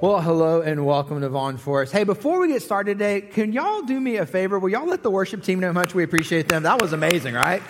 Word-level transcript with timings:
Well, 0.00 0.20
hello 0.20 0.60
and 0.60 0.86
welcome 0.86 1.20
to 1.22 1.28
Vaughn 1.28 1.56
Forest. 1.56 1.92
Hey, 1.92 2.04
before 2.04 2.38
we 2.38 2.46
get 2.46 2.62
started 2.62 2.98
today, 2.98 3.20
can 3.20 3.52
y'all 3.52 3.82
do 3.82 3.98
me 3.98 4.18
a 4.18 4.26
favor? 4.26 4.60
Will 4.60 4.68
y'all 4.68 4.86
let 4.86 5.02
the 5.02 5.10
worship 5.10 5.42
team 5.42 5.58
know 5.58 5.66
how 5.66 5.72
much 5.72 5.92
we 5.92 6.04
appreciate 6.04 6.48
them? 6.48 6.62
That 6.62 6.80
was 6.80 6.92
amazing, 6.92 7.34
right? 7.34 7.60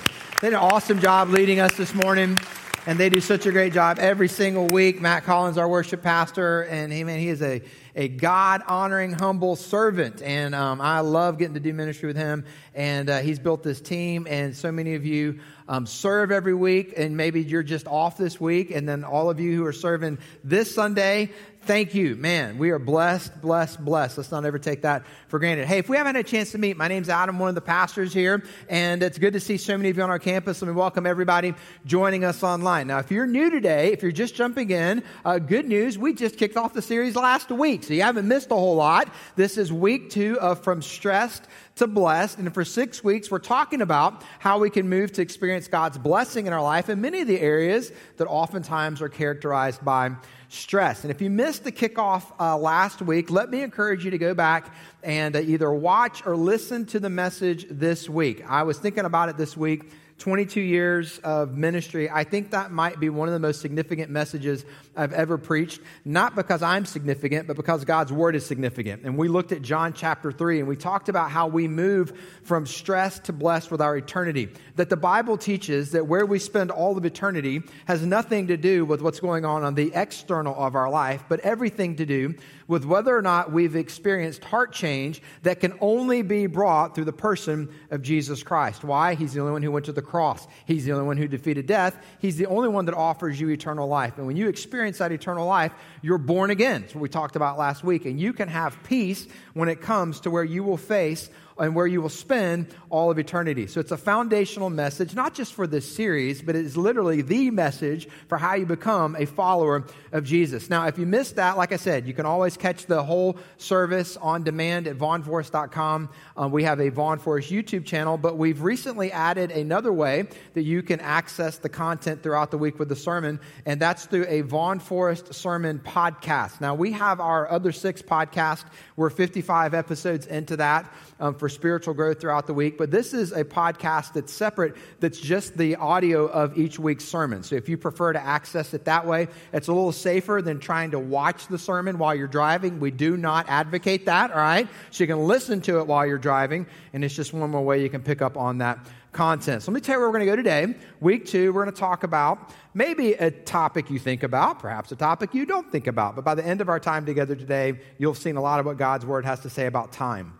They 0.42 0.48
did 0.48 0.52
an 0.52 0.60
awesome 0.60 1.00
job 1.00 1.30
leading 1.30 1.58
us 1.58 1.74
this 1.78 1.94
morning, 1.94 2.38
and 2.84 3.00
they 3.00 3.08
do 3.08 3.22
such 3.22 3.46
a 3.46 3.50
great 3.50 3.72
job 3.72 3.98
every 3.98 4.28
single 4.28 4.66
week. 4.66 5.00
Matt 5.00 5.24
Collins, 5.24 5.56
our 5.56 5.66
worship 5.66 6.02
pastor, 6.02 6.64
and 6.64 6.92
he, 6.92 7.02
man, 7.02 7.18
he 7.18 7.28
is 7.28 7.40
a, 7.40 7.62
a 7.96 8.08
God 8.08 8.60
honoring, 8.66 9.12
humble 9.12 9.56
servant. 9.56 10.20
And 10.20 10.54
um, 10.54 10.82
I 10.82 11.00
love 11.00 11.38
getting 11.38 11.54
to 11.54 11.60
do 11.60 11.72
ministry 11.72 12.08
with 12.08 12.16
him. 12.18 12.44
And 12.74 13.08
uh, 13.08 13.20
he's 13.20 13.38
built 13.38 13.62
this 13.62 13.80
team, 13.80 14.26
and 14.28 14.54
so 14.54 14.70
many 14.70 14.96
of 14.96 15.06
you 15.06 15.40
um, 15.68 15.86
serve 15.86 16.32
every 16.32 16.54
week, 16.54 16.94
and 16.96 17.16
maybe 17.16 17.42
you're 17.42 17.62
just 17.62 17.86
off 17.86 18.16
this 18.16 18.40
week. 18.40 18.70
And 18.70 18.88
then 18.88 19.04
all 19.04 19.30
of 19.30 19.38
you 19.38 19.54
who 19.56 19.64
are 19.66 19.72
serving 19.72 20.18
this 20.42 20.74
Sunday, 20.74 21.30
thank 21.62 21.94
you. 21.94 22.16
Man, 22.16 22.56
we 22.56 22.70
are 22.70 22.78
blessed, 22.78 23.42
blessed, 23.42 23.84
blessed. 23.84 24.16
Let's 24.16 24.30
not 24.30 24.46
ever 24.46 24.58
take 24.58 24.82
that 24.82 25.04
for 25.28 25.38
granted. 25.38 25.66
Hey, 25.66 25.78
if 25.78 25.88
we 25.88 25.98
haven't 25.98 26.14
had 26.14 26.24
a 26.24 26.28
chance 26.28 26.52
to 26.52 26.58
meet, 26.58 26.78
my 26.78 26.88
name's 26.88 27.10
Adam, 27.10 27.38
one 27.38 27.50
of 27.50 27.54
the 27.54 27.60
pastors 27.60 28.14
here, 28.14 28.42
and 28.70 29.02
it's 29.02 29.18
good 29.18 29.34
to 29.34 29.40
see 29.40 29.58
so 29.58 29.76
many 29.76 29.90
of 29.90 29.96
you 29.98 30.02
on 30.02 30.08
our 30.08 30.18
campus. 30.18 30.62
Let 30.62 30.68
me 30.68 30.74
welcome 30.74 31.06
everybody 31.06 31.54
joining 31.84 32.24
us 32.24 32.42
online. 32.42 32.86
Now, 32.86 32.98
if 32.98 33.10
you're 33.10 33.26
new 33.26 33.50
today, 33.50 33.92
if 33.92 34.02
you're 34.02 34.10
just 34.12 34.34
jumping 34.34 34.70
in, 34.70 35.02
uh, 35.24 35.38
good 35.38 35.66
news, 35.66 35.98
we 35.98 36.14
just 36.14 36.38
kicked 36.38 36.56
off 36.56 36.72
the 36.72 36.80
series 36.80 37.14
last 37.14 37.50
week, 37.50 37.84
so 37.84 37.92
you 37.92 38.02
haven't 38.02 38.26
missed 38.26 38.50
a 38.50 38.54
whole 38.54 38.76
lot. 38.76 39.12
This 39.36 39.58
is 39.58 39.70
week 39.70 40.08
two 40.08 40.40
of 40.40 40.64
From 40.64 40.80
Stressed 40.80 41.46
to 41.78 41.86
blessed. 41.86 42.38
And 42.38 42.52
for 42.52 42.64
six 42.64 43.02
weeks, 43.02 43.30
we're 43.30 43.38
talking 43.38 43.80
about 43.82 44.22
how 44.38 44.58
we 44.58 44.70
can 44.70 44.88
move 44.88 45.12
to 45.12 45.22
experience 45.22 45.68
God's 45.68 45.98
blessing 45.98 46.46
in 46.46 46.52
our 46.52 46.62
life 46.62 46.88
in 46.88 47.00
many 47.00 47.20
of 47.20 47.26
the 47.26 47.40
areas 47.40 47.92
that 48.16 48.26
oftentimes 48.26 49.02
are 49.02 49.08
characterized 49.08 49.84
by 49.84 50.12
stress. 50.48 51.04
And 51.04 51.10
if 51.10 51.20
you 51.20 51.30
missed 51.30 51.64
the 51.64 51.72
kickoff 51.72 52.24
uh, 52.40 52.56
last 52.56 53.02
week, 53.02 53.30
let 53.30 53.50
me 53.50 53.62
encourage 53.62 54.04
you 54.04 54.10
to 54.10 54.18
go 54.18 54.34
back 54.34 54.74
and 55.02 55.36
uh, 55.36 55.40
either 55.40 55.72
watch 55.72 56.26
or 56.26 56.36
listen 56.36 56.86
to 56.86 57.00
the 57.00 57.10
message 57.10 57.66
this 57.70 58.08
week. 58.08 58.44
I 58.48 58.62
was 58.62 58.78
thinking 58.78 59.04
about 59.04 59.28
it 59.28 59.36
this 59.36 59.56
week 59.56 59.90
22 60.18 60.60
years 60.60 61.18
of 61.20 61.56
ministry, 61.56 62.10
I 62.10 62.24
think 62.24 62.50
that 62.50 62.72
might 62.72 62.98
be 62.98 63.08
one 63.08 63.28
of 63.28 63.34
the 63.34 63.40
most 63.40 63.60
significant 63.60 64.10
messages 64.10 64.64
I've 64.96 65.12
ever 65.12 65.38
preached. 65.38 65.80
Not 66.04 66.34
because 66.34 66.60
I'm 66.60 66.84
significant, 66.86 67.46
but 67.46 67.54
because 67.54 67.84
God's 67.84 68.12
word 68.12 68.34
is 68.34 68.44
significant. 68.44 69.04
And 69.04 69.16
we 69.16 69.28
looked 69.28 69.52
at 69.52 69.62
John 69.62 69.92
chapter 69.92 70.32
3 70.32 70.58
and 70.58 70.68
we 70.68 70.74
talked 70.74 71.08
about 71.08 71.30
how 71.30 71.46
we 71.46 71.68
move 71.68 72.12
from 72.42 72.66
stress 72.66 73.20
to 73.20 73.32
blessed 73.32 73.70
with 73.70 73.80
our 73.80 73.96
eternity. 73.96 74.48
That 74.74 74.90
the 74.90 74.96
Bible 74.96 75.38
teaches 75.38 75.92
that 75.92 76.08
where 76.08 76.26
we 76.26 76.40
spend 76.40 76.72
all 76.72 76.98
of 76.98 77.04
eternity 77.04 77.62
has 77.86 78.04
nothing 78.04 78.48
to 78.48 78.56
do 78.56 78.84
with 78.84 79.00
what's 79.00 79.20
going 79.20 79.44
on 79.44 79.62
on 79.62 79.76
the 79.76 79.92
external 79.94 80.54
of 80.56 80.74
our 80.74 80.90
life, 80.90 81.24
but 81.28 81.40
everything 81.40 81.94
to 81.96 82.06
do 82.06 82.34
with 82.68 82.84
whether 82.84 83.16
or 83.16 83.22
not 83.22 83.50
we've 83.50 83.74
experienced 83.74 84.44
heart 84.44 84.72
change 84.72 85.20
that 85.42 85.58
can 85.58 85.76
only 85.80 86.22
be 86.22 86.46
brought 86.46 86.94
through 86.94 87.06
the 87.06 87.12
person 87.12 87.68
of 87.90 88.02
Jesus 88.02 88.42
Christ. 88.42 88.84
Why? 88.84 89.14
He's 89.14 89.32
the 89.32 89.40
only 89.40 89.52
one 89.52 89.62
who 89.62 89.72
went 89.72 89.86
to 89.86 89.92
the 89.92 90.02
cross. 90.02 90.46
He's 90.66 90.84
the 90.84 90.92
only 90.92 91.06
one 91.06 91.16
who 91.16 91.26
defeated 91.26 91.66
death. 91.66 91.98
He's 92.20 92.36
the 92.36 92.46
only 92.46 92.68
one 92.68 92.84
that 92.84 92.94
offers 92.94 93.40
you 93.40 93.48
eternal 93.48 93.88
life. 93.88 94.18
And 94.18 94.26
when 94.26 94.36
you 94.36 94.48
experience 94.48 94.98
that 94.98 95.10
eternal 95.10 95.46
life, 95.46 95.72
you're 96.02 96.18
born 96.18 96.50
again. 96.50 96.82
That's 96.82 96.94
what 96.94 97.02
we 97.02 97.08
talked 97.08 97.36
about 97.36 97.58
last 97.58 97.82
week. 97.82 98.04
And 98.04 98.20
you 98.20 98.32
can 98.32 98.48
have 98.48 98.80
peace 98.84 99.26
when 99.54 99.68
it 99.68 99.80
comes 99.80 100.20
to 100.20 100.30
where 100.30 100.44
you 100.44 100.62
will 100.62 100.76
face 100.76 101.30
and 101.58 101.74
where 101.74 101.86
you 101.86 102.00
will 102.00 102.08
spend 102.08 102.66
all 102.90 103.10
of 103.10 103.18
eternity. 103.18 103.66
So 103.66 103.80
it's 103.80 103.90
a 103.90 103.96
foundational 103.96 104.70
message, 104.70 105.14
not 105.14 105.34
just 105.34 105.54
for 105.54 105.66
this 105.66 105.90
series, 105.90 106.40
but 106.42 106.56
it 106.56 106.64
is 106.64 106.76
literally 106.76 107.22
the 107.22 107.50
message 107.50 108.08
for 108.28 108.38
how 108.38 108.54
you 108.54 108.66
become 108.66 109.16
a 109.16 109.26
follower 109.26 109.84
of 110.12 110.24
Jesus. 110.24 110.70
Now, 110.70 110.86
if 110.86 110.98
you 110.98 111.06
missed 111.06 111.36
that, 111.36 111.56
like 111.56 111.72
I 111.72 111.76
said, 111.76 112.06
you 112.06 112.14
can 112.14 112.26
always 112.26 112.56
catch 112.56 112.86
the 112.86 113.02
whole 113.02 113.36
service 113.56 114.16
on 114.16 114.42
demand 114.44 114.86
at 114.86 114.96
vaughnforest.com. 114.96 116.08
Um, 116.36 116.52
we 116.52 116.64
have 116.64 116.80
a 116.80 116.88
Vaughn 116.88 117.18
Forest 117.18 117.50
YouTube 117.50 117.84
channel, 117.84 118.16
but 118.16 118.36
we've 118.36 118.62
recently 118.62 119.12
added 119.12 119.50
another 119.50 119.92
way 119.92 120.28
that 120.54 120.62
you 120.62 120.82
can 120.82 121.00
access 121.00 121.58
the 121.58 121.68
content 121.68 122.22
throughout 122.22 122.50
the 122.50 122.58
week 122.58 122.78
with 122.78 122.88
the 122.88 122.96
sermon, 122.96 123.40
and 123.66 123.80
that's 123.80 124.06
through 124.06 124.26
a 124.28 124.42
Vaughn 124.42 124.78
Forest 124.78 125.34
sermon 125.34 125.80
podcast. 125.84 126.60
Now, 126.60 126.74
we 126.74 126.92
have 126.92 127.20
our 127.20 127.50
other 127.50 127.72
six 127.72 128.02
podcasts. 128.02 128.64
We're 128.96 129.10
55 129.10 129.74
episodes 129.74 130.26
into 130.26 130.56
that 130.56 130.92
um, 131.20 131.34
for 131.34 131.48
spiritual 131.48 131.94
growth 131.94 132.20
throughout 132.20 132.46
the 132.46 132.54
week. 132.54 132.78
But 132.78 132.90
this 132.90 133.14
is 133.14 133.32
a 133.32 133.44
podcast 133.44 134.12
that's 134.12 134.32
separate, 134.32 134.76
that's 135.00 135.20
just 135.20 135.56
the 135.56 135.76
audio 135.76 136.26
of 136.26 136.58
each 136.58 136.78
week's 136.78 137.04
sermon. 137.04 137.42
So 137.42 137.56
if 137.56 137.68
you 137.68 137.76
prefer 137.76 138.12
to 138.12 138.20
access 138.20 138.74
it 138.74 138.84
that 138.84 139.06
way, 139.06 139.28
it's 139.52 139.68
a 139.68 139.72
little 139.72 139.92
safer 139.92 140.40
than 140.42 140.58
trying 140.60 140.92
to 140.92 140.98
watch 140.98 141.46
the 141.48 141.58
sermon 141.58 141.98
while 141.98 142.14
you're 142.14 142.28
driving. 142.28 142.80
We 142.80 142.90
do 142.90 143.16
not 143.16 143.48
advocate 143.48 144.06
that, 144.06 144.30
all 144.30 144.38
right? 144.38 144.68
So 144.90 145.04
you 145.04 145.08
can 145.08 145.26
listen 145.26 145.60
to 145.62 145.78
it 145.78 145.86
while 145.86 146.06
you're 146.06 146.18
driving, 146.18 146.66
and 146.92 147.04
it's 147.04 147.14
just 147.14 147.32
one 147.32 147.50
more 147.50 147.64
way 147.64 147.82
you 147.82 147.90
can 147.90 148.02
pick 148.02 148.22
up 148.22 148.36
on 148.36 148.58
that 148.58 148.78
content. 149.12 149.62
So 149.62 149.72
let 149.72 149.74
me 149.74 149.80
tell 149.80 149.96
you 149.96 150.00
where 150.00 150.08
we're 150.08 150.18
going 150.18 150.26
to 150.26 150.32
go 150.32 150.36
today. 150.36 150.74
Week 151.00 151.26
two, 151.26 151.52
we're 151.52 151.64
going 151.64 151.74
to 151.74 151.80
talk 151.80 152.04
about 152.04 152.52
maybe 152.74 153.14
a 153.14 153.30
topic 153.30 153.90
you 153.90 153.98
think 153.98 154.22
about, 154.22 154.60
perhaps 154.60 154.92
a 154.92 154.96
topic 154.96 155.34
you 155.34 155.46
don't 155.46 155.70
think 155.72 155.86
about. 155.86 156.14
But 156.14 156.24
by 156.24 156.34
the 156.34 156.46
end 156.46 156.60
of 156.60 156.68
our 156.68 156.78
time 156.78 157.06
together 157.06 157.34
today, 157.34 157.80
you'll 157.98 158.12
have 158.12 158.22
seen 158.22 158.36
a 158.36 158.40
lot 158.40 158.60
of 158.60 158.66
what 158.66 158.76
God's 158.76 159.04
Word 159.04 159.24
has 159.24 159.40
to 159.40 159.50
say 159.50 159.66
about 159.66 159.92
time. 159.92 160.37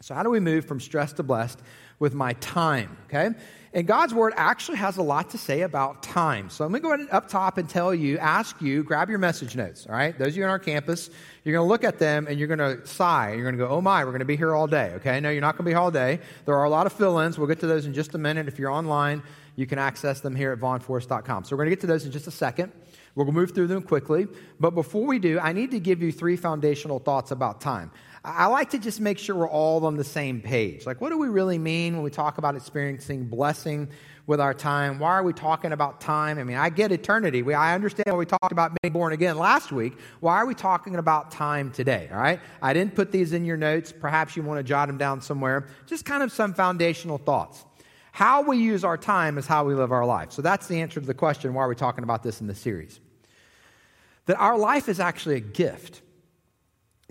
So, 0.00 0.14
how 0.14 0.22
do 0.22 0.30
we 0.30 0.38
move 0.38 0.64
from 0.64 0.78
stressed 0.78 1.16
to 1.16 1.24
blessed 1.24 1.60
with 1.98 2.14
my 2.14 2.34
time? 2.34 2.96
Okay? 3.06 3.30
And 3.74 3.86
God's 3.86 4.14
word 4.14 4.32
actually 4.36 4.78
has 4.78 4.96
a 4.96 5.02
lot 5.02 5.30
to 5.30 5.38
say 5.38 5.62
about 5.62 6.04
time. 6.04 6.50
So, 6.50 6.64
I'm 6.64 6.70
going 6.70 6.82
to 6.82 6.88
go 6.88 6.94
ahead 6.94 7.08
up 7.10 7.28
top 7.28 7.58
and 7.58 7.68
tell 7.68 7.92
you, 7.92 8.16
ask 8.18 8.62
you, 8.62 8.84
grab 8.84 9.10
your 9.10 9.18
message 9.18 9.56
notes, 9.56 9.88
all 9.88 9.96
right? 9.96 10.16
Those 10.16 10.28
of 10.28 10.36
you 10.36 10.44
on 10.44 10.50
our 10.50 10.60
campus, 10.60 11.10
you're 11.42 11.52
going 11.52 11.66
to 11.66 11.68
look 11.68 11.82
at 11.82 11.98
them 11.98 12.28
and 12.28 12.38
you're 12.38 12.46
going 12.46 12.60
to 12.60 12.86
sigh. 12.86 13.32
You're 13.32 13.42
going 13.42 13.56
to 13.56 13.58
go, 13.58 13.68
oh 13.68 13.80
my, 13.80 14.04
we're 14.04 14.12
going 14.12 14.20
to 14.20 14.24
be 14.24 14.36
here 14.36 14.54
all 14.54 14.68
day, 14.68 14.92
okay? 14.96 15.18
No, 15.18 15.30
you're 15.30 15.40
not 15.40 15.56
going 15.56 15.64
to 15.64 15.68
be 15.68 15.72
here 15.72 15.80
all 15.80 15.90
day. 15.90 16.20
There 16.44 16.54
are 16.54 16.64
a 16.64 16.70
lot 16.70 16.86
of 16.86 16.92
fill 16.92 17.18
ins. 17.18 17.36
We'll 17.36 17.48
get 17.48 17.58
to 17.60 17.66
those 17.66 17.84
in 17.84 17.92
just 17.92 18.14
a 18.14 18.18
minute. 18.18 18.46
If 18.46 18.60
you're 18.60 18.70
online, 18.70 19.24
you 19.56 19.66
can 19.66 19.80
access 19.80 20.20
them 20.20 20.36
here 20.36 20.52
at 20.52 20.60
vaughnforest.com. 20.60 21.42
So, 21.42 21.56
we're 21.56 21.64
going 21.64 21.70
to 21.70 21.76
get 21.76 21.80
to 21.80 21.88
those 21.88 22.06
in 22.06 22.12
just 22.12 22.28
a 22.28 22.32
second. 22.32 22.70
We'll 23.16 23.32
move 23.32 23.50
through 23.50 23.66
them 23.66 23.82
quickly. 23.82 24.28
But 24.60 24.76
before 24.76 25.04
we 25.04 25.18
do, 25.18 25.40
I 25.40 25.52
need 25.52 25.72
to 25.72 25.80
give 25.80 26.00
you 26.02 26.12
three 26.12 26.36
foundational 26.36 27.00
thoughts 27.00 27.32
about 27.32 27.60
time. 27.60 27.90
I 28.36 28.46
like 28.46 28.70
to 28.70 28.78
just 28.78 29.00
make 29.00 29.18
sure 29.18 29.34
we're 29.34 29.48
all 29.48 29.84
on 29.86 29.96
the 29.96 30.04
same 30.04 30.40
page. 30.40 30.84
Like, 30.86 31.00
what 31.00 31.10
do 31.10 31.18
we 31.18 31.28
really 31.28 31.58
mean 31.58 31.94
when 31.94 32.02
we 32.02 32.10
talk 32.10 32.38
about 32.38 32.56
experiencing 32.56 33.26
blessing 33.26 33.88
with 34.26 34.40
our 34.40 34.52
time? 34.52 34.98
Why 34.98 35.12
are 35.12 35.22
we 35.22 35.32
talking 35.32 35.72
about 35.72 36.00
time? 36.00 36.38
I 36.38 36.44
mean, 36.44 36.56
I 36.56 36.68
get 36.68 36.92
eternity. 36.92 37.42
We, 37.42 37.54
I 37.54 37.74
understand 37.74 38.06
what 38.08 38.18
we 38.18 38.26
talked 38.26 38.52
about 38.52 38.72
being 38.82 38.92
born 38.92 39.12
again 39.12 39.38
last 39.38 39.72
week. 39.72 39.94
Why 40.20 40.36
are 40.36 40.46
we 40.46 40.54
talking 40.54 40.96
about 40.96 41.30
time 41.30 41.70
today? 41.70 42.08
All 42.12 42.18
right? 42.18 42.40
I 42.60 42.74
didn't 42.74 42.94
put 42.94 43.12
these 43.12 43.32
in 43.32 43.44
your 43.44 43.56
notes. 43.56 43.92
Perhaps 43.92 44.36
you 44.36 44.42
want 44.42 44.58
to 44.58 44.64
jot 44.64 44.88
them 44.88 44.98
down 44.98 45.22
somewhere. 45.22 45.66
Just 45.86 46.04
kind 46.04 46.22
of 46.22 46.30
some 46.30 46.54
foundational 46.54 47.18
thoughts. 47.18 47.64
How 48.12 48.42
we 48.42 48.58
use 48.58 48.84
our 48.84 48.98
time 48.98 49.38
is 49.38 49.46
how 49.46 49.64
we 49.64 49.74
live 49.74 49.92
our 49.92 50.04
life. 50.04 50.32
So 50.32 50.42
that's 50.42 50.66
the 50.66 50.80
answer 50.80 51.00
to 51.00 51.06
the 51.06 51.14
question 51.14 51.54
why 51.54 51.62
are 51.62 51.68
we 51.68 51.74
talking 51.74 52.04
about 52.04 52.22
this 52.22 52.40
in 52.40 52.46
the 52.46 52.54
series? 52.54 53.00
That 54.26 54.36
our 54.36 54.58
life 54.58 54.88
is 54.88 55.00
actually 55.00 55.36
a 55.36 55.40
gift. 55.40 56.02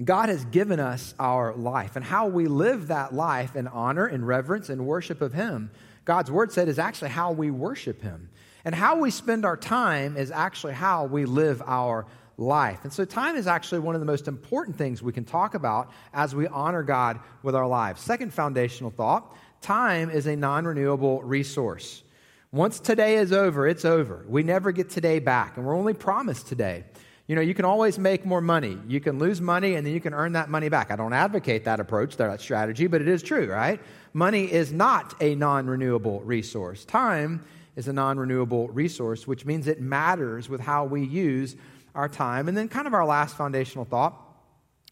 God 0.03 0.29
has 0.29 0.45
given 0.45 0.79
us 0.79 1.15
our 1.19 1.55
life, 1.55 1.95
and 1.95 2.05
how 2.05 2.27
we 2.27 2.47
live 2.47 2.87
that 2.87 3.13
life 3.13 3.55
in 3.55 3.67
honor 3.67 4.05
and 4.05 4.27
reverence 4.27 4.69
and 4.69 4.85
worship 4.85 5.21
of 5.21 5.33
Him, 5.33 5.71
God's 6.05 6.29
Word 6.29 6.51
said, 6.51 6.67
is 6.67 6.77
actually 6.77 7.09
how 7.09 7.31
we 7.31 7.49
worship 7.49 8.01
Him. 8.01 8.29
And 8.63 8.75
how 8.75 8.97
we 8.97 9.11
spend 9.11 9.45
our 9.45 9.57
time 9.57 10.17
is 10.17 10.29
actually 10.29 10.73
how 10.73 11.05
we 11.05 11.25
live 11.25 11.63
our 11.65 12.05
life. 12.37 12.79
And 12.83 12.93
so, 12.93 13.05
time 13.05 13.35
is 13.35 13.47
actually 13.47 13.79
one 13.79 13.95
of 13.95 14.01
the 14.01 14.05
most 14.05 14.27
important 14.27 14.77
things 14.77 15.01
we 15.01 15.13
can 15.13 15.23
talk 15.23 15.55
about 15.55 15.91
as 16.13 16.35
we 16.35 16.47
honor 16.47 16.83
God 16.83 17.19
with 17.43 17.55
our 17.55 17.67
lives. 17.67 18.01
Second 18.01 18.33
foundational 18.33 18.91
thought 18.91 19.35
time 19.61 20.09
is 20.09 20.27
a 20.27 20.35
non 20.35 20.65
renewable 20.65 21.23
resource. 21.23 22.03
Once 22.51 22.79
today 22.79 23.17
is 23.17 23.33
over, 23.33 23.67
it's 23.67 23.85
over. 23.85 24.25
We 24.27 24.43
never 24.43 24.71
get 24.71 24.89
today 24.89 25.19
back, 25.19 25.57
and 25.57 25.65
we're 25.65 25.75
only 25.75 25.93
promised 25.93 26.47
today. 26.47 26.85
You 27.27 27.35
know, 27.35 27.41
you 27.41 27.53
can 27.53 27.65
always 27.65 27.99
make 27.99 28.25
more 28.25 28.39
money. 28.39 28.77
You 28.87 29.01
can 29.01 29.19
lose 29.19 29.41
money 29.41 29.75
and 29.75 29.85
then 29.85 29.93
you 29.93 29.99
can 29.99 30.13
earn 30.13 30.31
that 30.33 30.49
money 30.49 30.69
back. 30.69 30.91
I 30.91 30.95
don't 30.95 31.11
advocate 31.11 31.65
that 31.65 31.81
approach, 31.81 32.15
that 32.17 32.39
strategy, 32.39 32.87
but 32.87 33.01
it 33.01 33.07
is 33.09 33.21
true, 33.21 33.47
right? 33.47 33.81
Money 34.13 34.51
is 34.51 34.71
not 34.71 35.13
a 35.21 35.35
non 35.35 35.67
renewable 35.67 36.21
resource. 36.21 36.85
Time 36.85 37.43
is 37.75 37.89
a 37.89 37.93
non 37.93 38.17
renewable 38.17 38.69
resource, 38.69 39.27
which 39.27 39.45
means 39.45 39.67
it 39.67 39.81
matters 39.81 40.47
with 40.47 40.61
how 40.61 40.85
we 40.85 41.03
use 41.03 41.57
our 41.95 42.07
time. 42.07 42.47
And 42.47 42.55
then, 42.55 42.69
kind 42.69 42.87
of 42.87 42.93
our 42.93 43.05
last 43.05 43.35
foundational 43.35 43.83
thought 43.83 44.23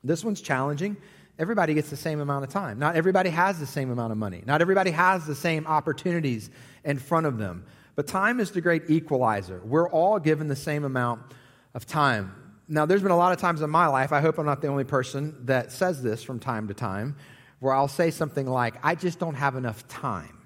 this 0.04 0.24
one's 0.24 0.42
challenging. 0.42 0.98
Everybody 1.40 1.74
gets 1.74 1.90
the 1.90 1.98
same 1.98 2.20
amount 2.20 2.46
of 2.46 2.50
time. 2.50 2.80
Not 2.80 2.96
everybody 2.96 3.30
has 3.30 3.60
the 3.60 3.66
same 3.66 3.92
amount 3.92 4.12
of 4.12 4.18
money. 4.18 4.44
Not 4.46 4.62
everybody 4.62 4.92
has 4.92 5.26
the 5.26 5.36
same 5.36 5.66
opportunities 5.68 6.50
in 6.84 7.00
front 7.00 7.26
of 7.26 7.38
them. 7.38 7.66
But 7.96 8.08
time 8.08 8.40
is 8.40 8.52
the 8.52 8.62
great 8.62 8.90
equalizer. 8.90 9.62
We're 9.66 9.90
all 9.90 10.20
given 10.20 10.48
the 10.48 10.56
same 10.56 10.84
amount 10.86 11.22
of 11.76 11.86
time. 11.86 12.34
Now, 12.68 12.88
there's 12.88 13.04
been 13.04 13.12
a 13.12 13.18
lot 13.18 13.32
of 13.32 13.38
times 13.38 13.62
in 13.62 13.70
my 13.70 13.86
life, 13.86 14.12
I 14.12 14.22
hope 14.22 14.40
I'm 14.40 14.46
not 14.46 14.62
the 14.62 14.70
only 14.70 14.86
person 14.86 15.36
that 15.46 15.72
says 15.72 16.02
this 16.02 16.24
from 16.24 16.40
time 16.40 16.68
to 16.70 16.74
time, 16.74 17.16
where 17.60 17.76
I'll 17.76 17.88
say 17.88 18.10
something 18.10 18.48
like, 18.48 18.76
I 18.82 18.96
just 18.96 19.20
don't 19.20 19.36
have 19.36 19.56
enough 19.56 19.88
time. 19.88 20.40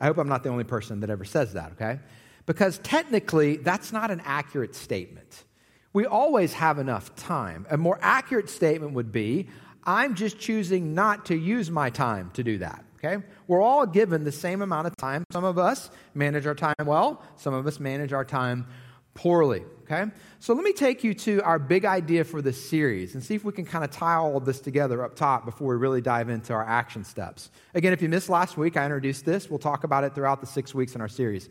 I 0.00 0.06
hope 0.06 0.18
I'm 0.18 0.28
not 0.28 0.42
the 0.42 0.48
only 0.48 0.64
person 0.64 1.00
that 1.00 1.10
ever 1.10 1.24
says 1.24 1.52
that, 1.52 1.72
okay? 1.72 2.00
Because 2.46 2.78
technically, 2.78 3.58
that's 3.58 3.92
not 3.92 4.10
an 4.10 4.20
accurate 4.24 4.74
statement. 4.74 5.44
We 5.92 6.06
always 6.06 6.54
have 6.54 6.78
enough 6.78 7.14
time. 7.14 7.66
A 7.70 7.76
more 7.76 7.98
accurate 8.02 8.50
statement 8.50 8.94
would 8.94 9.12
be 9.12 9.48
I'm 9.86 10.14
just 10.14 10.38
choosing 10.38 10.94
not 10.94 11.26
to 11.26 11.36
use 11.36 11.70
my 11.70 11.90
time 11.90 12.30
to 12.34 12.42
do 12.42 12.58
that. 12.58 12.84
Okay? 12.96 13.22
We're 13.46 13.60
all 13.60 13.86
given 13.86 14.24
the 14.24 14.32
same 14.32 14.62
amount 14.62 14.86
of 14.86 14.96
time. 14.96 15.24
Some 15.30 15.44
of 15.44 15.58
us 15.58 15.90
manage 16.14 16.46
our 16.46 16.54
time 16.54 16.74
well, 16.84 17.22
some 17.36 17.52
of 17.52 17.66
us 17.66 17.78
manage 17.78 18.12
our 18.12 18.24
time 18.24 18.66
poorly. 19.14 19.62
Okay? 19.84 20.10
So 20.40 20.54
let 20.54 20.64
me 20.64 20.72
take 20.72 21.04
you 21.04 21.14
to 21.14 21.42
our 21.42 21.58
big 21.58 21.84
idea 21.84 22.24
for 22.24 22.40
this 22.40 22.62
series 22.68 23.14
and 23.14 23.22
see 23.22 23.34
if 23.34 23.44
we 23.44 23.52
can 23.52 23.64
kind 23.64 23.84
of 23.84 23.90
tie 23.90 24.14
all 24.14 24.36
of 24.36 24.44
this 24.44 24.60
together 24.60 25.02
up 25.04 25.14
top 25.14 25.44
before 25.44 25.68
we 25.68 25.76
really 25.76 26.00
dive 26.00 26.28
into 26.28 26.52
our 26.52 26.64
action 26.64 27.04
steps. 27.04 27.50
Again, 27.74 27.92
if 27.92 28.00
you 28.00 28.08
missed 28.08 28.28
last 28.28 28.56
week, 28.56 28.76
I 28.76 28.84
introduced 28.84 29.24
this. 29.24 29.48
We'll 29.50 29.58
talk 29.58 29.84
about 29.84 30.04
it 30.04 30.14
throughout 30.14 30.40
the 30.40 30.46
six 30.46 30.74
weeks 30.74 30.94
in 30.94 31.00
our 31.00 31.08
series. 31.08 31.48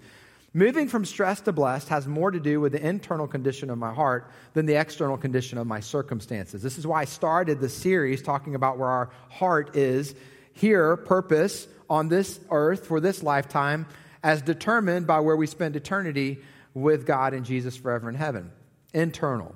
Moving 0.55 0.87
from 0.87 1.03
stressed 1.03 1.45
to 1.45 1.51
blessed 1.51 1.89
has 1.89 2.07
more 2.07 2.29
to 2.29 2.39
do 2.39 2.59
with 2.59 2.73
the 2.73 2.87
internal 2.87 3.27
condition 3.27 3.71
of 3.71 3.79
my 3.79 3.91
heart 3.91 4.29
than 4.53 4.67
the 4.67 4.75
external 4.75 5.17
condition 5.17 5.57
of 5.57 5.65
my 5.65 5.79
circumstances. 5.79 6.61
This 6.61 6.77
is 6.77 6.85
why 6.85 7.01
I 7.01 7.05
started 7.05 7.59
the 7.59 7.69
series 7.69 8.21
talking 8.21 8.53
about 8.53 8.77
where 8.77 8.89
our 8.89 9.09
heart 9.29 9.75
is 9.75 10.13
here, 10.53 10.95
purpose 10.95 11.67
on 11.89 12.07
this 12.07 12.39
earth 12.51 12.85
for 12.85 12.99
this 12.99 13.23
lifetime, 13.23 13.87
as 14.21 14.43
determined 14.43 15.07
by 15.07 15.19
where 15.19 15.35
we 15.35 15.47
spend 15.47 15.75
eternity 15.75 16.39
with 16.73 17.05
God 17.05 17.33
and 17.33 17.45
Jesus 17.45 17.75
forever 17.75 18.09
in 18.09 18.15
heaven. 18.15 18.51
Internal, 18.93 19.53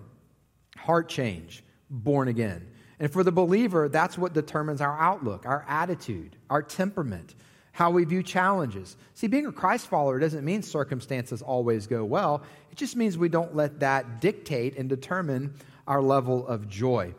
heart 0.76 1.10
change, 1.10 1.64
born 1.90 2.28
again. 2.28 2.68
And 3.00 3.12
for 3.12 3.24
the 3.24 3.32
believer, 3.32 3.90
that's 3.90 4.18
what 4.18 4.34
determines 4.34 4.82
our 4.82 4.98
outlook, 5.00 5.46
our 5.46 5.66
attitude, 5.68 6.36
our 6.50 6.64
temperament, 6.64 7.36
how 7.72 7.92
we 7.92 8.04
view 8.06 8.24
challenges. 8.24 8.98
See, 9.14 9.28
being 9.28 9.46
a 9.46 9.52
Christ 9.52 9.88
follower 9.88 10.20
doesn't 10.20 10.44
mean 10.44 10.64
circumstances 10.64 11.44
always 11.44 11.86
go 11.86 12.04
well, 12.04 12.42
it 12.72 12.78
just 12.78 12.96
means 12.96 13.18
we 13.18 13.30
don't 13.30 13.56
let 13.56 13.80
that 13.82 14.20
dictate 14.20 14.78
and 14.78 14.90
determine 14.90 15.54
our 15.88 16.02
level 16.02 16.48
of 16.48 16.68
joy. 16.68 17.14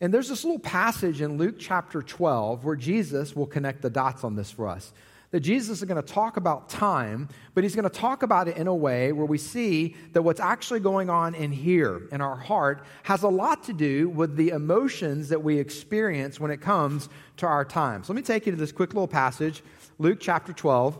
And 0.00 0.14
there's 0.14 0.28
this 0.28 0.44
little 0.44 0.60
passage 0.60 1.20
in 1.20 1.36
Luke 1.36 1.56
chapter 1.58 2.02
12 2.02 2.64
where 2.64 2.76
Jesus 2.76 3.34
will 3.34 3.46
connect 3.46 3.82
the 3.82 3.90
dots 3.90 4.24
on 4.24 4.36
this 4.36 4.50
for 4.50 4.68
us. 4.68 4.92
That 5.30 5.40
Jesus 5.40 5.82
is 5.82 5.84
going 5.84 6.02
to 6.02 6.12
talk 6.12 6.38
about 6.38 6.70
time, 6.70 7.28
but 7.54 7.62
he's 7.62 7.74
going 7.74 7.88
to 7.88 7.90
talk 7.90 8.22
about 8.22 8.48
it 8.48 8.56
in 8.56 8.66
a 8.66 8.74
way 8.74 9.12
where 9.12 9.26
we 9.26 9.36
see 9.36 9.94
that 10.12 10.22
what's 10.22 10.40
actually 10.40 10.80
going 10.80 11.10
on 11.10 11.34
in 11.34 11.52
here, 11.52 12.08
in 12.10 12.22
our 12.22 12.36
heart, 12.36 12.82
has 13.02 13.22
a 13.24 13.28
lot 13.28 13.64
to 13.64 13.74
do 13.74 14.08
with 14.08 14.36
the 14.36 14.50
emotions 14.50 15.28
that 15.28 15.42
we 15.42 15.58
experience 15.58 16.40
when 16.40 16.50
it 16.50 16.62
comes 16.62 17.10
to 17.36 17.46
our 17.46 17.64
time. 17.64 18.02
So 18.04 18.12
let 18.12 18.16
me 18.16 18.22
take 18.22 18.46
you 18.46 18.52
to 18.52 18.58
this 18.58 18.72
quick 18.72 18.94
little 18.94 19.08
passage, 19.08 19.62
Luke 19.98 20.18
chapter 20.20 20.52
12 20.54 20.98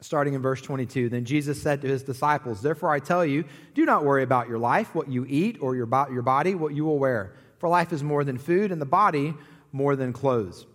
starting 0.00 0.34
in 0.34 0.42
verse 0.42 0.60
22. 0.62 1.08
Then 1.08 1.24
Jesus 1.24 1.60
said 1.60 1.82
to 1.82 1.88
his 1.88 2.02
disciples, 2.02 2.62
Therefore 2.62 2.90
I 2.90 2.98
tell 2.98 3.24
you, 3.24 3.44
do 3.74 3.84
not 3.84 4.04
worry 4.04 4.22
about 4.22 4.48
your 4.48 4.58
life, 4.58 4.94
what 4.94 5.08
you 5.08 5.26
eat, 5.28 5.58
or 5.60 5.76
your, 5.76 5.88
your 6.10 6.22
body, 6.22 6.54
what 6.54 6.74
you 6.74 6.84
will 6.84 6.98
wear. 6.98 7.34
For 7.58 7.68
life 7.68 7.92
is 7.92 8.02
more 8.02 8.24
than 8.24 8.38
food, 8.38 8.72
and 8.72 8.80
the 8.80 8.86
body 8.86 9.34
more 9.72 9.96
than 9.96 10.12
clothes. 10.12 10.66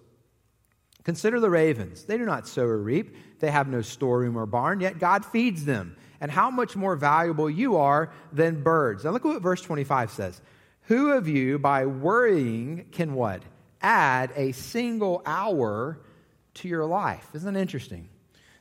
Consider 1.06 1.40
the 1.40 1.52
ravens. 1.52 2.04
They 2.04 2.18
do 2.18 2.26
not 2.26 2.48
sow 2.48 2.64
or 2.64 2.78
reap, 2.78 3.16
they 3.40 3.52
have 3.52 3.68
no 3.68 3.82
storeroom 3.82 4.36
or 4.36 4.46
barn, 4.46 4.80
yet 4.82 5.00
God 5.00 5.24
feeds 5.24 5.64
them. 5.64 5.96
And 6.20 6.32
how 6.32 6.50
much 6.50 6.76
more 6.76 6.96
valuable 6.96 7.50
you 7.50 7.78
are 7.78 8.12
than 8.34 8.64
birds. 8.64 9.04
Now 9.04 9.12
look 9.12 9.24
at 9.24 9.28
what 9.28 9.42
verse 9.42 9.62
25 9.62 10.12
says. 10.12 10.42
Who 10.84 11.12
of 11.12 11.28
you, 11.28 11.60
by 11.60 11.86
worrying, 11.86 12.88
can 12.92 13.14
what? 13.14 13.44
Add 13.82 14.32
a 14.36 14.54
single 14.54 15.22
hour 15.26 16.00
to 16.56 16.68
your 16.68 16.86
life. 16.86 17.28
Isn't 17.34 17.54
that 17.54 17.60
interesting? 17.60 18.10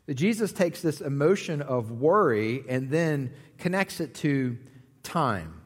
That 0.07 0.15
Jesus 0.15 0.53
takes 0.53 0.83
this 0.83 1.01
emotion 1.01 1.63
of 1.63 1.91
worry 1.91 2.65
and 2.69 2.91
then 2.91 3.33
connects 3.57 4.01
it 4.01 4.15
to 4.17 4.59
time. 5.03 5.61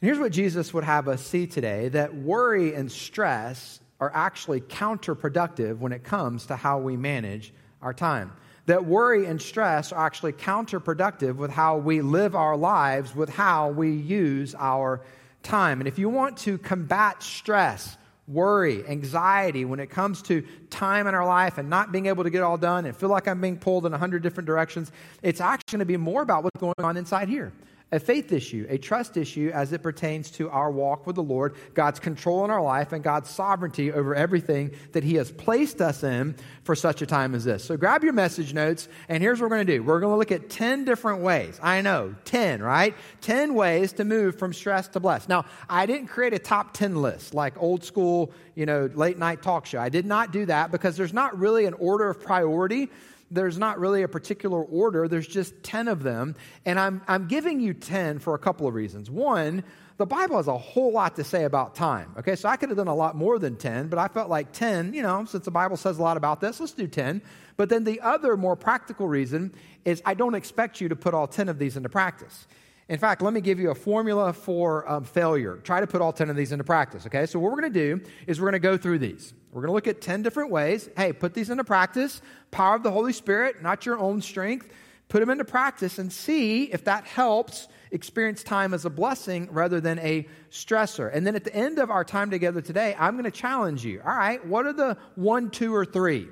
And 0.00 0.08
here's 0.08 0.18
what 0.18 0.32
Jesus 0.32 0.72
would 0.72 0.84
have 0.84 1.08
us 1.08 1.26
see 1.26 1.46
today 1.46 1.88
that 1.88 2.14
worry 2.14 2.74
and 2.74 2.90
stress 2.90 3.80
are 4.00 4.10
actually 4.14 4.60
counterproductive 4.60 5.78
when 5.78 5.92
it 5.92 6.04
comes 6.04 6.46
to 6.46 6.56
how 6.56 6.78
we 6.78 6.96
manage 6.96 7.52
our 7.82 7.92
time. 7.92 8.32
That 8.66 8.84
worry 8.84 9.26
and 9.26 9.40
stress 9.40 9.92
are 9.92 10.04
actually 10.04 10.32
counterproductive 10.34 11.36
with 11.36 11.50
how 11.50 11.78
we 11.78 12.00
live 12.00 12.34
our 12.34 12.56
lives, 12.56 13.14
with 13.14 13.30
how 13.30 13.70
we 13.70 13.90
use 13.90 14.54
our 14.58 15.00
time. 15.42 15.80
And 15.80 15.88
if 15.88 15.98
you 15.98 16.08
want 16.08 16.36
to 16.38 16.58
combat 16.58 17.22
stress, 17.22 17.96
worry, 18.26 18.86
anxiety 18.86 19.64
when 19.64 19.80
it 19.80 19.88
comes 19.88 20.20
to 20.22 20.44
time 20.68 21.06
in 21.06 21.14
our 21.14 21.26
life 21.26 21.56
and 21.56 21.70
not 21.70 21.92
being 21.92 22.06
able 22.06 22.24
to 22.24 22.30
get 22.30 22.42
all 22.42 22.58
done 22.58 22.84
and 22.84 22.94
feel 22.94 23.08
like 23.08 23.26
I'm 23.26 23.40
being 23.40 23.58
pulled 23.58 23.86
in 23.86 23.94
a 23.94 23.98
hundred 23.98 24.22
different 24.22 24.46
directions, 24.46 24.92
it's 25.22 25.40
actually 25.40 25.78
going 25.78 25.80
to 25.80 25.86
be 25.86 25.96
more 25.96 26.20
about 26.20 26.44
what's 26.44 26.60
going 26.60 26.74
on 26.78 26.96
inside 26.98 27.28
here 27.28 27.52
a 27.90 27.98
faith 27.98 28.32
issue, 28.32 28.66
a 28.68 28.76
trust 28.76 29.16
issue 29.16 29.50
as 29.54 29.72
it 29.72 29.82
pertains 29.82 30.30
to 30.32 30.50
our 30.50 30.70
walk 30.70 31.06
with 31.06 31.16
the 31.16 31.22
Lord, 31.22 31.56
God's 31.72 31.98
control 31.98 32.44
in 32.44 32.50
our 32.50 32.62
life, 32.62 32.92
and 32.92 33.02
God's 33.02 33.30
sovereignty 33.30 33.90
over 33.92 34.14
everything 34.14 34.72
that 34.92 35.04
He 35.04 35.14
has 35.14 35.30
placed 35.32 35.80
us 35.80 36.02
in 36.04 36.36
for 36.64 36.74
such 36.74 37.00
a 37.00 37.06
time 37.06 37.34
as 37.34 37.44
this. 37.44 37.64
So 37.64 37.78
grab 37.78 38.04
your 38.04 38.12
message 38.12 38.52
notes, 38.52 38.88
and 39.08 39.22
here's 39.22 39.40
what 39.40 39.48
we're 39.48 39.56
going 39.56 39.66
to 39.66 39.76
do. 39.78 39.82
We're 39.82 40.00
going 40.00 40.12
to 40.12 40.18
look 40.18 40.32
at 40.32 40.50
10 40.50 40.84
different 40.84 41.22
ways. 41.22 41.58
I 41.62 41.80
know, 41.80 42.14
10, 42.26 42.62
right? 42.62 42.94
10 43.22 43.54
ways 43.54 43.92
to 43.94 44.04
move 44.04 44.38
from 44.38 44.52
stress 44.52 44.88
to 44.88 45.00
blessed. 45.00 45.30
Now, 45.30 45.46
I 45.68 45.86
didn't 45.86 46.08
create 46.08 46.34
a 46.34 46.38
top 46.38 46.74
10 46.74 47.00
list 47.00 47.32
like 47.32 47.60
old 47.60 47.84
school, 47.84 48.32
you 48.54 48.66
know, 48.66 48.90
late 48.94 49.16
night 49.16 49.40
talk 49.40 49.64
show. 49.64 49.80
I 49.80 49.88
did 49.88 50.04
not 50.04 50.30
do 50.30 50.44
that 50.46 50.70
because 50.70 50.96
there's 50.98 51.14
not 51.14 51.38
really 51.38 51.64
an 51.64 51.74
order 51.74 52.10
of 52.10 52.20
priority 52.20 52.90
there's 53.30 53.58
not 53.58 53.78
really 53.78 54.02
a 54.02 54.08
particular 54.08 54.62
order, 54.62 55.08
there's 55.08 55.26
just 55.26 55.62
10 55.62 55.88
of 55.88 56.02
them. 56.02 56.34
And 56.64 56.78
I'm, 56.78 57.02
I'm 57.06 57.28
giving 57.28 57.60
you 57.60 57.74
10 57.74 58.18
for 58.18 58.34
a 58.34 58.38
couple 58.38 58.66
of 58.66 58.74
reasons. 58.74 59.10
One, 59.10 59.64
the 59.98 60.06
Bible 60.06 60.36
has 60.36 60.46
a 60.46 60.56
whole 60.56 60.92
lot 60.92 61.16
to 61.16 61.24
say 61.24 61.44
about 61.44 61.74
time. 61.74 62.14
Okay, 62.18 62.36
so 62.36 62.48
I 62.48 62.56
could 62.56 62.68
have 62.68 62.78
done 62.78 62.88
a 62.88 62.94
lot 62.94 63.16
more 63.16 63.38
than 63.38 63.56
10, 63.56 63.88
but 63.88 63.98
I 63.98 64.08
felt 64.08 64.30
like 64.30 64.52
10, 64.52 64.94
you 64.94 65.02
know, 65.02 65.24
since 65.24 65.44
the 65.44 65.50
Bible 65.50 65.76
says 65.76 65.98
a 65.98 66.02
lot 66.02 66.16
about 66.16 66.40
this, 66.40 66.60
let's 66.60 66.72
do 66.72 66.86
10. 66.86 67.20
But 67.56 67.68
then 67.68 67.84
the 67.84 68.00
other 68.00 68.36
more 68.36 68.54
practical 68.54 69.08
reason 69.08 69.52
is 69.84 70.00
I 70.06 70.14
don't 70.14 70.36
expect 70.36 70.80
you 70.80 70.88
to 70.88 70.96
put 70.96 71.14
all 71.14 71.26
10 71.26 71.48
of 71.48 71.58
these 71.58 71.76
into 71.76 71.88
practice. 71.88 72.46
In 72.88 72.98
fact, 72.98 73.20
let 73.20 73.34
me 73.34 73.42
give 73.42 73.60
you 73.60 73.70
a 73.70 73.74
formula 73.74 74.32
for 74.32 74.88
um, 74.90 75.04
failure. 75.04 75.56
Try 75.56 75.80
to 75.80 75.86
put 75.86 76.00
all 76.00 76.12
10 76.12 76.30
of 76.30 76.36
these 76.36 76.52
into 76.52 76.64
practice, 76.64 77.04
okay? 77.06 77.26
So, 77.26 77.38
what 77.38 77.52
we're 77.52 77.60
going 77.60 77.72
to 77.72 77.96
do 77.96 78.10
is 78.26 78.40
we're 78.40 78.50
going 78.50 78.52
to 78.54 78.66
go 78.66 78.78
through 78.78 78.98
these. 79.00 79.34
We're 79.52 79.60
going 79.60 79.68
to 79.68 79.74
look 79.74 79.86
at 79.86 80.00
10 80.00 80.22
different 80.22 80.50
ways. 80.50 80.88
Hey, 80.96 81.12
put 81.12 81.34
these 81.34 81.50
into 81.50 81.64
practice. 81.64 82.22
Power 82.50 82.76
of 82.76 82.82
the 82.82 82.90
Holy 82.90 83.12
Spirit, 83.12 83.62
not 83.62 83.84
your 83.84 83.98
own 83.98 84.22
strength. 84.22 84.72
Put 85.08 85.20
them 85.20 85.30
into 85.30 85.44
practice 85.44 85.98
and 85.98 86.12
see 86.12 86.64
if 86.64 86.84
that 86.84 87.04
helps 87.04 87.68
experience 87.90 88.42
time 88.42 88.74
as 88.74 88.84
a 88.84 88.90
blessing 88.90 89.48
rather 89.50 89.80
than 89.80 89.98
a 89.98 90.26
stressor. 90.50 91.10
And 91.14 91.26
then 91.26 91.34
at 91.34 91.44
the 91.44 91.54
end 91.54 91.78
of 91.78 91.90
our 91.90 92.04
time 92.04 92.30
together 92.30 92.60
today, 92.60 92.94
I'm 92.98 93.14
going 93.14 93.24
to 93.24 93.30
challenge 93.30 93.84
you. 93.84 94.02
All 94.04 94.14
right, 94.14 94.44
what 94.46 94.66
are 94.66 94.72
the 94.72 94.98
one, 95.14 95.50
two, 95.50 95.74
or 95.74 95.84
three? 95.84 96.28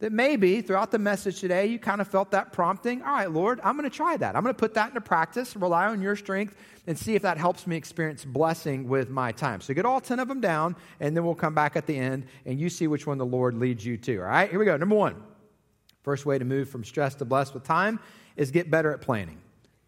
That 0.00 0.12
maybe 0.12 0.60
throughout 0.60 0.90
the 0.90 0.98
message 0.98 1.40
today 1.40 1.66
you 1.66 1.78
kind 1.78 2.00
of 2.00 2.08
felt 2.08 2.30
that 2.32 2.52
prompting. 2.52 3.02
All 3.02 3.12
right, 3.12 3.30
Lord, 3.30 3.60
I'm 3.62 3.76
going 3.76 3.88
to 3.88 3.96
try 3.96 4.16
that. 4.16 4.36
I'm 4.36 4.42
going 4.42 4.54
to 4.54 4.58
put 4.58 4.74
that 4.74 4.88
into 4.88 5.00
practice, 5.00 5.56
rely 5.56 5.86
on 5.86 6.02
your 6.02 6.16
strength, 6.16 6.56
and 6.86 6.98
see 6.98 7.14
if 7.14 7.22
that 7.22 7.38
helps 7.38 7.66
me 7.66 7.76
experience 7.76 8.24
blessing 8.24 8.88
with 8.88 9.08
my 9.08 9.32
time. 9.32 9.60
So 9.60 9.72
get 9.72 9.86
all 9.86 10.00
10 10.00 10.18
of 10.18 10.28
them 10.28 10.40
down, 10.40 10.76
and 11.00 11.16
then 11.16 11.24
we'll 11.24 11.34
come 11.34 11.54
back 11.54 11.76
at 11.76 11.86
the 11.86 11.96
end 11.96 12.26
and 12.44 12.60
you 12.60 12.68
see 12.68 12.86
which 12.86 13.06
one 13.06 13.18
the 13.18 13.26
Lord 13.26 13.54
leads 13.54 13.84
you 13.84 13.96
to. 13.98 14.18
All 14.18 14.26
right, 14.26 14.50
here 14.50 14.58
we 14.58 14.64
go. 14.64 14.76
Number 14.76 14.96
one 14.96 15.16
first 16.02 16.26
way 16.26 16.38
to 16.38 16.44
move 16.44 16.68
from 16.68 16.84
stress 16.84 17.14
to 17.14 17.24
blessed 17.24 17.54
with 17.54 17.64
time 17.64 17.98
is 18.36 18.50
get 18.50 18.70
better 18.70 18.92
at 18.92 19.00
planning. 19.00 19.40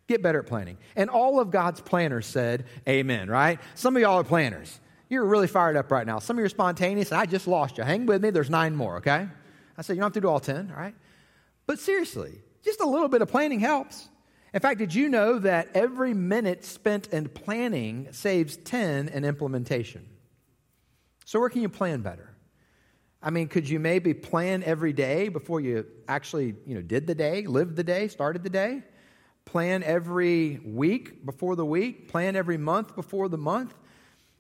Get 0.08 0.22
better 0.22 0.38
at 0.38 0.46
planning. 0.46 0.78
And 0.94 1.10
all 1.10 1.40
of 1.40 1.50
God's 1.50 1.80
planners 1.80 2.26
said, 2.26 2.64
Amen, 2.88 3.28
right? 3.28 3.60
Some 3.74 3.96
of 3.96 4.02
y'all 4.02 4.20
are 4.20 4.24
planners. 4.24 4.80
You're 5.08 5.24
really 5.24 5.46
fired 5.46 5.76
up 5.76 5.90
right 5.90 6.06
now. 6.06 6.18
Some 6.18 6.36
of 6.36 6.40
you 6.40 6.46
are 6.46 6.48
spontaneous, 6.48 7.12
and 7.12 7.20
I 7.20 7.26
just 7.26 7.46
lost 7.46 7.78
you. 7.78 7.84
Hang 7.84 8.06
with 8.06 8.22
me, 8.22 8.30
there's 8.30 8.50
nine 8.50 8.74
more, 8.74 8.96
okay? 8.96 9.28
I 9.76 9.82
said, 9.82 9.94
you 9.94 10.00
don't 10.00 10.06
have 10.06 10.14
to 10.14 10.20
do 10.20 10.28
all 10.28 10.40
10, 10.40 10.70
all 10.70 10.80
right? 10.80 10.94
But 11.66 11.78
seriously, 11.78 12.40
just 12.64 12.80
a 12.80 12.86
little 12.86 13.08
bit 13.08 13.22
of 13.22 13.28
planning 13.28 13.60
helps. 13.60 14.08
In 14.54 14.60
fact, 14.60 14.78
did 14.78 14.94
you 14.94 15.08
know 15.08 15.38
that 15.40 15.68
every 15.74 16.14
minute 16.14 16.64
spent 16.64 17.08
in 17.08 17.28
planning 17.28 18.08
saves 18.12 18.56
10 18.56 19.08
in 19.08 19.24
implementation? 19.24 20.08
So, 21.24 21.40
where 21.40 21.50
can 21.50 21.62
you 21.62 21.68
plan 21.68 22.00
better? 22.02 22.36
I 23.22 23.30
mean, 23.30 23.48
could 23.48 23.68
you 23.68 23.80
maybe 23.80 24.14
plan 24.14 24.62
every 24.62 24.92
day 24.92 25.28
before 25.28 25.60
you 25.60 25.84
actually, 26.06 26.54
you 26.64 26.76
know, 26.76 26.80
did 26.80 27.06
the 27.06 27.14
day, 27.14 27.46
lived 27.46 27.76
the 27.76 27.82
day, 27.82 28.08
started 28.08 28.44
the 28.44 28.50
day? 28.50 28.82
Plan 29.44 29.82
every 29.82 30.60
week 30.64 31.26
before 31.26 31.56
the 31.56 31.66
week, 31.66 32.08
plan 32.08 32.36
every 32.36 32.56
month 32.56 32.94
before 32.94 33.28
the 33.28 33.38
month. 33.38 33.74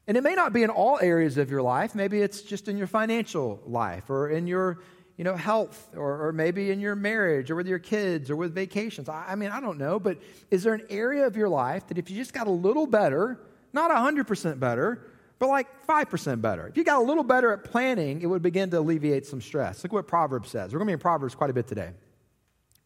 And 0.06 0.16
it 0.16 0.22
may 0.22 0.34
not 0.34 0.52
be 0.52 0.62
in 0.62 0.70
all 0.70 0.98
areas 1.00 1.36
of 1.36 1.50
your 1.50 1.62
life. 1.62 1.94
Maybe 1.94 2.20
it's 2.20 2.42
just 2.42 2.68
in 2.68 2.76
your 2.76 2.86
financial 2.86 3.60
life 3.66 4.08
or 4.08 4.30
in 4.30 4.46
your 4.46 4.78
you 5.16 5.24
know, 5.24 5.34
health 5.34 5.88
or, 5.96 6.26
or 6.26 6.32
maybe 6.32 6.70
in 6.70 6.80
your 6.80 6.94
marriage 6.94 7.50
or 7.50 7.56
with 7.56 7.66
your 7.66 7.78
kids 7.78 8.30
or 8.30 8.36
with 8.36 8.54
vacations. 8.54 9.08
I, 9.08 9.24
I 9.28 9.34
mean, 9.34 9.50
I 9.50 9.60
don't 9.60 9.78
know, 9.78 9.98
but 9.98 10.18
is 10.50 10.62
there 10.62 10.74
an 10.74 10.86
area 10.90 11.26
of 11.26 11.36
your 11.36 11.48
life 11.48 11.86
that 11.88 11.98
if 11.98 12.10
you 12.10 12.16
just 12.16 12.34
got 12.34 12.46
a 12.46 12.50
little 12.50 12.86
better, 12.86 13.40
not 13.72 13.90
100% 13.90 14.60
better, 14.60 15.06
but 15.38 15.48
like 15.48 15.86
5% 15.86 16.40
better. 16.40 16.66
If 16.66 16.76
you 16.76 16.84
got 16.84 16.98
a 17.00 17.04
little 17.04 17.24
better 17.24 17.52
at 17.52 17.64
planning, 17.64 18.22
it 18.22 18.26
would 18.26 18.42
begin 18.42 18.70
to 18.70 18.78
alleviate 18.78 19.26
some 19.26 19.40
stress. 19.40 19.82
Look 19.82 19.92
what 19.92 20.06
Proverbs 20.06 20.50
says. 20.50 20.72
We're 20.72 20.78
going 20.78 20.86
to 20.86 20.90
be 20.90 20.94
in 20.94 20.98
Proverbs 20.98 21.34
quite 21.34 21.50
a 21.50 21.54
bit 21.54 21.66
today. 21.66 21.90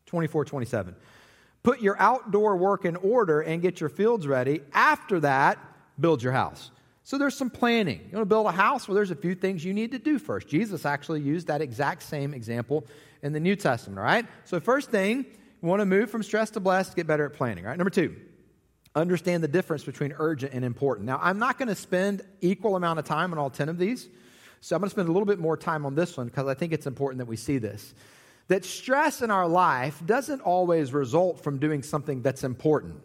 24, 0.06 0.44
27. 0.44 0.94
Put 1.62 1.80
your 1.80 1.96
outdoor 2.00 2.56
work 2.56 2.84
in 2.84 2.96
order 2.96 3.40
and 3.40 3.62
get 3.62 3.80
your 3.80 3.88
fields 3.88 4.26
ready. 4.26 4.62
After 4.72 5.20
that, 5.20 5.58
build 5.98 6.22
your 6.22 6.32
house. 6.32 6.70
So 7.10 7.18
there's 7.18 7.34
some 7.34 7.50
planning. 7.50 7.98
You 8.08 8.18
want 8.18 8.22
to 8.22 8.26
build 8.26 8.46
a 8.46 8.52
house? 8.52 8.86
Well, 8.86 8.94
there's 8.94 9.10
a 9.10 9.16
few 9.16 9.34
things 9.34 9.64
you 9.64 9.74
need 9.74 9.90
to 9.90 9.98
do 9.98 10.16
first. 10.16 10.46
Jesus 10.46 10.86
actually 10.86 11.20
used 11.20 11.48
that 11.48 11.60
exact 11.60 12.04
same 12.04 12.32
example 12.32 12.86
in 13.20 13.32
the 13.32 13.40
New 13.40 13.56
Testament, 13.56 13.98
all 13.98 14.04
right? 14.04 14.24
So, 14.44 14.60
first 14.60 14.92
thing, 14.92 15.26
you 15.60 15.68
want 15.68 15.80
to 15.80 15.86
move 15.86 16.08
from 16.08 16.22
stress 16.22 16.50
to 16.50 16.60
blessed, 16.60 16.94
get 16.94 17.08
better 17.08 17.26
at 17.26 17.32
planning, 17.32 17.64
all 17.64 17.70
right? 17.70 17.76
Number 17.76 17.90
two, 17.90 18.14
understand 18.94 19.42
the 19.42 19.48
difference 19.48 19.82
between 19.82 20.14
urgent 20.18 20.54
and 20.54 20.64
important. 20.64 21.04
Now, 21.04 21.18
I'm 21.20 21.40
not 21.40 21.58
going 21.58 21.66
to 21.66 21.74
spend 21.74 22.22
equal 22.42 22.76
amount 22.76 23.00
of 23.00 23.06
time 23.06 23.32
on 23.32 23.38
all 23.40 23.50
10 23.50 23.68
of 23.68 23.76
these, 23.76 24.08
so 24.60 24.76
I'm 24.76 24.80
going 24.80 24.86
to 24.86 24.94
spend 24.94 25.08
a 25.08 25.12
little 25.12 25.26
bit 25.26 25.40
more 25.40 25.56
time 25.56 25.84
on 25.86 25.96
this 25.96 26.16
one 26.16 26.28
because 26.28 26.46
I 26.46 26.54
think 26.54 26.72
it's 26.72 26.86
important 26.86 27.18
that 27.18 27.26
we 27.26 27.34
see 27.34 27.58
this. 27.58 27.92
That 28.46 28.64
stress 28.64 29.20
in 29.20 29.32
our 29.32 29.48
life 29.48 30.00
doesn't 30.06 30.42
always 30.42 30.92
result 30.92 31.42
from 31.42 31.58
doing 31.58 31.82
something 31.82 32.22
that's 32.22 32.44
important. 32.44 33.00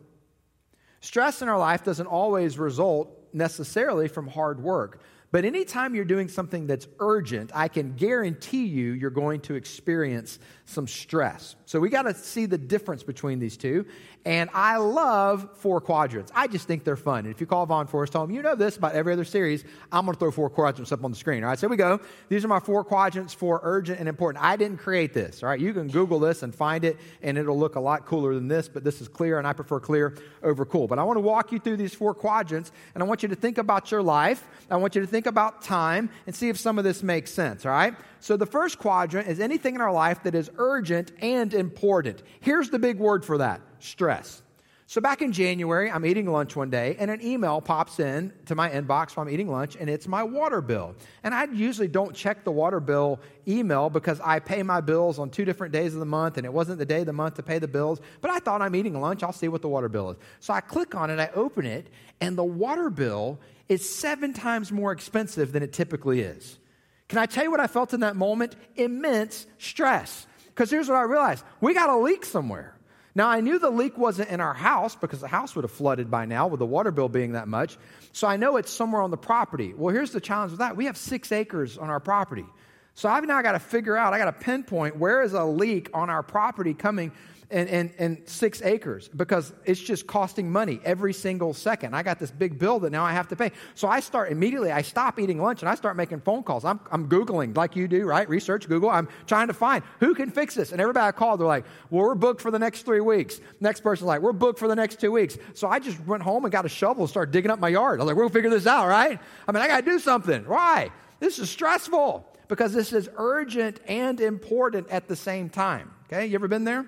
Stress 1.02 1.42
in 1.42 1.50
our 1.50 1.58
life 1.58 1.84
doesn't 1.84 2.06
always 2.06 2.60
result 2.60 3.15
necessarily 3.36 4.08
from 4.08 4.28
hard 4.28 4.62
work. 4.62 5.02
But 5.32 5.44
anytime 5.44 5.96
you're 5.96 6.06
doing 6.06 6.30
something 6.30 6.66
that's 6.66 6.88
urgent, 7.00 7.52
I 7.54 7.68
can 7.68 7.96
guarantee 7.96 8.66
you 8.66 8.94
you're 8.94 9.10
going 9.10 9.42
to 9.42 9.56
experience 9.56 10.40
some 10.64 10.88
stress. 10.88 11.58
So 11.66 11.80
we 11.80 11.90
got 11.90 12.04
to 12.04 12.14
see 12.14 12.46
the 12.46 12.58
difference 12.58 13.04
between 13.04 13.40
these 13.40 13.58
two. 13.58 13.86
And 14.26 14.50
I 14.56 14.78
love 14.78 15.48
four 15.58 15.80
quadrants. 15.80 16.32
I 16.34 16.48
just 16.48 16.68
think 16.68 16.84
they're 16.84 16.98
fun. 16.98 17.20
And 17.20 17.28
if 17.28 17.40
you 17.40 17.46
call 17.46 17.64
Vaughn 17.68 17.86
Forest 17.86 18.14
home, 18.14 18.32
you 18.32 18.42
know 18.42 18.56
this 18.56 18.76
about 18.76 18.94
every 18.94 19.14
other 19.14 19.24
series. 19.24 19.64
I'm 19.92 20.06
going 20.06 20.16
to 20.16 20.20
throw 20.20 20.32
four 20.32 20.50
quadrants 20.50 20.92
up 20.92 21.06
on 21.06 21.12
the 21.12 21.18
screen. 21.18 21.44
All 21.44 21.50
right, 21.50 21.60
so 21.60 21.68
here 21.68 21.70
we 21.70 21.78
go. 21.78 22.00
These 22.28 22.44
are 22.44 22.48
my 22.48 22.60
four 22.60 22.84
quadrants 22.84 23.36
for 23.36 23.60
urgent 23.62 24.00
and 24.00 24.10
important. 24.10 24.44
I 24.44 24.56
didn't 24.56 24.80
create 24.80 25.14
this. 25.14 25.44
All 25.44 25.50
right, 25.50 25.60
you 25.60 25.74
can 25.74 25.90
Google 25.90 26.20
this 26.20 26.42
and 26.42 26.56
find 26.56 26.84
it, 26.86 26.98
and 27.22 27.38
it'll 27.38 27.58
look 27.58 27.76
a 27.76 27.80
lot 27.80 28.08
cooler 28.08 28.34
than 28.34 28.48
this, 28.48 28.68
but 28.68 28.84
this 28.84 29.00
is 29.00 29.08
clear, 29.08 29.38
and 29.38 29.48
I 29.48 29.54
prefer 29.54 29.80
clear 29.80 30.16
over 30.42 30.66
cool. 30.66 30.88
But 30.88 30.98
I 30.98 31.04
want 31.04 31.18
to 31.18 31.22
walk 31.22 31.52
you 31.52 31.60
through 31.60 31.78
these 31.78 31.94
four 31.94 32.16
quadrants, 32.16 32.72
and 32.96 33.04
I 33.04 33.06
want 33.06 33.22
you 33.22 33.30
to 33.30 33.36
think 33.36 33.60
about 33.60 33.92
your 33.92 34.02
life. 34.02 34.48
I 34.72 34.78
want 34.78 34.96
you 34.96 35.02
to 35.02 35.08
think 35.08 35.28
about 35.28 35.62
time 35.62 36.10
and 36.26 36.36
see 36.36 36.50
if 36.50 36.58
some 36.58 36.80
of 36.80 36.84
this 36.84 37.04
makes 37.04 37.30
sense. 37.30 37.64
All 37.64 37.72
right, 37.72 37.94
so 38.20 38.38
the 38.38 38.48
first 38.48 38.80
quadrant 38.80 39.28
is 39.28 39.40
anything 39.40 39.76
in 39.76 39.82
our 39.82 39.94
life 39.94 40.24
that 40.24 40.34
is 40.34 40.50
urgent 40.58 41.12
and 41.22 41.54
important. 41.54 42.24
Here's 42.40 42.72
the 42.72 42.80
big 42.80 42.98
word 42.98 43.24
for 43.24 43.38
that 43.38 43.62
stress. 43.86 44.42
So 44.88 45.02
back 45.02 45.24
in 45.24 45.32
January, 45.32 45.90
I'm 45.90 46.06
eating 46.06 46.32
lunch 46.32 46.56
one 46.56 46.70
day, 46.70 46.96
and 47.00 47.10
an 47.10 47.20
email 47.24 47.60
pops 47.60 48.00
in 48.00 48.32
to 48.46 48.54
my 48.54 48.70
inbox 48.70 49.18
while 49.18 49.26
I'm 49.26 49.34
eating 49.34 49.50
lunch, 49.50 49.76
and 49.76 49.90
it's 49.90 50.08
my 50.08 50.22
water 50.22 50.62
bill. 50.62 50.96
And 51.24 51.34
I 51.34 51.46
usually 51.46 51.88
don't 51.88 52.16
check 52.16 52.44
the 52.44 52.52
water 52.52 52.80
bill 52.80 53.20
email 53.48 53.90
because 53.90 54.20
I 54.20 54.38
pay 54.38 54.62
my 54.62 54.82
bills 54.82 55.18
on 55.18 55.32
two 55.32 55.44
different 55.44 55.74
days 55.74 55.96
of 55.96 56.00
the 56.00 56.06
month, 56.06 56.38
and 56.38 56.46
it 56.46 56.54
wasn't 56.54 56.78
the 56.78 56.86
day 56.86 57.00
of 57.00 57.08
the 57.08 57.14
month 57.14 57.34
to 57.36 57.44
pay 57.44 57.58
the 57.58 57.68
bills. 57.68 58.00
But 58.22 58.30
I 58.30 58.38
thought 58.38 58.62
I'm 58.62 58.76
eating 58.76 59.02
lunch, 59.02 59.24
I'll 59.24 59.34
see 59.34 59.48
what 59.48 59.64
the 59.64 59.70
water 59.70 59.90
bill 59.90 60.12
is. 60.12 60.18
So 60.40 60.54
I 60.54 60.62
click 60.62 60.94
on 60.94 61.10
it, 61.10 61.20
I 61.20 61.32
open 61.34 61.66
it, 61.66 61.88
and 62.22 62.38
the 62.38 62.44
water 62.44 62.92
bill 62.92 63.40
is 63.68 63.90
seven 63.90 64.34
times 64.34 64.72
more 64.72 64.92
expensive 64.92 65.52
than 65.52 65.64
it 65.64 65.74
typically 65.74 66.22
is. 66.22 66.60
Can 67.08 67.18
I 67.18 67.26
tell 67.26 67.44
you 67.44 67.50
what 67.50 67.60
I 67.60 67.66
felt 67.66 67.96
in 67.96 68.02
that 68.02 68.16
moment? 68.16 68.56
Immense 68.76 69.48
stress. 69.58 70.28
Because 70.46 70.70
here's 70.70 70.88
what 70.88 70.98
I 70.98 71.04
realized 71.04 71.44
we 71.60 71.74
got 71.74 71.90
a 71.90 71.98
leak 71.98 72.24
somewhere. 72.24 72.75
Now, 73.18 73.30
I 73.30 73.40
knew 73.40 73.60
the 73.60 73.70
leak 73.70 73.98
wasn't 73.98 74.30
in 74.30 74.42
our 74.42 74.54
house 74.54 74.94
because 74.96 75.22
the 75.22 75.30
house 75.30 75.56
would 75.56 75.64
have 75.64 75.72
flooded 75.72 76.12
by 76.12 76.26
now 76.26 76.48
with 76.48 76.60
the 76.60 76.66
water 76.66 76.92
bill 76.92 77.08
being 77.08 77.32
that 77.32 77.48
much. 77.48 77.78
So 78.12 78.28
I 78.28 78.36
know 78.36 78.58
it's 78.58 78.72
somewhere 78.72 79.02
on 79.02 79.10
the 79.10 79.18
property. 79.18 79.74
Well, 79.74 79.94
here's 79.96 80.12
the 80.12 80.20
challenge 80.20 80.52
with 80.52 80.60
that 80.60 80.76
we 80.76 80.86
have 80.86 80.98
six 80.98 81.32
acres 81.32 81.78
on 81.78 81.90
our 81.90 82.02
property. 82.02 82.46
So 82.94 83.10
I've 83.10 83.26
now 83.26 83.42
got 83.42 83.54
to 83.54 83.60
figure 83.60 83.96
out, 83.96 84.14
I 84.14 84.18
got 84.18 84.26
to 84.26 84.46
pinpoint 84.46 84.98
where 84.98 85.22
is 85.22 85.34
a 85.34 85.44
leak 85.44 85.90
on 85.94 86.10
our 86.10 86.24
property 86.24 86.74
coming 86.74 87.14
and, 87.50 87.70
and, 87.70 87.94
and 87.98 88.22
six 88.26 88.62
acres 88.62 89.08
because 89.08 89.54
it's 89.66 89.80
just 89.80 90.08
costing 90.08 90.52
money 90.52 90.80
every 90.84 91.14
single 91.14 91.54
second. 91.54 91.96
I 91.96 92.04
got 92.04 92.20
this 92.20 92.32
big 92.32 92.58
bill 92.58 92.80
that 92.80 92.92
now 92.92 93.04
I 93.04 93.12
have 93.12 93.28
to 93.30 93.36
pay. 93.36 93.52
So 93.76 93.88
I 93.88 94.00
start 94.00 94.32
immediately, 94.32 94.72
I 94.72 94.82
stop 94.82 95.20
eating 95.20 95.42
lunch 95.42 95.62
and 95.62 95.70
I 95.70 95.76
start 95.76 95.96
making 95.96 96.22
phone 96.22 96.44
calls. 96.44 96.66
I'm, 96.66 96.80
I'm 96.92 97.08
Googling 97.08 97.56
like 97.56 97.76
you 97.76 97.88
do, 97.88 98.06
right? 98.06 98.28
Research, 98.28 98.68
Google. 98.68 98.90
I'm 98.90 99.08
trying 99.28 99.48
to 99.48 99.54
find 99.54 99.84
who 100.00 100.16
can 100.16 100.30
fix 100.32 100.56
this. 100.56 100.72
And 100.72 100.82
everybody 100.82 101.08
I 101.08 101.12
call, 101.12 101.38
they're 101.38 101.48
like, 101.48 101.66
well, 101.90 102.04
we're 102.04 102.16
booked 102.16 102.42
for 102.42 102.52
the 102.52 102.60
next 102.60 102.84
three 102.84 103.02
weeks. 103.02 103.40
Next 103.60 103.82
person's 103.82 104.08
like, 104.08 104.22
we're 104.22 104.34
booked 104.34 104.60
for 104.60 104.68
the 104.68 104.76
next 104.76 105.00
two 105.00 105.12
weeks. 105.12 105.38
So 105.54 105.68
I 105.68 105.80
just 105.80 106.00
went 106.06 106.24
home 106.24 106.46
and 106.46 106.52
got 106.52 106.66
a 106.66 106.70
shovel 106.70 107.04
and 107.04 107.10
started 107.10 107.32
digging 107.32 107.52
up 107.52 107.60
my 107.60 107.70
yard. 107.70 108.00
I 108.00 108.04
was 108.04 108.08
like, 108.08 108.18
we'll 108.18 108.30
figure 108.30 108.50
this 108.50 108.68
out, 108.68 108.88
right? 108.88 109.20
I 109.48 109.52
mean, 109.52 109.62
I 109.62 109.68
got 109.68 109.86
to 109.86 109.92
do 109.92 110.00
something. 110.00 110.48
Why? 110.48 110.92
This 111.20 111.40
is 111.40 111.50
stressful 111.50 112.26
because 112.48 112.74
this 112.74 112.94
is 112.94 113.10
urgent 113.16 113.80
and 113.88 114.20
important 114.20 114.90
at 114.90 115.08
the 115.08 115.16
same 115.16 115.50
time. 115.50 115.92
Okay, 116.08 116.28
you 116.28 116.36
ever 116.36 116.48
been 116.48 116.64
there? 116.64 116.88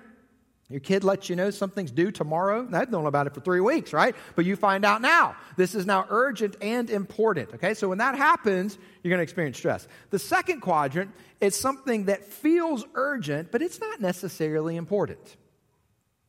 Your 0.70 0.80
kid 0.80 1.02
lets 1.02 1.30
you 1.30 1.36
know 1.36 1.50
something's 1.50 1.90
due 1.90 2.10
tomorrow. 2.10 2.68
I've 2.72 2.90
known 2.90 3.06
about 3.06 3.26
it 3.26 3.32
for 3.32 3.40
three 3.40 3.60
weeks, 3.60 3.94
right? 3.94 4.14
But 4.36 4.44
you 4.44 4.54
find 4.54 4.84
out 4.84 5.00
now. 5.00 5.34
This 5.56 5.74
is 5.74 5.86
now 5.86 6.06
urgent 6.10 6.56
and 6.60 6.90
important. 6.90 7.54
Okay, 7.54 7.72
so 7.72 7.88
when 7.88 7.98
that 7.98 8.16
happens, 8.16 8.76
you're 9.02 9.10
going 9.10 9.18
to 9.18 9.22
experience 9.22 9.56
stress. 9.56 9.88
The 10.10 10.18
second 10.18 10.60
quadrant 10.60 11.10
is 11.40 11.56
something 11.56 12.04
that 12.04 12.22
feels 12.22 12.84
urgent, 12.94 13.50
but 13.50 13.62
it's 13.62 13.80
not 13.80 14.02
necessarily 14.02 14.76
important. 14.76 15.36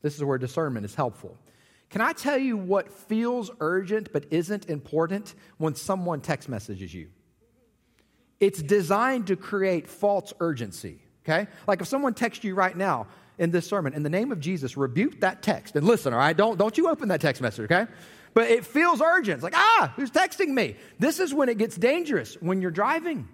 This 0.01 0.15
is 0.15 0.23
where 0.23 0.37
discernment 0.37 0.85
is 0.85 0.95
helpful. 0.95 1.37
Can 1.89 1.99
I 1.99 2.13
tell 2.13 2.37
you 2.37 2.55
what 2.55 2.93
feels 2.93 3.51
urgent 3.59 4.13
but 4.13 4.25
isn't 4.31 4.69
important 4.69 5.35
when 5.57 5.75
someone 5.75 6.21
text 6.21 6.47
messages 6.47 6.93
you? 6.93 7.09
It's 8.39 8.61
designed 8.61 9.27
to 9.27 9.35
create 9.35 9.89
false 9.89 10.31
urgency. 10.39 11.01
Okay? 11.25 11.47
Like 11.67 11.81
if 11.81 11.87
someone 11.87 12.13
texts 12.13 12.43
you 12.43 12.55
right 12.55 12.75
now, 12.75 13.07
in 13.39 13.51
this 13.51 13.65
sermon, 13.65 13.93
in 13.93 14.03
the 14.03 14.09
name 14.09 14.31
of 14.31 14.39
Jesus, 14.39 14.77
rebuke 14.77 15.21
that 15.21 15.41
text. 15.41 15.75
And 15.75 15.85
listen, 15.87 16.13
all 16.13 16.19
right? 16.19 16.37
Don't, 16.37 16.59
don't 16.59 16.77
you 16.77 16.89
open 16.89 17.07
that 17.07 17.21
text 17.21 17.41
message, 17.41 17.71
okay? 17.71 17.91
But 18.33 18.51
it 18.51 18.65
feels 18.65 19.01
urgent. 19.01 19.35
It's 19.35 19.43
like, 19.43 19.55
ah, 19.55 19.93
who's 19.95 20.11
texting 20.11 20.49
me? 20.49 20.75
This 20.99 21.19
is 21.19 21.33
when 21.33 21.49
it 21.49 21.57
gets 21.57 21.75
dangerous 21.75 22.35
when 22.35 22.61
you're 22.61 22.69
driving. 22.69 23.27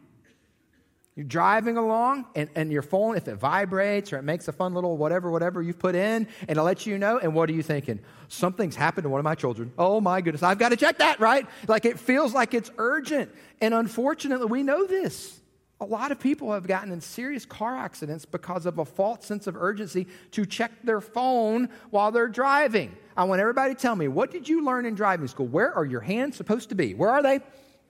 You're 1.16 1.26
driving 1.26 1.78
along, 1.78 2.26
and, 2.36 2.50
and 2.56 2.74
your 2.74 2.82
phone, 2.82 3.16
if 3.16 3.30
it 3.30 3.36
vibrates 3.36 4.12
or 4.12 4.18
it 4.18 4.24
makes 4.24 4.50
a 4.50 4.52
fun 4.52 4.74
little 4.74 4.98
whatever, 4.98 5.32
whatever 5.32 5.62
you've 5.62 5.80
put 5.80 5.96
in, 5.96 6.28
and 6.48 6.58
it 6.58 6.62
lets 6.62 6.86
you 6.86 6.98
know, 6.98 7.18
and 7.18 7.34
what 7.34 7.50
are 7.50 7.54
you 7.54 7.64
thinking? 7.64 8.00
Something's 8.28 8.76
happened 8.76 9.04
to 9.04 9.10
one 9.10 9.20
of 9.20 9.24
my 9.24 9.36
children. 9.36 9.72
Oh 9.78 10.02
my 10.02 10.20
goodness, 10.20 10.44
I've 10.44 10.60
got 10.60 10.70
to 10.70 10.76
check 10.76 10.98
that, 10.98 11.22
right? 11.22 11.48
Like 11.70 11.86
it 11.86 12.00
feels 12.00 12.34
like 12.34 12.54
it's 12.54 12.70
urgent. 12.78 13.32
And 13.62 13.74
unfortunately, 13.74 14.48
we 14.48 14.62
know 14.62 14.86
this. 14.86 15.40
A 15.82 15.86
lot 15.86 16.12
of 16.12 16.20
people 16.20 16.54
have 16.54 16.68
gotten 16.68 16.92
in 16.92 17.02
serious 17.02 17.46
car 17.46 17.76
accidents 17.76 18.24
because 18.24 18.66
of 18.66 18.80
a 18.80 18.86
false 18.86 19.26
sense 19.26 19.46
of 19.46 19.58
urgency 19.58 20.08
to 20.32 20.46
check 20.46 20.72
their 20.84 21.02
phone 21.02 21.70
while 21.90 22.12
they're 22.12 22.30
driving. 22.30 22.96
I 23.18 23.26
want 23.26 23.42
everybody 23.42 23.76
to 23.76 23.80
tell 23.80 23.96
me, 23.96 24.08
what 24.08 24.32
did 24.32 24.48
you 24.48 24.64
learn 24.64 24.86
in 24.86 24.96
driving 24.96 25.28
school? 25.28 25.48
Where 25.48 25.74
are 25.74 25.84
your 25.84 26.00
hands 26.00 26.38
supposed 26.38 26.70
to 26.70 26.76
be? 26.76 26.94
Where 26.94 27.10
are 27.10 27.22
they? 27.22 27.42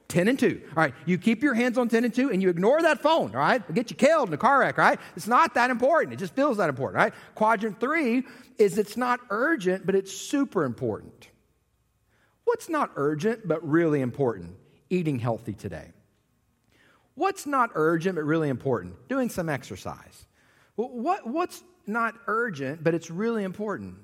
10 0.08 0.28
and 0.28 0.38
2. 0.38 0.62
All 0.70 0.84
right, 0.84 0.94
you 1.06 1.18
keep 1.18 1.44
your 1.44 1.54
hands 1.54 1.78
on 1.78 1.90
10 1.90 2.06
and 2.06 2.14
2 2.14 2.32
and 2.32 2.42
you 2.42 2.50
ignore 2.50 2.82
that 2.82 3.02
phone, 3.02 3.32
all 3.34 3.40
right? 3.40 3.62
It'll 3.62 3.74
get 3.74 3.90
you 3.90 3.96
killed 3.96 4.30
in 4.30 4.34
a 4.34 4.38
car 4.38 4.60
wreck, 4.60 4.78
right? 4.78 5.00
It's 5.16 5.28
not 5.28 5.54
that 5.56 5.70
important. 5.70 6.14
It 6.14 6.18
just 6.18 6.36
feels 6.36 6.58
that 6.58 6.70
important, 6.70 6.98
right? 6.98 7.14
Quadrant 7.34 7.80
3 7.80 8.24
is 8.58 8.78
it's 8.78 8.98
not 8.98 9.20
urgent, 9.30 9.86
but 9.86 9.96
it's 9.96 10.12
super 10.12 10.64
important. 10.64 11.30
What's 12.46 12.70
not 12.70 12.92
urgent 12.96 13.48
but 13.48 13.68
really 13.68 14.02
important? 14.02 14.56
Eating 14.90 15.20
healthy 15.20 15.54
today. 15.54 15.92
What's 17.16 17.46
not 17.46 17.72
urgent 17.74 18.16
but 18.16 18.24
really 18.24 18.50
important? 18.50 19.08
Doing 19.10 19.30
some 19.30 19.50
exercise. 19.50 20.26
What, 20.76 21.26
what's 21.26 21.64
not 21.88 22.16
urgent 22.28 22.84
but 22.84 22.94
it's 22.94 23.10
really 23.10 23.44
important? 23.44 23.96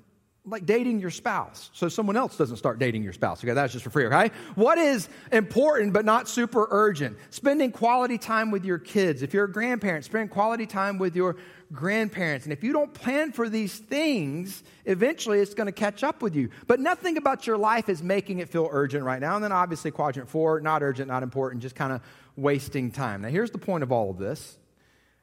Like 0.44 0.66
dating 0.66 0.98
your 0.98 1.10
spouse, 1.10 1.70
so 1.72 1.88
someone 1.88 2.16
else 2.16 2.36
doesn't 2.36 2.56
start 2.56 2.80
dating 2.80 3.04
your 3.04 3.12
spouse. 3.12 3.44
Okay, 3.44 3.52
that's 3.52 3.72
just 3.72 3.84
for 3.84 3.90
free, 3.90 4.06
okay? 4.06 4.32
What 4.56 4.76
is 4.76 5.08
important 5.30 5.92
but 5.92 6.04
not 6.04 6.28
super 6.28 6.66
urgent? 6.70 7.16
Spending 7.30 7.70
quality 7.70 8.18
time 8.18 8.50
with 8.50 8.64
your 8.64 8.78
kids. 8.78 9.22
If 9.22 9.32
you're 9.32 9.44
a 9.44 9.52
grandparent, 9.52 10.04
spend 10.04 10.32
quality 10.32 10.66
time 10.66 10.98
with 10.98 11.14
your 11.14 11.36
grandparents. 11.72 12.44
And 12.44 12.52
if 12.52 12.64
you 12.64 12.72
don't 12.72 12.92
plan 12.92 13.30
for 13.30 13.48
these 13.48 13.78
things, 13.78 14.64
eventually 14.84 15.38
it's 15.38 15.54
going 15.54 15.68
to 15.68 15.72
catch 15.72 16.02
up 16.02 16.22
with 16.22 16.34
you. 16.34 16.50
But 16.66 16.80
nothing 16.80 17.18
about 17.18 17.46
your 17.46 17.56
life 17.56 17.88
is 17.88 18.02
making 18.02 18.40
it 18.40 18.48
feel 18.48 18.68
urgent 18.68 19.04
right 19.04 19.20
now. 19.20 19.36
And 19.36 19.44
then 19.44 19.52
obviously, 19.52 19.92
quadrant 19.92 20.28
four, 20.28 20.58
not 20.60 20.82
urgent, 20.82 21.06
not 21.06 21.22
important, 21.22 21.62
just 21.62 21.76
kind 21.76 21.92
of 21.92 22.00
wasting 22.36 22.90
time. 22.90 23.22
Now, 23.22 23.28
here's 23.28 23.50
the 23.50 23.58
point 23.58 23.82
of 23.82 23.92
all 23.92 24.10
of 24.10 24.18
this 24.18 24.58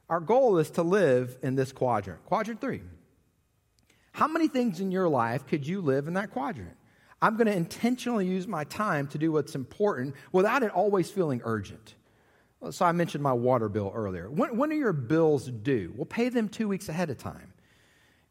our 0.08 0.20
goal 0.20 0.58
is 0.58 0.70
to 0.70 0.82
live 0.82 1.38
in 1.42 1.54
this 1.54 1.72
quadrant. 1.72 2.24
Quadrant 2.26 2.60
three. 2.60 2.82
How 4.12 4.26
many 4.26 4.48
things 4.48 4.80
in 4.80 4.90
your 4.90 5.08
life 5.08 5.46
could 5.46 5.66
you 5.66 5.80
live 5.80 6.08
in 6.08 6.14
that 6.14 6.32
quadrant? 6.32 6.76
I'm 7.22 7.36
going 7.36 7.46
to 7.46 7.54
intentionally 7.54 8.26
use 8.26 8.48
my 8.48 8.64
time 8.64 9.06
to 9.08 9.18
do 9.18 9.30
what's 9.30 9.54
important 9.54 10.14
without 10.32 10.62
it 10.62 10.72
always 10.72 11.10
feeling 11.10 11.40
urgent. 11.44 11.94
So 12.70 12.84
I 12.84 12.92
mentioned 12.92 13.22
my 13.22 13.32
water 13.32 13.68
bill 13.68 13.92
earlier. 13.94 14.28
When, 14.28 14.56
when 14.56 14.70
are 14.70 14.76
your 14.76 14.92
bills 14.92 15.46
due? 15.46 15.92
We'll 15.94 16.06
pay 16.06 16.28
them 16.28 16.48
two 16.48 16.68
weeks 16.68 16.88
ahead 16.88 17.08
of 17.10 17.18
time. 17.18 17.52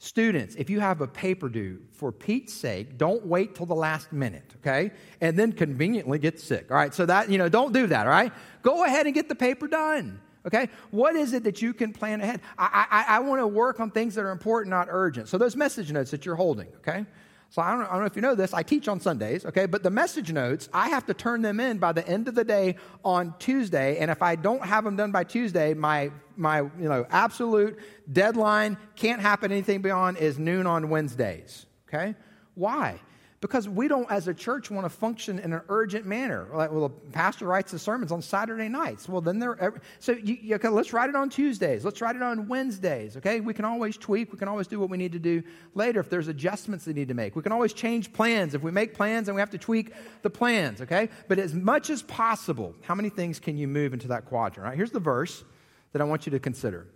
Students, 0.01 0.55
if 0.55 0.69
you 0.69 0.79
have 0.79 1.01
a 1.01 1.07
paper 1.07 1.49
due, 1.49 1.81
for 1.91 2.13
Pete's 2.13 2.53
sake, 2.53 2.97
don't 2.97 3.25
wait 3.25 3.53
till 3.53 3.65
the 3.65 3.75
last 3.75 4.13
minute, 4.13 4.55
okay? 4.61 4.91
And 5.19 5.37
then 5.37 5.51
conveniently 5.51 6.19
get 6.19 6.39
sick. 6.39 6.71
All 6.71 6.77
right, 6.77 6.93
so 6.93 7.05
that, 7.05 7.29
you 7.29 7.37
know, 7.37 7.49
don't 7.49 7.73
do 7.73 7.85
that, 7.87 8.07
all 8.07 8.11
right? 8.11 8.31
Go 8.61 8.85
ahead 8.85 9.07
and 9.07 9.13
get 9.13 9.27
the 9.27 9.35
paper 9.35 9.67
done. 9.67 10.21
Okay? 10.45 10.69
What 10.91 11.17
is 11.17 11.33
it 11.33 11.43
that 11.43 11.61
you 11.61 11.73
can 11.73 11.91
plan 11.91 12.21
ahead? 12.21 12.39
I, 12.57 12.87
I, 12.89 13.15
I 13.17 13.19
want 13.19 13.41
to 13.41 13.47
work 13.47 13.81
on 13.81 13.91
things 13.91 14.15
that 14.15 14.21
are 14.21 14.31
important, 14.31 14.69
not 14.69 14.87
urgent. 14.89 15.27
So, 15.27 15.37
those 15.37 15.57
message 15.57 15.91
notes 15.91 16.11
that 16.11 16.25
you're 16.25 16.37
holding, 16.37 16.69
okay? 16.77 17.05
So, 17.51 17.63
I 17.63 17.71
don't, 17.71 17.81
I 17.81 17.93
don't 17.93 17.99
know 17.99 18.05
if 18.05 18.15
you 18.15 18.21
know 18.21 18.35
this, 18.35 18.53
I 18.53 18.61
teach 18.61 18.87
on 18.87 18.99
Sundays, 18.99 19.43
okay? 19.45 19.65
But 19.65 19.81
the 19.81 19.89
message 19.89 20.31
notes, 20.31 20.69
I 20.71 20.89
have 20.89 21.07
to 21.07 21.15
turn 21.15 21.41
them 21.41 21.59
in 21.59 21.79
by 21.79 21.91
the 21.93 22.07
end 22.07 22.27
of 22.27 22.35
the 22.35 22.43
day 22.43 22.75
on 23.03 23.33
Tuesday. 23.39 23.97
And 23.97 24.11
if 24.11 24.21
I 24.21 24.35
don't 24.35 24.63
have 24.63 24.83
them 24.83 24.95
done 24.95 25.11
by 25.11 25.23
Tuesday, 25.23 25.73
my, 25.73 26.11
my 26.37 26.59
you 26.59 26.71
know, 26.77 27.07
absolute 27.09 27.79
deadline 28.11 28.77
can't 28.95 29.19
happen 29.19 29.51
anything 29.51 29.81
beyond 29.81 30.17
is 30.17 30.37
noon 30.37 30.67
on 30.67 30.89
Wednesdays, 30.89 31.65
okay? 31.87 32.15
Why? 32.53 32.99
Because 33.41 33.69
we 33.69 33.88
don't, 33.88 34.10
as 34.12 34.27
a 34.27 34.34
church, 34.34 34.69
want 34.69 34.84
to 34.84 34.89
function 34.89 35.39
in 35.39 35.53
an 35.53 35.62
urgent 35.69 36.05
manner. 36.05 36.48
Like, 36.53 36.72
well, 36.72 36.89
the 36.89 37.12
pastor 37.12 37.46
writes 37.46 37.72
the 37.72 37.79
sermons 37.79 38.12
on 38.12 38.22
Saturday 38.22 38.67
nights. 38.67 39.08
Well, 39.08 39.22
then 39.22 39.39
they're 39.39 39.81
so. 40.00 40.12
You, 40.12 40.38
you, 40.41 40.55
okay, 40.55 40.67
let's 40.67 40.91
write 40.91 41.10
it 41.10 41.15
on 41.15 41.29
Tuesdays. 41.29 41.86
Let's 41.86 42.01
write 42.01 42.17
it 42.17 42.22
on 42.22 42.50
Wednesdays. 42.50 43.15
Okay, 43.15 43.39
we 43.39 43.53
can 43.53 43.63
always 43.63 43.96
tweak. 43.96 44.34
We 44.34 44.38
can 44.38 44.50
always 44.50 44.67
do 44.67 44.77
what 44.77 44.89
we 44.89 44.98
need 44.98 45.13
to 45.13 45.19
do 45.19 45.41
later 45.74 46.01
if 46.01 46.10
there's 46.10 46.27
adjustments 46.27 46.84
they 46.84 46.91
need 46.91 47.08
to 47.08 47.13
make. 47.13 47.38
We 47.38 47.41
can 47.41 47.53
always 47.53 47.72
change 47.72 48.12
plans 48.12 48.55
if 48.55 48.62
we 48.62 48.72
make 48.72 48.93
plans 48.93 49.29
and 49.29 49.36
we 49.36 49.39
have 49.39 49.51
to 49.51 49.58
tweak 49.58 49.93
the 50.22 50.29
plans. 50.29 50.81
Okay, 50.81 51.08
but 51.29 51.39
as 51.39 51.53
much 51.53 51.89
as 51.89 52.01
possible, 52.03 52.75
how 52.81 52.96
many 52.96 53.10
things 53.10 53.39
can 53.39 53.58
you 53.58 53.69
move 53.69 53.93
into 53.93 54.10
that 54.10 54.25
quadrant? 54.25 54.67
Right 54.67 54.75
here's 54.75 54.91
the 54.91 55.00
verse 55.00 55.46
that 55.93 56.01
I 56.01 56.05
want 56.05 56.25
you 56.25 56.31
to 56.31 56.39
consider. 56.39 56.88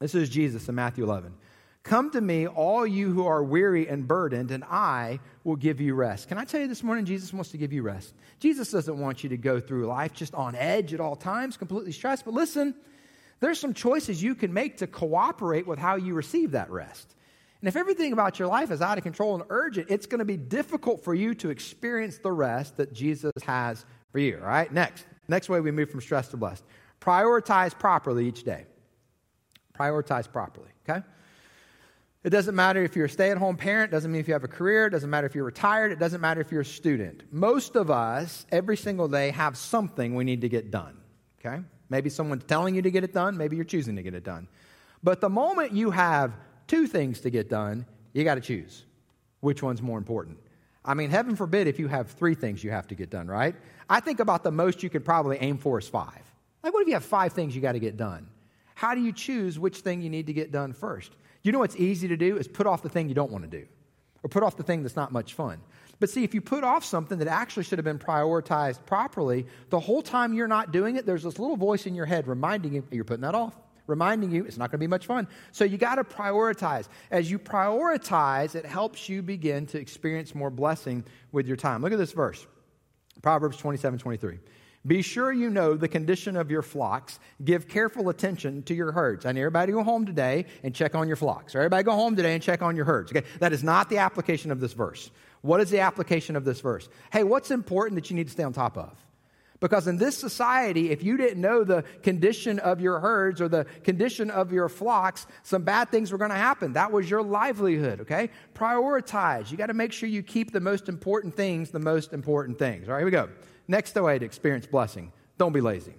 This 0.00 0.14
is 0.14 0.28
Jesus 0.28 0.68
in 0.68 0.74
Matthew 0.74 1.04
11. 1.04 1.32
Come 1.86 2.10
to 2.10 2.20
me, 2.20 2.48
all 2.48 2.84
you 2.84 3.12
who 3.12 3.26
are 3.26 3.44
weary 3.44 3.86
and 3.86 4.08
burdened, 4.08 4.50
and 4.50 4.64
I 4.64 5.20
will 5.44 5.54
give 5.54 5.80
you 5.80 5.94
rest. 5.94 6.26
Can 6.26 6.36
I 6.36 6.44
tell 6.44 6.60
you 6.60 6.66
this 6.66 6.82
morning, 6.82 7.04
Jesus 7.04 7.32
wants 7.32 7.52
to 7.52 7.58
give 7.58 7.72
you 7.72 7.82
rest. 7.82 8.12
Jesus 8.40 8.72
doesn't 8.72 8.98
want 8.98 9.22
you 9.22 9.28
to 9.28 9.36
go 9.36 9.60
through 9.60 9.86
life 9.86 10.12
just 10.12 10.34
on 10.34 10.56
edge 10.56 10.92
at 10.92 10.98
all 10.98 11.14
times, 11.14 11.56
completely 11.56 11.92
stressed. 11.92 12.24
But 12.24 12.34
listen, 12.34 12.74
there's 13.38 13.60
some 13.60 13.72
choices 13.72 14.20
you 14.20 14.34
can 14.34 14.52
make 14.52 14.78
to 14.78 14.88
cooperate 14.88 15.64
with 15.64 15.78
how 15.78 15.94
you 15.94 16.14
receive 16.14 16.50
that 16.50 16.72
rest. 16.72 17.14
And 17.60 17.68
if 17.68 17.76
everything 17.76 18.12
about 18.12 18.40
your 18.40 18.48
life 18.48 18.72
is 18.72 18.82
out 18.82 18.98
of 18.98 19.04
control 19.04 19.36
and 19.36 19.44
urgent, 19.48 19.86
it's 19.88 20.06
going 20.06 20.18
to 20.18 20.24
be 20.24 20.36
difficult 20.36 21.04
for 21.04 21.14
you 21.14 21.36
to 21.36 21.50
experience 21.50 22.18
the 22.18 22.32
rest 22.32 22.78
that 22.78 22.92
Jesus 22.92 23.30
has 23.44 23.86
for 24.10 24.18
you. 24.18 24.40
All 24.42 24.48
right, 24.48 24.72
next. 24.72 25.06
Next 25.28 25.48
way 25.48 25.60
we 25.60 25.70
move 25.70 25.90
from 25.92 26.00
stress 26.00 26.26
to 26.30 26.36
blessed. 26.36 26.64
Prioritize 27.00 27.78
properly 27.78 28.26
each 28.26 28.42
day. 28.42 28.66
Prioritize 29.78 30.30
properly, 30.30 30.70
okay? 30.88 31.06
It 32.26 32.30
doesn't 32.30 32.56
matter 32.56 32.82
if 32.82 32.96
you're 32.96 33.04
a 33.04 33.08
stay 33.08 33.30
at 33.30 33.38
home 33.38 33.56
parent, 33.56 33.92
doesn't 33.92 34.10
mean 34.10 34.20
if 34.20 34.26
you 34.26 34.34
have 34.34 34.42
a 34.42 34.48
career, 34.48 34.86
it 34.86 34.90
doesn't 34.90 35.08
matter 35.08 35.28
if 35.28 35.36
you're 35.36 35.44
retired, 35.44 35.92
it 35.92 36.00
doesn't 36.00 36.20
matter 36.20 36.40
if 36.40 36.50
you're 36.50 36.62
a 36.62 36.64
student. 36.64 37.22
Most 37.30 37.76
of 37.76 37.88
us, 37.88 38.46
every 38.50 38.76
single 38.76 39.06
day, 39.06 39.30
have 39.30 39.56
something 39.56 40.12
we 40.16 40.24
need 40.24 40.40
to 40.40 40.48
get 40.48 40.72
done. 40.72 40.96
Okay? 41.38 41.62
Maybe 41.88 42.10
someone's 42.10 42.42
telling 42.42 42.74
you 42.74 42.82
to 42.82 42.90
get 42.90 43.04
it 43.04 43.12
done, 43.12 43.36
maybe 43.36 43.54
you're 43.54 43.64
choosing 43.64 43.94
to 43.94 44.02
get 44.02 44.12
it 44.12 44.24
done. 44.24 44.48
But 45.04 45.20
the 45.20 45.28
moment 45.28 45.70
you 45.70 45.92
have 45.92 46.32
two 46.66 46.88
things 46.88 47.20
to 47.20 47.30
get 47.30 47.48
done, 47.48 47.86
you 48.12 48.24
got 48.24 48.34
to 48.34 48.40
choose 48.40 48.86
which 49.38 49.62
one's 49.62 49.80
more 49.80 49.96
important. 49.96 50.36
I 50.84 50.94
mean, 50.94 51.10
heaven 51.10 51.36
forbid 51.36 51.68
if 51.68 51.78
you 51.78 51.86
have 51.86 52.10
three 52.10 52.34
things 52.34 52.64
you 52.64 52.72
have 52.72 52.88
to 52.88 52.96
get 52.96 53.08
done, 53.08 53.28
right? 53.28 53.54
I 53.88 54.00
think 54.00 54.18
about 54.18 54.42
the 54.42 54.50
most 54.50 54.82
you 54.82 54.90
could 54.90 55.04
probably 55.04 55.36
aim 55.36 55.58
for 55.58 55.78
is 55.78 55.86
five. 55.86 56.24
Like, 56.64 56.72
what 56.72 56.82
if 56.82 56.88
you 56.88 56.94
have 56.94 57.04
five 57.04 57.34
things 57.34 57.54
you 57.54 57.62
got 57.62 57.72
to 57.72 57.78
get 57.78 57.96
done? 57.96 58.26
How 58.74 58.96
do 58.96 59.00
you 59.00 59.12
choose 59.12 59.60
which 59.60 59.78
thing 59.78 60.02
you 60.02 60.10
need 60.10 60.26
to 60.26 60.32
get 60.32 60.50
done 60.50 60.72
first? 60.72 61.12
You 61.46 61.52
know 61.52 61.60
what's 61.60 61.76
easy 61.76 62.08
to 62.08 62.16
do 62.16 62.36
is 62.38 62.48
put 62.48 62.66
off 62.66 62.82
the 62.82 62.88
thing 62.88 63.08
you 63.08 63.14
don't 63.14 63.30
want 63.30 63.48
to 63.48 63.60
do 63.60 63.64
or 64.24 64.28
put 64.28 64.42
off 64.42 64.56
the 64.56 64.64
thing 64.64 64.82
that's 64.82 64.96
not 64.96 65.12
much 65.12 65.34
fun. 65.34 65.60
But 66.00 66.10
see, 66.10 66.24
if 66.24 66.34
you 66.34 66.40
put 66.40 66.64
off 66.64 66.84
something 66.84 67.20
that 67.20 67.28
actually 67.28 67.62
should 67.62 67.78
have 67.78 67.84
been 67.84 68.00
prioritized 68.00 68.84
properly, 68.84 69.46
the 69.70 69.78
whole 69.78 70.02
time 70.02 70.34
you're 70.34 70.48
not 70.48 70.72
doing 70.72 70.96
it, 70.96 71.06
there's 71.06 71.22
this 71.22 71.38
little 71.38 71.56
voice 71.56 71.86
in 71.86 71.94
your 71.94 72.04
head 72.04 72.26
reminding 72.26 72.74
you 72.74 72.84
you're 72.90 73.04
putting 73.04 73.20
that 73.20 73.36
off, 73.36 73.54
reminding 73.86 74.32
you 74.32 74.44
it's 74.44 74.58
not 74.58 74.72
going 74.72 74.80
to 74.80 74.82
be 74.82 74.88
much 74.88 75.06
fun. 75.06 75.28
So 75.52 75.64
you 75.64 75.78
got 75.78 75.94
to 75.94 76.04
prioritize. 76.04 76.88
As 77.12 77.30
you 77.30 77.38
prioritize, 77.38 78.56
it 78.56 78.66
helps 78.66 79.08
you 79.08 79.22
begin 79.22 79.66
to 79.66 79.78
experience 79.78 80.34
more 80.34 80.50
blessing 80.50 81.04
with 81.30 81.46
your 81.46 81.56
time. 81.56 81.80
Look 81.80 81.92
at 81.92 81.98
this 81.98 82.12
verse 82.12 82.44
Proverbs 83.22 83.56
27 83.56 84.00
23. 84.00 84.40
Be 84.86 85.02
sure 85.02 85.32
you 85.32 85.50
know 85.50 85.74
the 85.74 85.88
condition 85.88 86.36
of 86.36 86.50
your 86.50 86.62
flocks. 86.62 87.18
Give 87.44 87.66
careful 87.66 88.08
attention 88.08 88.62
to 88.64 88.74
your 88.74 88.92
herds. 88.92 89.26
I 89.26 89.32
need 89.32 89.40
everybody 89.40 89.72
to 89.72 89.78
go 89.78 89.82
home 89.82 90.06
today 90.06 90.46
and 90.62 90.74
check 90.74 90.94
on 90.94 91.08
your 91.08 91.16
flocks. 91.16 91.54
Everybody 91.54 91.82
go 91.82 91.92
home 91.92 92.14
today 92.14 92.34
and 92.34 92.42
check 92.42 92.62
on 92.62 92.76
your 92.76 92.84
herds. 92.84 93.10
Okay, 93.10 93.26
that 93.40 93.52
is 93.52 93.64
not 93.64 93.88
the 93.88 93.98
application 93.98 94.52
of 94.52 94.60
this 94.60 94.74
verse. 94.74 95.10
What 95.42 95.60
is 95.60 95.70
the 95.70 95.80
application 95.80 96.36
of 96.36 96.44
this 96.44 96.60
verse? 96.60 96.88
Hey, 97.12 97.24
what's 97.24 97.50
important 97.50 97.96
that 97.96 98.10
you 98.10 98.16
need 98.16 98.26
to 98.26 98.32
stay 98.32 98.42
on 98.42 98.52
top 98.52 98.76
of? 98.76 98.96
Because 99.58 99.86
in 99.86 99.96
this 99.96 100.16
society, 100.16 100.90
if 100.90 101.02
you 101.02 101.16
didn't 101.16 101.40
know 101.40 101.64
the 101.64 101.82
condition 102.02 102.58
of 102.58 102.80
your 102.80 103.00
herds 103.00 103.40
or 103.40 103.48
the 103.48 103.64
condition 103.84 104.30
of 104.30 104.52
your 104.52 104.68
flocks, 104.68 105.26
some 105.42 105.62
bad 105.62 105.90
things 105.90 106.12
were 106.12 106.18
going 106.18 106.30
to 106.30 106.36
happen. 106.36 106.74
That 106.74 106.92
was 106.92 107.08
your 107.08 107.22
livelihood, 107.22 108.02
okay? 108.02 108.30
Prioritize. 108.54 109.50
You 109.50 109.56
got 109.56 109.66
to 109.66 109.74
make 109.74 109.92
sure 109.92 110.08
you 110.08 110.22
keep 110.22 110.52
the 110.52 110.60
most 110.60 110.88
important 110.88 111.34
things 111.34 111.70
the 111.70 111.78
most 111.78 112.12
important 112.12 112.58
things. 112.58 112.86
All 112.86 112.94
right, 112.94 113.00
here 113.00 113.06
we 113.06 113.10
go. 113.10 113.28
Next 113.68 113.94
way 113.94 114.18
to 114.18 114.24
experience 114.24 114.66
blessing 114.66 115.12
don't 115.38 115.52
be 115.52 115.60
lazy. 115.60 115.94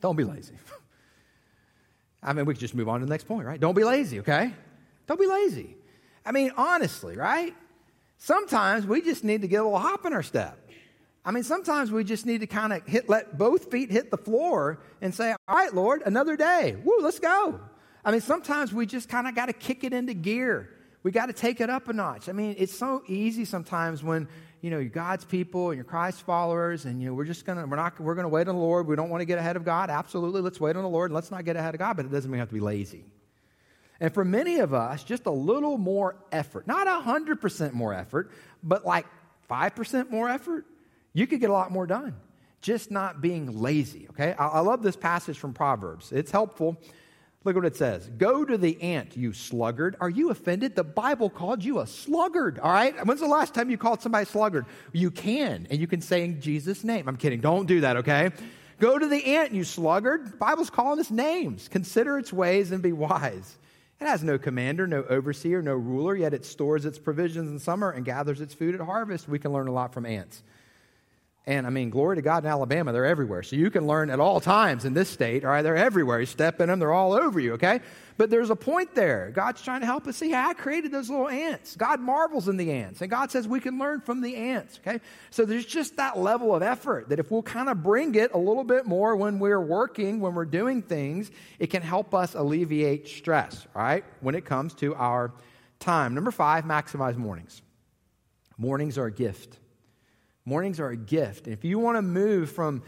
Don't 0.00 0.16
be 0.16 0.24
lazy. 0.24 0.54
I 2.22 2.32
mean, 2.32 2.46
we 2.46 2.54
could 2.54 2.60
just 2.60 2.74
move 2.74 2.88
on 2.88 3.00
to 3.00 3.06
the 3.06 3.10
next 3.10 3.24
point, 3.24 3.46
right? 3.46 3.58
Don't 3.58 3.74
be 3.74 3.84
lazy, 3.84 4.20
okay? 4.20 4.52
Don't 5.06 5.18
be 5.18 5.26
lazy. 5.26 5.76
I 6.24 6.32
mean, 6.32 6.52
honestly, 6.56 7.16
right? 7.16 7.54
Sometimes 8.18 8.86
we 8.86 9.00
just 9.00 9.24
need 9.24 9.42
to 9.42 9.48
get 9.48 9.60
a 9.60 9.64
little 9.64 9.78
hop 9.78 10.04
in 10.04 10.12
our 10.12 10.22
step. 10.22 10.58
I 11.24 11.30
mean, 11.30 11.42
sometimes 11.42 11.90
we 11.90 12.04
just 12.04 12.26
need 12.26 12.40
to 12.40 12.46
kind 12.46 12.72
of 12.72 12.86
hit, 12.86 13.08
let 13.08 13.36
both 13.38 13.70
feet 13.70 13.90
hit 13.90 14.10
the 14.10 14.16
floor 14.16 14.80
and 15.00 15.14
say, 15.14 15.34
All 15.46 15.56
right, 15.56 15.74
Lord, 15.74 16.02
another 16.04 16.36
day. 16.36 16.76
Woo, 16.84 16.98
let's 17.00 17.18
go. 17.18 17.60
I 18.04 18.10
mean, 18.10 18.20
sometimes 18.20 18.72
we 18.72 18.86
just 18.86 19.08
kind 19.08 19.26
of 19.26 19.34
got 19.34 19.46
to 19.46 19.52
kick 19.52 19.84
it 19.84 19.92
into 19.92 20.14
gear. 20.14 20.70
We 21.02 21.10
got 21.10 21.26
to 21.26 21.32
take 21.32 21.60
it 21.60 21.70
up 21.70 21.88
a 21.88 21.92
notch. 21.92 22.28
I 22.28 22.32
mean, 22.32 22.54
it's 22.58 22.76
so 22.76 23.02
easy 23.06 23.44
sometimes 23.44 24.02
when 24.02 24.28
you 24.60 24.70
know, 24.70 24.78
you're 24.78 24.88
God's 24.88 25.24
people 25.24 25.70
and 25.70 25.76
you're 25.76 25.84
Christ 25.84 26.22
followers, 26.22 26.84
and 26.84 27.00
you 27.00 27.08
know, 27.08 27.14
we're 27.14 27.24
just 27.24 27.44
gonna 27.44 27.66
we're 27.66 27.76
not 27.76 27.98
we're 28.00 28.14
gonna 28.14 28.28
wait 28.28 28.48
on 28.48 28.54
the 28.54 28.60
Lord. 28.60 28.86
We 28.86 28.96
don't 28.96 29.10
want 29.10 29.20
to 29.20 29.24
get 29.24 29.38
ahead 29.38 29.56
of 29.56 29.64
God. 29.64 29.90
Absolutely, 29.90 30.40
let's 30.40 30.60
wait 30.60 30.76
on 30.76 30.82
the 30.82 30.88
Lord. 30.88 31.12
Let's 31.12 31.30
not 31.30 31.44
get 31.44 31.56
ahead 31.56 31.74
of 31.74 31.78
God, 31.78 31.96
but 31.96 32.06
it 32.06 32.12
doesn't 32.12 32.30
mean 32.30 32.38
we 32.38 32.40
have 32.40 32.48
to 32.48 32.54
be 32.54 32.60
lazy. 32.60 33.04
And 34.00 34.12
for 34.12 34.24
many 34.24 34.58
of 34.58 34.74
us, 34.74 35.02
just 35.02 35.26
a 35.26 35.30
little 35.30 35.76
more 35.76 36.16
effort, 36.32 36.66
not 36.66 36.86
hundred 37.02 37.40
percent 37.40 37.74
more 37.74 37.94
effort, 37.94 38.30
but 38.62 38.84
like 38.84 39.06
five 39.48 39.74
percent 39.74 40.10
more 40.10 40.28
effort, 40.28 40.66
you 41.12 41.26
could 41.26 41.40
get 41.40 41.50
a 41.50 41.52
lot 41.52 41.70
more 41.70 41.86
done. 41.86 42.14
Just 42.60 42.90
not 42.90 43.20
being 43.20 43.60
lazy. 43.60 44.08
Okay, 44.10 44.32
I, 44.32 44.46
I 44.48 44.60
love 44.60 44.82
this 44.82 44.96
passage 44.96 45.38
from 45.38 45.54
Proverbs. 45.54 46.10
It's 46.12 46.30
helpful 46.32 46.76
Look 47.48 47.56
what 47.56 47.64
it 47.64 47.76
says. 47.76 48.10
Go 48.18 48.44
to 48.44 48.58
the 48.58 48.78
ant, 48.82 49.16
you 49.16 49.32
sluggard. 49.32 49.96
Are 50.02 50.10
you 50.10 50.28
offended? 50.28 50.76
The 50.76 50.84
Bible 50.84 51.30
called 51.30 51.64
you 51.64 51.78
a 51.78 51.86
sluggard, 51.86 52.58
all 52.58 52.70
right? 52.70 52.94
When's 53.06 53.20
the 53.20 53.26
last 53.26 53.54
time 53.54 53.70
you 53.70 53.78
called 53.78 54.02
somebody 54.02 54.26
sluggard? 54.26 54.66
You 54.92 55.10
can, 55.10 55.66
and 55.70 55.80
you 55.80 55.86
can 55.86 56.02
say 56.02 56.24
in 56.24 56.42
Jesus' 56.42 56.84
name. 56.84 57.08
I'm 57.08 57.16
kidding. 57.16 57.40
Don't 57.40 57.64
do 57.64 57.80
that, 57.80 57.96
okay? 57.96 58.32
Go 58.80 58.98
to 58.98 59.06
the 59.06 59.24
ant, 59.36 59.52
you 59.52 59.64
sluggard. 59.64 60.32
The 60.32 60.36
Bible's 60.36 60.68
calling 60.68 61.00
us 61.00 61.10
names. 61.10 61.68
Consider 61.68 62.18
its 62.18 62.34
ways 62.34 62.70
and 62.70 62.82
be 62.82 62.92
wise. 62.92 63.56
It 63.98 64.06
has 64.06 64.22
no 64.22 64.36
commander, 64.36 64.86
no 64.86 65.04
overseer, 65.04 65.62
no 65.62 65.72
ruler, 65.72 66.16
yet 66.16 66.34
it 66.34 66.44
stores 66.44 66.84
its 66.84 66.98
provisions 66.98 67.50
in 67.50 67.58
summer 67.58 67.92
and 67.92 68.04
gathers 68.04 68.42
its 68.42 68.52
food 68.52 68.74
at 68.74 68.82
harvest. 68.82 69.26
We 69.26 69.38
can 69.38 69.54
learn 69.54 69.68
a 69.68 69.72
lot 69.72 69.94
from 69.94 70.04
ants. 70.04 70.42
And 71.48 71.66
I 71.66 71.70
mean, 71.70 71.88
glory 71.88 72.16
to 72.16 72.22
God 72.22 72.44
in 72.44 72.50
Alabama, 72.50 72.92
they're 72.92 73.06
everywhere. 73.06 73.42
So 73.42 73.56
you 73.56 73.70
can 73.70 73.86
learn 73.86 74.10
at 74.10 74.20
all 74.20 74.38
times 74.38 74.84
in 74.84 74.92
this 74.92 75.08
state, 75.08 75.46
all 75.46 75.50
right? 75.50 75.62
They're 75.62 75.78
everywhere. 75.78 76.20
You 76.20 76.26
step 76.26 76.60
in 76.60 76.68
them, 76.68 76.78
they're 76.78 76.92
all 76.92 77.14
over 77.14 77.40
you, 77.40 77.54
okay? 77.54 77.80
But 78.18 78.28
there's 78.28 78.50
a 78.50 78.54
point 78.54 78.94
there. 78.94 79.30
God's 79.34 79.62
trying 79.62 79.80
to 79.80 79.86
help 79.86 80.06
us 80.06 80.18
see 80.18 80.30
how 80.30 80.50
I 80.50 80.52
created 80.52 80.92
those 80.92 81.08
little 81.08 81.26
ants. 81.26 81.74
God 81.74 82.00
marvels 82.00 82.48
in 82.48 82.58
the 82.58 82.70
ants. 82.70 83.00
And 83.00 83.10
God 83.10 83.30
says 83.30 83.48
we 83.48 83.60
can 83.60 83.78
learn 83.78 84.02
from 84.02 84.20
the 84.20 84.36
ants, 84.36 84.78
okay? 84.86 85.00
So 85.30 85.46
there's 85.46 85.64
just 85.64 85.96
that 85.96 86.18
level 86.18 86.54
of 86.54 86.62
effort 86.62 87.08
that 87.08 87.18
if 87.18 87.30
we'll 87.30 87.42
kind 87.42 87.70
of 87.70 87.82
bring 87.82 88.14
it 88.14 88.34
a 88.34 88.38
little 88.38 88.62
bit 88.64 88.84
more 88.84 89.16
when 89.16 89.38
we're 89.38 89.58
working, 89.58 90.20
when 90.20 90.34
we're 90.34 90.44
doing 90.44 90.82
things, 90.82 91.30
it 91.58 91.68
can 91.68 91.80
help 91.80 92.14
us 92.14 92.34
alleviate 92.34 93.08
stress, 93.08 93.66
right? 93.74 94.04
When 94.20 94.34
it 94.34 94.44
comes 94.44 94.74
to 94.74 94.94
our 94.96 95.32
time. 95.80 96.14
Number 96.14 96.30
five, 96.30 96.66
maximize 96.66 97.16
mornings. 97.16 97.62
Mornings 98.58 98.98
are 98.98 99.06
a 99.06 99.12
gift. 99.12 99.56
Mornings 100.48 100.80
are 100.80 100.88
a 100.88 100.96
gift. 100.96 101.46
And 101.46 101.52
if 101.52 101.62
you 101.62 101.78
want 101.78 101.98
to 101.98 102.02
move 102.02 102.50
from 102.50 102.82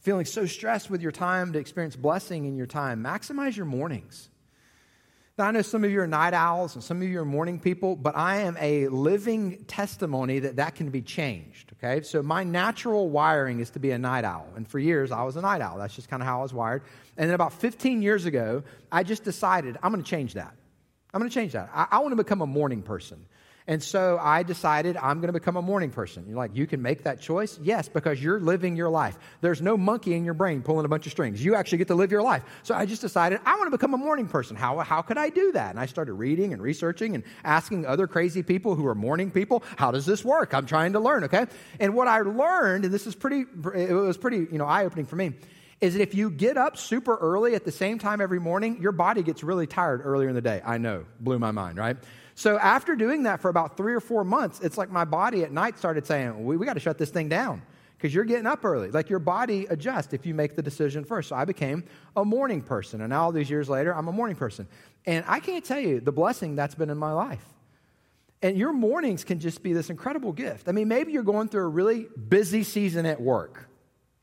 feeling 0.00 0.24
so 0.24 0.46
stressed 0.46 0.90
with 0.90 1.00
your 1.00 1.12
time 1.12 1.52
to 1.52 1.60
experience 1.60 1.94
blessing 1.94 2.44
in 2.44 2.56
your 2.56 2.66
time, 2.66 3.04
maximize 3.04 3.56
your 3.56 3.66
mornings. 3.66 4.30
Now, 5.38 5.46
I 5.46 5.52
know 5.52 5.62
some 5.62 5.84
of 5.84 5.92
you 5.92 6.00
are 6.00 6.08
night 6.08 6.34
owls 6.34 6.74
and 6.74 6.82
some 6.82 7.00
of 7.00 7.08
you 7.08 7.20
are 7.20 7.24
morning 7.24 7.60
people, 7.60 7.94
but 7.94 8.16
I 8.16 8.38
am 8.38 8.56
a 8.60 8.88
living 8.88 9.64
testimony 9.66 10.40
that 10.40 10.56
that 10.56 10.74
can 10.74 10.90
be 10.90 11.02
changed, 11.02 11.72
okay? 11.74 12.02
So, 12.02 12.20
my 12.20 12.42
natural 12.42 13.08
wiring 13.08 13.60
is 13.60 13.70
to 13.70 13.78
be 13.78 13.92
a 13.92 13.98
night 13.98 14.24
owl. 14.24 14.48
And 14.56 14.66
for 14.66 14.80
years, 14.80 15.12
I 15.12 15.22
was 15.22 15.36
a 15.36 15.40
night 15.40 15.60
owl. 15.60 15.78
That's 15.78 15.94
just 15.94 16.08
kind 16.08 16.20
of 16.20 16.26
how 16.26 16.40
I 16.40 16.42
was 16.42 16.52
wired. 16.52 16.82
And 17.16 17.28
then 17.28 17.34
about 17.34 17.52
15 17.52 18.02
years 18.02 18.26
ago, 18.26 18.64
I 18.90 19.04
just 19.04 19.22
decided 19.22 19.78
I'm 19.84 19.92
going 19.92 20.02
to 20.02 20.10
change 20.10 20.34
that. 20.34 20.54
I'm 21.12 21.20
going 21.20 21.30
to 21.30 21.34
change 21.34 21.52
that. 21.52 21.70
I, 21.72 21.86
I 21.92 21.98
want 22.00 22.10
to 22.10 22.16
become 22.16 22.40
a 22.40 22.46
morning 22.46 22.82
person. 22.82 23.24
And 23.66 23.82
so 23.82 24.18
I 24.20 24.42
decided 24.42 24.98
I'm 24.98 25.20
going 25.20 25.28
to 25.28 25.32
become 25.32 25.56
a 25.56 25.62
morning 25.62 25.90
person. 25.90 26.26
You're 26.28 26.36
like, 26.36 26.54
you 26.54 26.66
can 26.66 26.82
make 26.82 27.04
that 27.04 27.22
choice? 27.22 27.58
Yes, 27.62 27.88
because 27.88 28.22
you're 28.22 28.38
living 28.38 28.76
your 28.76 28.90
life. 28.90 29.16
There's 29.40 29.62
no 29.62 29.78
monkey 29.78 30.12
in 30.12 30.26
your 30.26 30.34
brain 30.34 30.60
pulling 30.60 30.84
a 30.84 30.88
bunch 30.88 31.06
of 31.06 31.12
strings. 31.12 31.42
You 31.42 31.54
actually 31.54 31.78
get 31.78 31.88
to 31.88 31.94
live 31.94 32.12
your 32.12 32.20
life. 32.20 32.42
So 32.62 32.74
I 32.74 32.84
just 32.84 33.00
decided 33.00 33.40
I 33.46 33.56
want 33.56 33.68
to 33.68 33.70
become 33.70 33.94
a 33.94 33.98
morning 33.98 34.28
person. 34.28 34.54
How, 34.54 34.80
how 34.80 35.00
could 35.00 35.16
I 35.16 35.30
do 35.30 35.52
that? 35.52 35.70
And 35.70 35.80
I 35.80 35.86
started 35.86 36.12
reading 36.12 36.52
and 36.52 36.60
researching 36.60 37.14
and 37.14 37.24
asking 37.42 37.86
other 37.86 38.06
crazy 38.06 38.42
people 38.42 38.74
who 38.74 38.86
are 38.86 38.94
morning 38.94 39.30
people, 39.30 39.62
how 39.76 39.90
does 39.90 40.04
this 40.04 40.22
work? 40.22 40.52
I'm 40.52 40.66
trying 40.66 40.92
to 40.92 41.00
learn, 41.00 41.24
okay? 41.24 41.46
And 41.80 41.94
what 41.94 42.06
I 42.06 42.20
learned, 42.20 42.84
and 42.84 42.92
this 42.92 43.06
is 43.06 43.14
pretty, 43.14 43.46
it 43.74 43.94
was 43.94 44.18
pretty, 44.18 44.46
you 44.52 44.58
know, 44.58 44.66
eye-opening 44.66 45.06
for 45.06 45.16
me, 45.16 45.32
is 45.80 45.94
that 45.94 46.02
if 46.02 46.14
you 46.14 46.30
get 46.30 46.58
up 46.58 46.76
super 46.76 47.16
early 47.16 47.54
at 47.54 47.64
the 47.64 47.72
same 47.72 47.98
time 47.98 48.20
every 48.20 48.40
morning, 48.40 48.82
your 48.82 48.92
body 48.92 49.22
gets 49.22 49.42
really 49.42 49.66
tired 49.66 50.02
earlier 50.04 50.28
in 50.28 50.34
the 50.34 50.42
day. 50.42 50.60
I 50.64 50.76
know, 50.76 51.06
blew 51.18 51.38
my 51.38 51.50
mind, 51.50 51.78
right? 51.78 51.96
So 52.34 52.58
after 52.58 52.96
doing 52.96 53.24
that 53.24 53.40
for 53.40 53.48
about 53.48 53.76
three 53.76 53.94
or 53.94 54.00
four 54.00 54.24
months, 54.24 54.60
it's 54.60 54.76
like 54.76 54.90
my 54.90 55.04
body 55.04 55.44
at 55.44 55.52
night 55.52 55.78
started 55.78 56.06
saying, 56.06 56.44
we, 56.44 56.56
we 56.56 56.66
got 56.66 56.74
to 56.74 56.80
shut 56.80 56.98
this 56.98 57.10
thing 57.10 57.28
down 57.28 57.62
because 57.96 58.12
you're 58.12 58.24
getting 58.24 58.46
up 58.46 58.64
early. 58.64 58.90
Like 58.90 59.08
your 59.08 59.20
body 59.20 59.66
adjusts 59.70 60.12
if 60.12 60.26
you 60.26 60.34
make 60.34 60.56
the 60.56 60.62
decision 60.62 61.04
first. 61.04 61.28
So 61.28 61.36
I 61.36 61.44
became 61.44 61.84
a 62.16 62.24
morning 62.24 62.60
person. 62.60 63.00
And 63.00 63.10
now 63.10 63.24
all 63.24 63.32
these 63.32 63.48
years 63.48 63.68
later, 63.68 63.94
I'm 63.94 64.08
a 64.08 64.12
morning 64.12 64.36
person. 64.36 64.66
And 65.06 65.24
I 65.28 65.38
can't 65.38 65.64
tell 65.64 65.78
you 65.78 66.00
the 66.00 66.12
blessing 66.12 66.56
that's 66.56 66.74
been 66.74 66.90
in 66.90 66.98
my 66.98 67.12
life. 67.12 67.44
And 68.42 68.58
your 68.58 68.72
mornings 68.72 69.24
can 69.24 69.38
just 69.38 69.62
be 69.62 69.72
this 69.72 69.88
incredible 69.88 70.32
gift. 70.32 70.68
I 70.68 70.72
mean, 70.72 70.88
maybe 70.88 71.12
you're 71.12 71.22
going 71.22 71.48
through 71.48 71.64
a 71.64 71.68
really 71.68 72.08
busy 72.28 72.62
season 72.62 73.06
at 73.06 73.20
work. 73.20 73.68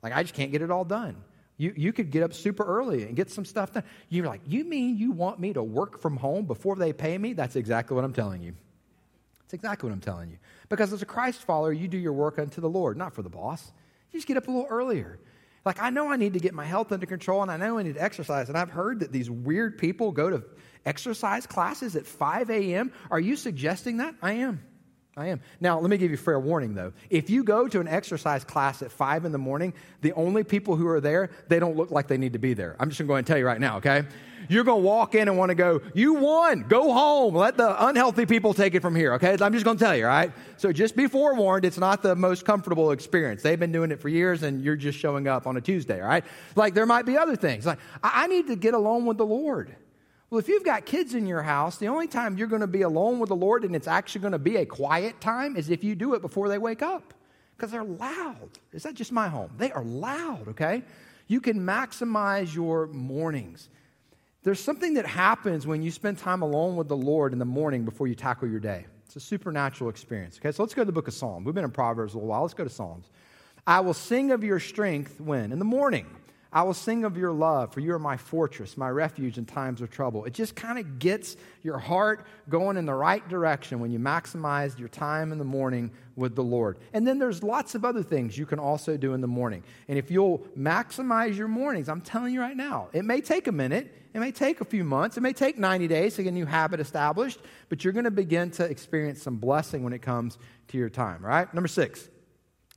Like, 0.03 0.13
I 0.13 0.21
just 0.21 0.35
can't 0.35 0.51
get 0.51 0.61
it 0.61 0.69
all 0.69 0.85
done. 0.85 1.15
You, 1.61 1.75
you 1.77 1.93
could 1.93 2.09
get 2.09 2.23
up 2.23 2.33
super 2.33 2.63
early 2.63 3.03
and 3.03 3.15
get 3.15 3.29
some 3.29 3.45
stuff 3.45 3.71
done. 3.71 3.83
You're 4.09 4.25
like, 4.25 4.41
you 4.47 4.63
mean 4.63 4.97
you 4.97 5.11
want 5.11 5.39
me 5.39 5.53
to 5.53 5.61
work 5.61 6.01
from 6.01 6.17
home 6.17 6.45
before 6.45 6.75
they 6.75 6.91
pay 6.91 7.15
me? 7.15 7.33
That's 7.33 7.55
exactly 7.55 7.93
what 7.93 8.03
I'm 8.03 8.13
telling 8.13 8.41
you. 8.41 8.55
That's 9.41 9.53
exactly 9.53 9.87
what 9.87 9.93
I'm 9.93 10.01
telling 10.01 10.31
you. 10.31 10.39
Because 10.69 10.91
as 10.91 11.03
a 11.03 11.05
Christ 11.05 11.43
follower, 11.43 11.71
you 11.71 11.87
do 11.87 11.99
your 11.99 12.13
work 12.13 12.39
unto 12.39 12.61
the 12.61 12.67
Lord, 12.67 12.97
not 12.97 13.13
for 13.13 13.21
the 13.21 13.29
boss. 13.29 13.71
You 14.11 14.17
just 14.17 14.27
get 14.27 14.37
up 14.37 14.47
a 14.47 14.51
little 14.51 14.65
earlier. 14.71 15.19
Like, 15.63 15.79
I 15.79 15.91
know 15.91 16.11
I 16.11 16.15
need 16.15 16.33
to 16.33 16.39
get 16.39 16.55
my 16.55 16.65
health 16.65 16.91
under 16.91 17.05
control 17.05 17.43
and 17.43 17.51
I 17.51 17.57
know 17.57 17.77
I 17.77 17.83
need 17.83 17.93
to 17.93 18.01
exercise. 18.01 18.49
And 18.49 18.57
I've 18.57 18.71
heard 18.71 19.01
that 19.01 19.11
these 19.11 19.29
weird 19.29 19.77
people 19.77 20.13
go 20.13 20.31
to 20.31 20.43
exercise 20.83 21.45
classes 21.45 21.95
at 21.95 22.07
5 22.07 22.49
a.m. 22.49 22.91
Are 23.11 23.19
you 23.19 23.35
suggesting 23.35 23.97
that? 23.97 24.15
I 24.19 24.33
am. 24.33 24.63
I 25.21 25.27
am. 25.27 25.39
Now, 25.59 25.79
let 25.79 25.89
me 25.89 25.97
give 25.97 26.11
you 26.11 26.17
fair 26.17 26.39
warning 26.39 26.73
though. 26.73 26.93
If 27.09 27.29
you 27.29 27.43
go 27.43 27.67
to 27.67 27.79
an 27.79 27.87
exercise 27.87 28.43
class 28.43 28.81
at 28.81 28.91
five 28.91 29.23
in 29.23 29.31
the 29.31 29.37
morning, 29.37 29.73
the 30.01 30.13
only 30.13 30.43
people 30.43 30.75
who 30.75 30.87
are 30.87 30.99
there, 30.99 31.29
they 31.47 31.59
don't 31.59 31.77
look 31.77 31.91
like 31.91 32.07
they 32.07 32.17
need 32.17 32.33
to 32.33 32.39
be 32.39 32.53
there. 32.53 32.75
I'm 32.79 32.89
just 32.89 32.99
going 32.99 33.07
to 33.07 33.11
go 33.11 33.15
and 33.15 33.27
tell 33.27 33.37
you 33.37 33.45
right 33.45 33.59
now, 33.59 33.77
okay? 33.77 34.03
You're 34.49 34.63
going 34.63 34.81
to 34.81 34.87
walk 34.87 35.13
in 35.13 35.27
and 35.27 35.37
want 35.37 35.49
to 35.49 35.55
go, 35.55 35.81
you 35.93 36.15
won, 36.15 36.63
go 36.67 36.91
home. 36.91 37.35
Let 37.35 37.55
the 37.55 37.85
unhealthy 37.87 38.25
people 38.25 38.53
take 38.55 38.73
it 38.73 38.81
from 38.81 38.95
here, 38.95 39.13
okay? 39.13 39.37
I'm 39.39 39.53
just 39.53 39.63
going 39.63 39.77
to 39.77 39.83
tell 39.83 39.95
you, 39.95 40.05
all 40.05 40.09
right? 40.09 40.31
So 40.57 40.73
just 40.73 40.95
be 40.95 41.07
forewarned, 41.07 41.63
it's 41.63 41.77
not 41.77 42.01
the 42.01 42.15
most 42.15 42.43
comfortable 42.43 42.91
experience. 42.91 43.43
They've 43.43 43.59
been 43.59 43.71
doing 43.71 43.91
it 43.91 44.01
for 44.01 44.09
years 44.09 44.41
and 44.41 44.63
you're 44.63 44.75
just 44.75 44.97
showing 44.97 45.27
up 45.27 45.45
on 45.45 45.55
a 45.57 45.61
Tuesday, 45.61 46.01
all 46.01 46.07
right? 46.07 46.25
Like 46.55 46.73
there 46.73 46.87
might 46.87 47.05
be 47.05 47.17
other 47.17 47.35
things. 47.35 47.65
Like, 47.65 47.79
I 48.03 48.25
need 48.27 48.47
to 48.47 48.55
get 48.55 48.73
alone 48.73 49.05
with 49.05 49.17
the 49.17 49.25
Lord. 49.25 49.75
Well, 50.31 50.39
if 50.39 50.47
you've 50.47 50.63
got 50.63 50.85
kids 50.85 51.13
in 51.13 51.27
your 51.27 51.41
house, 51.41 51.75
the 51.75 51.89
only 51.89 52.07
time 52.07 52.37
you're 52.37 52.47
going 52.47 52.61
to 52.61 52.67
be 52.67 52.83
alone 52.83 53.19
with 53.19 53.27
the 53.27 53.35
Lord 53.35 53.65
and 53.65 53.75
it's 53.75 53.87
actually 53.87 54.21
going 54.21 54.31
to 54.31 54.39
be 54.39 54.55
a 54.55 54.65
quiet 54.65 55.19
time 55.19 55.57
is 55.57 55.69
if 55.69 55.83
you 55.83 55.93
do 55.93 56.13
it 56.13 56.21
before 56.21 56.47
they 56.47 56.57
wake 56.57 56.81
up 56.81 57.13
because 57.57 57.69
they're 57.69 57.83
loud. 57.83 58.49
Is 58.71 58.83
that 58.83 58.95
just 58.95 59.11
my 59.11 59.27
home? 59.27 59.51
They 59.57 59.73
are 59.73 59.83
loud, 59.83 60.47
okay? 60.47 60.83
You 61.27 61.41
can 61.41 61.59
maximize 61.59 62.55
your 62.55 62.87
mornings. 62.87 63.67
There's 64.43 64.61
something 64.61 64.93
that 64.93 65.05
happens 65.05 65.67
when 65.67 65.83
you 65.83 65.91
spend 65.91 66.17
time 66.17 66.43
alone 66.43 66.77
with 66.77 66.87
the 66.87 66.95
Lord 66.95 67.33
in 67.33 67.39
the 67.39 67.43
morning 67.43 67.83
before 67.83 68.07
you 68.07 68.15
tackle 68.15 68.47
your 68.47 68.61
day. 68.61 68.85
It's 69.05 69.17
a 69.17 69.19
supernatural 69.19 69.89
experience. 69.89 70.39
Okay, 70.39 70.53
so 70.53 70.63
let's 70.63 70.73
go 70.73 70.81
to 70.81 70.85
the 70.85 70.93
book 70.93 71.09
of 71.09 71.13
Psalms. 71.13 71.45
We've 71.45 71.53
been 71.53 71.65
in 71.65 71.71
Proverbs 71.71 72.13
a 72.13 72.17
little 72.17 72.29
while. 72.29 72.43
Let's 72.43 72.53
go 72.53 72.63
to 72.63 72.69
Psalms. 72.69 73.09
I 73.67 73.81
will 73.81 73.93
sing 73.93 74.31
of 74.31 74.45
your 74.45 74.61
strength 74.61 75.19
when? 75.19 75.51
In 75.51 75.59
the 75.59 75.65
morning. 75.65 76.07
I 76.53 76.63
will 76.63 76.73
sing 76.73 77.05
of 77.05 77.15
your 77.15 77.31
love, 77.31 77.73
for 77.73 77.79
you 77.79 77.93
are 77.93 77.99
my 77.99 78.17
fortress, 78.17 78.75
my 78.75 78.89
refuge 78.89 79.37
in 79.37 79.45
times 79.45 79.79
of 79.79 79.89
trouble. 79.89 80.25
It 80.25 80.33
just 80.33 80.53
kind 80.53 80.77
of 80.77 80.99
gets 80.99 81.37
your 81.63 81.77
heart 81.77 82.25
going 82.49 82.75
in 82.75 82.85
the 82.85 82.93
right 82.93 83.25
direction 83.29 83.79
when 83.79 83.89
you 83.89 83.99
maximize 83.99 84.77
your 84.77 84.89
time 84.89 85.31
in 85.31 85.37
the 85.37 85.45
morning 85.45 85.91
with 86.17 86.35
the 86.35 86.43
Lord. 86.43 86.77
And 86.91 87.07
then 87.07 87.19
there's 87.19 87.41
lots 87.41 87.73
of 87.73 87.85
other 87.85 88.03
things 88.03 88.37
you 88.37 88.45
can 88.45 88.59
also 88.59 88.97
do 88.97 89.13
in 89.13 89.21
the 89.21 89.27
morning. 89.27 89.63
And 89.87 89.97
if 89.97 90.11
you'll 90.11 90.39
maximize 90.57 91.37
your 91.37 91.47
mornings, 91.47 91.87
I'm 91.87 92.01
telling 92.01 92.33
you 92.33 92.41
right 92.41 92.57
now, 92.57 92.89
it 92.91 93.05
may 93.05 93.21
take 93.21 93.47
a 93.47 93.53
minute, 93.53 93.95
it 94.13 94.19
may 94.19 94.33
take 94.33 94.59
a 94.59 94.65
few 94.65 94.83
months, 94.83 95.15
it 95.15 95.21
may 95.21 95.31
take 95.31 95.57
90 95.57 95.87
days 95.87 96.15
to 96.15 96.23
get 96.23 96.29
a 96.29 96.33
new 96.33 96.45
habit 96.45 96.81
established, 96.81 97.39
but 97.69 97.85
you're 97.85 97.93
going 97.93 98.03
to 98.03 98.11
begin 98.11 98.51
to 98.51 98.65
experience 98.65 99.21
some 99.21 99.37
blessing 99.37 99.85
when 99.85 99.93
it 99.93 100.01
comes 100.01 100.37
to 100.67 100.77
your 100.77 100.89
time, 100.89 101.25
right? 101.25 101.51
Number 101.53 101.69
six, 101.69 102.09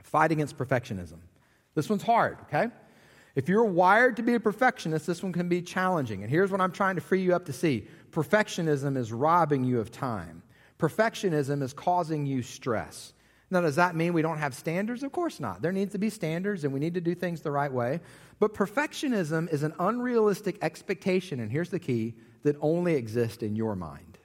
fight 0.04 0.30
against 0.30 0.56
perfectionism. 0.56 1.18
This 1.74 1.90
one's 1.90 2.04
hard, 2.04 2.38
okay? 2.42 2.68
If 3.34 3.48
you're 3.48 3.64
wired 3.64 4.16
to 4.16 4.22
be 4.22 4.34
a 4.34 4.40
perfectionist, 4.40 5.06
this 5.06 5.22
one 5.22 5.32
can 5.32 5.48
be 5.48 5.60
challenging. 5.60 6.22
And 6.22 6.30
here's 6.30 6.50
what 6.50 6.60
I'm 6.60 6.72
trying 6.72 6.94
to 6.94 7.00
free 7.00 7.20
you 7.20 7.34
up 7.34 7.46
to 7.46 7.52
see 7.52 7.88
perfectionism 8.12 8.96
is 8.96 9.12
robbing 9.12 9.64
you 9.64 9.80
of 9.80 9.90
time, 9.90 10.42
perfectionism 10.78 11.62
is 11.62 11.72
causing 11.72 12.26
you 12.26 12.42
stress. 12.42 13.12
Now, 13.50 13.60
does 13.60 13.76
that 13.76 13.94
mean 13.94 14.14
we 14.14 14.22
don't 14.22 14.38
have 14.38 14.54
standards? 14.54 15.02
Of 15.02 15.12
course 15.12 15.38
not. 15.38 15.62
There 15.62 15.70
needs 15.70 15.92
to 15.92 15.98
be 15.98 16.10
standards 16.10 16.64
and 16.64 16.72
we 16.72 16.80
need 16.80 16.94
to 16.94 17.00
do 17.00 17.14
things 17.14 17.40
the 17.40 17.50
right 17.50 17.72
way. 17.72 18.00
But 18.40 18.54
perfectionism 18.54 19.52
is 19.52 19.62
an 19.62 19.74
unrealistic 19.78 20.58
expectation, 20.60 21.38
and 21.38 21.52
here's 21.52 21.68
the 21.68 21.78
key 21.78 22.14
that 22.42 22.56
only 22.60 22.94
exists 22.94 23.42
in 23.42 23.54
your 23.54 23.76
mind. 23.76 24.18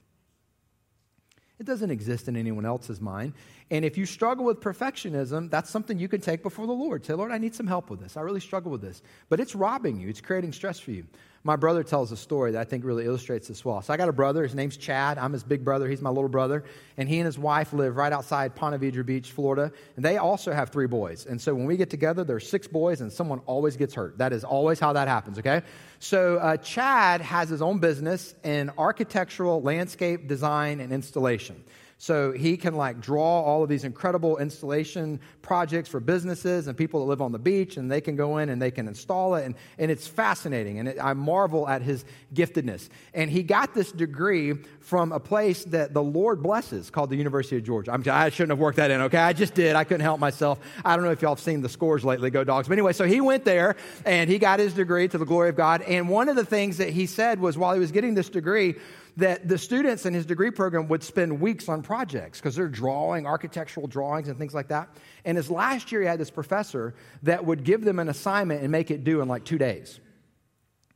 It 1.60 1.65
doesn't 1.65 1.91
exist 1.91 2.28
in 2.28 2.38
anyone 2.38 2.65
else's 2.65 3.02
mind. 3.02 3.34
And 3.71 3.86
if 3.86 3.97
you 3.97 4.05
struggle 4.05 4.45
with 4.45 4.62
perfectionism, 4.62 5.51
that's 5.51 5.69
something 5.69 5.99
you 5.99 6.08
can 6.08 6.21
take 6.21 6.41
before 6.41 6.65
the 6.65 6.73
Lord. 6.73 7.05
Say, 7.05 7.13
Lord, 7.13 7.32
I 7.32 7.38
need 7.38 7.53
some 7.53 7.67
help 7.67 7.89
with 7.89 7.99
this. 7.99 8.17
I 8.17 8.21
really 8.21 8.39
struggle 8.39 8.71
with 8.71 8.82
this. 8.82 9.01
But 9.29 9.39
it's 9.39 9.53
robbing 9.53 9.99
you, 9.99 10.10
it's 10.10 10.21
creating 10.21 10.53
stress 10.53 10.79
for 10.79 10.91
you. 10.91 11.05
My 11.43 11.55
brother 11.55 11.84
tells 11.84 12.12
a 12.12 12.17
story 12.17 12.51
that 12.51 12.60
I 12.60 12.63
think 12.65 12.84
really 12.84 13.05
illustrates 13.05 13.47
this 13.47 13.63
well. 13.63 13.82
So 13.82 13.93
I 13.93 13.97
got 13.97 14.10
a 14.10 14.13
brother. 14.13 14.43
His 14.43 14.55
name's 14.55 14.75
Chad. 14.75 15.17
I'm 15.17 15.32
his 15.32 15.43
big 15.43 15.63
brother. 15.63 15.88
He's 15.88 16.01
my 16.01 16.10
little 16.10 16.29
brother. 16.29 16.65
And 16.97 17.08
he 17.08 17.17
and 17.19 17.25
his 17.25 17.39
wife 17.39 17.71
live 17.71 17.95
right 17.95 18.12
outside 18.12 18.55
Ponte 18.55 18.79
Vedra 18.82 19.05
Beach, 19.05 19.32
Florida. 19.32 19.71
And 19.95 20.03
they 20.03 20.17
also 20.17 20.51
have 20.51 20.69
three 20.69 20.88
boys. 20.88 21.25
And 21.25 21.39
so 21.39 21.55
when 21.55 21.65
we 21.65 21.77
get 21.77 21.89
together, 21.89 22.25
there's 22.25 22.49
six 22.49 22.67
boys, 22.67 22.99
and 22.99 23.12
someone 23.12 23.39
always 23.45 23.77
gets 23.77 23.93
hurt. 23.93 24.17
That 24.17 24.34
is 24.34 24.43
always 24.43 24.82
how 24.82 24.93
that 24.93 25.08
happens, 25.08 25.39
okay? 25.39 25.62
So 25.99 26.38
uh, 26.38 26.58
Chad 26.58 27.21
has 27.21 27.47
his 27.47 27.62
own 27.62 27.79
business 27.79 28.36
in 28.43 28.71
architectural, 28.77 29.62
landscape 29.62 30.27
design, 30.27 30.82
and 30.82 30.91
installation. 30.91 31.63
So 32.01 32.31
he 32.31 32.55
can 32.55 32.75
like 32.75 33.01
draw 33.01 33.41
all 33.41 33.62
of 33.62 33.67
these 33.67 33.83
incredible 33.83 34.38
installation 34.38 35.19
projects 35.41 35.89
for 35.89 35.99
businesses 35.99 36.67
and 36.67 36.77
people 36.77 37.01
that 37.01 37.07
live 37.07 37.21
on 37.21 37.33
the 37.33 37.39
beach, 37.39 37.75
and 37.75 37.91
they 37.91 37.99
can 37.99 38.15
go 38.15 38.38
in 38.38 38.47
and 38.47 38.62
they 38.62 38.71
can 38.71 38.88
install 38.88 39.35
it. 39.35 39.45
And, 39.45 39.53
and 39.77 39.91
it's 39.91 40.07
fascinating. 40.07 40.79
And 40.79 40.88
it, 40.88 40.97
I 41.01 41.12
marvel 41.12 41.67
at 41.67 41.81
his 41.81 42.05
giftedness. 42.33 42.88
And 43.13 43.29
he 43.29 43.43
got 43.43 43.73
this 43.73 43.91
degree 43.91 44.53
from 44.79 45.12
a 45.12 45.19
place 45.19 45.65
that 45.65 45.93
the 45.93 46.01
Lord 46.01 46.41
blesses 46.41 46.89
called 46.89 47.09
the 47.09 47.17
University 47.17 47.57
of 47.57 47.65
Georgia. 47.65 47.91
I'm, 47.91 48.01
I 48.09 48.29
shouldn't 48.29 48.51
have 48.51 48.59
worked 48.59 48.77
that 48.77 48.91
in, 48.91 49.01
okay? 49.01 49.17
I 49.17 49.33
just 49.33 49.53
did. 49.53 49.75
I 49.75 49.83
couldn't 49.83 49.99
help 49.99 50.21
myself. 50.21 50.57
I 50.85 50.95
don't 50.95 51.03
know 51.03 51.12
if 51.12 51.21
y'all 51.21 51.35
have 51.35 51.41
seen 51.41 51.59
the 51.62 51.67
scores 51.67 52.05
lately, 52.05 52.29
go 52.29 52.45
dogs. 52.45 52.69
But 52.69 52.75
anyway, 52.75 52.93
so 52.93 53.03
he 53.03 53.19
went 53.19 53.43
there 53.43 53.75
and 54.05 54.29
he 54.29 54.39
got 54.39 54.59
his 54.59 54.73
degree 54.73 55.09
to 55.09 55.17
the 55.17 55.25
glory 55.25 55.49
of 55.49 55.57
God. 55.57 55.81
And 55.81 56.07
one 56.07 56.29
of 56.29 56.38
the 56.38 56.45
things 56.45 56.77
that 56.77 56.91
he 56.91 57.07
said 57.07 57.41
was 57.41 57.57
while 57.57 57.73
he 57.73 57.79
was 57.81 57.91
getting 57.91 58.13
this 58.13 58.29
degree, 58.29 58.75
that 59.19 59.47
the 59.47 59.58
students 59.58 60.05
in 60.05 60.13
his 60.13 60.25
degree 60.25 60.51
program 60.51 60.88
would 60.88 61.03
spend 61.03 61.39
weeks 61.39 61.69
on 61.69 61.82
projects 61.82 62.39
because 62.39 62.55
they're 62.55 62.67
drawing 62.67 63.25
architectural 63.25 63.88
drawings 63.88 64.27
and 64.27 64.38
things 64.38 64.53
like 64.53 64.69
that. 64.69 64.89
And 65.25 65.38
his 65.38 65.49
last 65.49 65.91
year, 65.91 66.01
he 66.01 66.08
had 66.08 66.19
this 66.19 66.32
professor 66.32 66.95
that 67.23 67.45
would 67.45 67.63
give 67.63 67.84
them 67.84 67.99
an 67.99 68.10
assignment 68.10 68.62
and 68.62 68.71
make 68.71 68.91
it 68.91 69.03
due 69.03 69.21
in 69.21 69.27
like 69.27 69.45
two 69.45 69.58
days. 69.58 69.99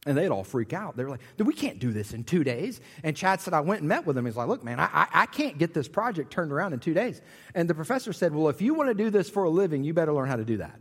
And 0.06 0.18
they'd 0.18 0.30
all 0.30 0.44
freak 0.44 0.74
out. 0.74 0.98
They 0.98 1.04
were 1.04 1.12
like, 1.12 1.22
we 1.38 1.54
can't 1.54 1.80
do 1.80 1.94
this 1.94 2.14
in 2.14 2.26
two 2.26 2.44
days. 2.44 2.82
And 3.04 3.16
Chad 3.16 3.40
said, 3.40 3.54
I 3.54 3.62
went 3.62 3.82
and 3.82 3.88
met 3.88 4.06
with 4.06 4.18
him. 4.18 4.26
He's 4.26 4.36
like, 4.36 4.50
look, 4.50 4.64
man, 4.64 4.80
I, 4.80 5.08
I 5.14 5.26
can't 5.28 5.58
get 5.58 5.74
this 5.74 5.88
project 5.88 6.30
turned 6.30 6.52
around 6.52 6.74
in 6.74 6.80
two 6.80 6.94
days. 6.94 7.22
And 7.56 7.70
the 7.70 7.74
professor 7.74 8.12
said, 8.12 8.36
well, 8.36 8.50
if 8.50 8.62
you 8.62 8.74
want 8.74 8.90
to 8.90 8.94
do 8.94 9.10
this 9.10 9.30
for 9.30 9.46
a 9.46 9.50
living, 9.50 9.84
you 9.84 9.94
better 9.94 10.12
learn 10.12 10.28
how 10.28 10.36
to 10.36 10.44
do 10.44 10.58
that. 10.58 10.78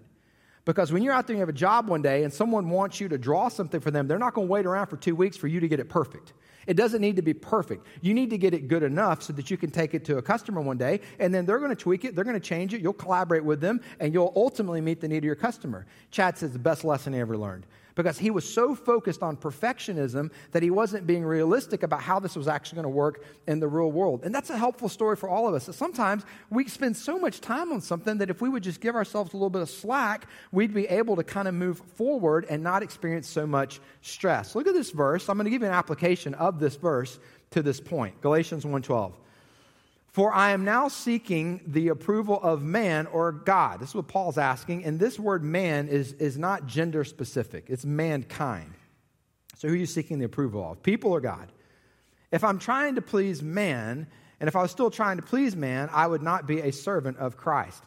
Because 0.64 0.92
when 0.92 1.02
you're 1.02 1.12
out 1.12 1.26
there 1.26 1.35
and 1.35 1.38
you 1.38 1.42
have 1.42 1.48
a 1.48 1.52
job 1.52 1.88
one 1.88 2.02
day 2.02 2.24
and 2.24 2.33
someone 2.33 2.68
wants 2.70 3.00
you 3.00 3.09
to 3.09 3.18
draw 3.18 3.48
something 3.48 3.81
for 3.81 3.90
them, 3.90 4.07
they're 4.07 4.18
not 4.18 4.35
going 4.35 4.46
to 4.46 4.52
wait 4.52 4.66
around 4.66 4.87
for 4.87 4.96
two 4.96 5.14
weeks 5.14 5.37
for 5.37 5.48
you 5.48 5.61
to 5.61 5.68
get 5.68 5.81
it 5.81 5.88
perfect. 5.88 6.33
It 6.66 6.75
doesn't 6.75 7.01
need 7.01 7.16
to 7.16 7.22
be 7.22 7.35
perfect. 7.35 7.87
You 8.01 8.14
need 8.14 8.31
to 8.31 8.38
get 8.38 8.55
it 8.55 8.68
good 8.68 8.83
enough 8.83 9.22
so 9.22 9.33
that 9.35 9.51
you 9.51 9.57
can 9.57 9.70
take 9.70 9.94
it 9.94 10.05
to 10.07 10.18
a 10.18 10.22
customer 10.22 10.61
one 10.61 10.79
day, 10.79 11.01
and 11.18 11.35
then 11.35 11.46
they're 11.46 11.59
going 11.59 11.70
to 11.70 11.77
tweak 11.77 12.05
it, 12.05 12.14
they're 12.14 12.25
going 12.25 12.35
to 12.35 12.40
change 12.40 12.75
it, 12.75 12.81
you'll 12.81 12.92
collaborate 12.92 13.44
with 13.44 13.61
them, 13.61 13.81
and 14.01 14.12
you'll 14.12 14.33
ultimately 14.37 14.81
meet 14.81 15.01
the 15.01 15.09
need 15.09 15.18
of 15.18 15.25
your 15.25 15.35
customer. 15.35 15.87
Chad 16.11 16.38
says 16.38 16.53
the 16.53 16.59
best 16.59 16.85
lesson 16.85 17.12
he 17.12 17.20
ever 17.20 17.37
learned 17.37 17.66
because 17.94 18.18
he 18.18 18.31
was 18.31 18.48
so 18.48 18.74
focused 18.74 19.22
on 19.22 19.37
perfectionism 19.37 20.31
that 20.52 20.62
he 20.62 20.70
wasn't 20.70 21.07
being 21.07 21.24
realistic 21.24 21.83
about 21.83 22.02
how 22.02 22.18
this 22.18 22.37
was 22.37 22.48
actually 22.48 22.76
going 22.76 22.85
to 22.85 22.88
work 22.88 23.24
in 23.46 23.61
the 23.61 23.68
real 23.68 23.90
world. 23.90 24.24
And 24.24 24.35
that's 24.35 24.50
a 24.50 24.59
helpful 24.59 24.88
story 24.88 25.16
for 25.16 25.28
all 25.28 25.48
of 25.48 25.55
us. 25.55 25.66
That 25.66 25.74
sometimes 25.74 26.24
we 26.50 26.68
spend 26.68 26.96
so 26.96 27.18
much 27.18 27.40
time 27.40 27.72
on 27.72 27.81
something 27.81 28.18
that 28.18 28.31
if 28.31 28.40
we 28.40 28.48
would 28.48 28.62
just 28.62 28.81
give 28.81 28.94
ourselves 28.94 29.33
a 29.33 29.37
little 29.37 29.50
bit 29.50 29.62
of 29.62 29.70
slack, 29.70 30.26
we'd 30.50 30.74
be 30.74 30.87
able 30.87 31.16
to 31.16 31.24
kind 31.24 31.48
of 31.48 31.55
move 31.55 31.78
forward 31.96 32.46
and 32.48 32.62
not 32.62 32.83
experience 32.83 33.28
so 33.28 33.46
much 33.46 33.81
stress. 34.00 34.55
Look 34.55 34.66
at 34.66 34.74
this 34.74 34.90
verse. 34.90 35.28
I'm 35.28 35.37
going 35.37 35.44
to 35.44 35.50
give 35.50 35.62
you 35.62 35.68
an 35.68 35.74
application 35.74 36.35
of 36.35 36.59
this 36.59 36.76
verse 36.76 37.18
to 37.50 37.62
this 37.62 37.81
point. 37.81 38.20
Galatians 38.20 38.64
1:12. 38.64 39.12
For 40.12 40.31
I 40.33 40.51
am 40.51 40.64
now 40.64 40.88
seeking 40.88 41.62
the 41.66 41.88
approval 41.88 42.38
of 42.42 42.62
man 42.62 43.07
or 43.07 43.33
God. 43.33 43.81
This 43.81 43.90
is 43.90 43.94
what 43.94 44.09
Paul's 44.09 44.37
asking. 44.37 44.85
And 44.85 45.01
this 45.01 45.18
word 45.18 45.42
man 45.42 45.88
is, 45.88 46.12
is 46.14 46.37
not 46.37 46.66
gender 46.66 47.03
specific, 47.03 47.66
it's 47.68 47.85
mankind. 47.85 48.75
So 49.57 49.68
who 49.68 49.75
are 49.75 49.77
you 49.77 49.87
seeking 49.87 50.18
the 50.18 50.27
approval 50.27 50.70
of? 50.70 50.83
People 50.83 51.12
or 51.12 51.20
God? 51.20 51.51
If 52.31 52.44
I'm 52.44 52.59
trying 52.59 52.96
to 52.96 53.03
please 53.03 53.42
man, 53.42 54.07
and 54.40 54.48
if 54.48 54.57
I 54.57 54.62
was 54.62 54.70
still 54.70 54.90
trying 54.90 55.16
to 55.16 55.22
please 55.22 55.55
man, 55.55 55.88
I 55.92 56.07
would 56.07 56.22
not 56.22 56.46
be 56.46 56.61
a 56.61 56.72
servant 56.72 57.18
of 57.18 57.37
Christ. 57.37 57.83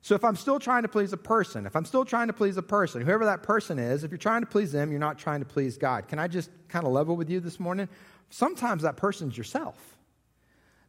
So 0.00 0.14
if 0.14 0.24
I'm 0.24 0.36
still 0.36 0.60
trying 0.60 0.82
to 0.82 0.88
please 0.88 1.12
a 1.12 1.18
person, 1.18 1.66
if 1.66 1.74
I'm 1.74 1.84
still 1.84 2.04
trying 2.04 2.28
to 2.28 2.32
please 2.32 2.56
a 2.56 2.62
person, 2.62 3.02
whoever 3.02 3.26
that 3.26 3.42
person 3.42 3.78
is, 3.78 4.04
if 4.04 4.10
you're 4.10 4.18
trying 4.18 4.42
to 4.42 4.46
please 4.46 4.72
them, 4.72 4.90
you're 4.90 5.00
not 5.00 5.18
trying 5.18 5.40
to 5.40 5.46
please 5.46 5.76
God. 5.76 6.08
Can 6.08 6.18
I 6.18 6.28
just 6.28 6.50
kind 6.68 6.86
of 6.86 6.92
level 6.92 7.16
with 7.16 7.28
you 7.28 7.40
this 7.40 7.58
morning? 7.58 7.88
Sometimes 8.30 8.84
that 8.84 8.96
person's 8.96 9.36
yourself. 9.36 9.97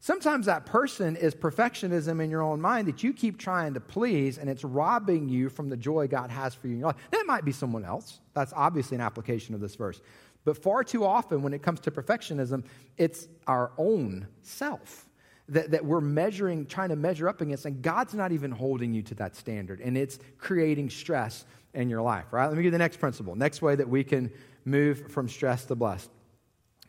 Sometimes 0.02 0.46
that 0.46 0.66
person 0.66 1.18
is 1.18 1.36
perfectionism 1.36 2.24
in 2.24 2.30
your 2.30 2.42
own 2.42 2.62
mind 2.62 2.88
that 2.88 3.04
you 3.04 3.12
keep 3.12 3.38
trying 3.38 3.74
to 3.74 3.82
please, 3.82 4.38
and 4.38 4.50
it's 4.50 4.64
robbing 4.64 5.28
you 5.28 5.50
from 5.50 5.68
the 5.70 5.76
joy 5.76 6.08
God 6.08 6.30
has 6.32 6.56
for 6.56 6.68
you 6.68 6.74
in 6.74 6.80
your 6.80 6.88
life. 6.88 6.96
That 7.12 7.26
might 7.28 7.44
be 7.44 7.52
someone 7.52 7.84
else. 7.84 8.22
That's 8.34 8.54
obviously 8.56 8.96
an 8.96 9.02
application 9.02 9.54
of 9.56 9.62
this 9.62 9.76
verse. 9.76 10.00
But 10.46 10.58
far 10.58 10.86
too 10.86 11.04
often, 11.04 11.42
when 11.42 11.54
it 11.54 11.62
comes 11.62 11.82
to 11.82 11.92
perfectionism, 11.92 12.64
it's 12.98 13.28
our 13.46 13.72
own 13.78 14.28
self 14.42 15.10
that, 15.50 15.72
that 15.72 15.84
we're 15.84 16.00
measuring, 16.00 16.66
trying 16.66 16.90
to 16.90 16.96
measure 16.96 17.28
up 17.28 17.42
against, 17.42 17.66
and 17.66 17.82
God's 17.82 18.14
not 18.14 18.32
even 18.32 18.52
holding 18.52 18.94
you 18.94 19.02
to 19.04 19.16
that 19.16 19.36
standard, 19.36 19.82
and 19.82 19.98
it's 19.98 20.20
creating 20.38 20.90
stress 20.90 21.46
in 21.74 21.90
your 21.90 22.02
life, 22.02 22.26
right? 22.32 22.46
Let 22.46 22.54
me 22.54 22.58
give 22.58 22.66
you 22.66 22.72
the 22.72 22.78
next 22.78 22.98
principle. 22.98 23.36
Next 23.36 23.62
way 23.62 23.76
that 23.76 23.90
we 23.90 24.06
can 24.06 24.32
move 24.64 25.12
from 25.12 25.28
stress 25.28 25.66
to 25.66 25.76
blessed. 25.76 26.10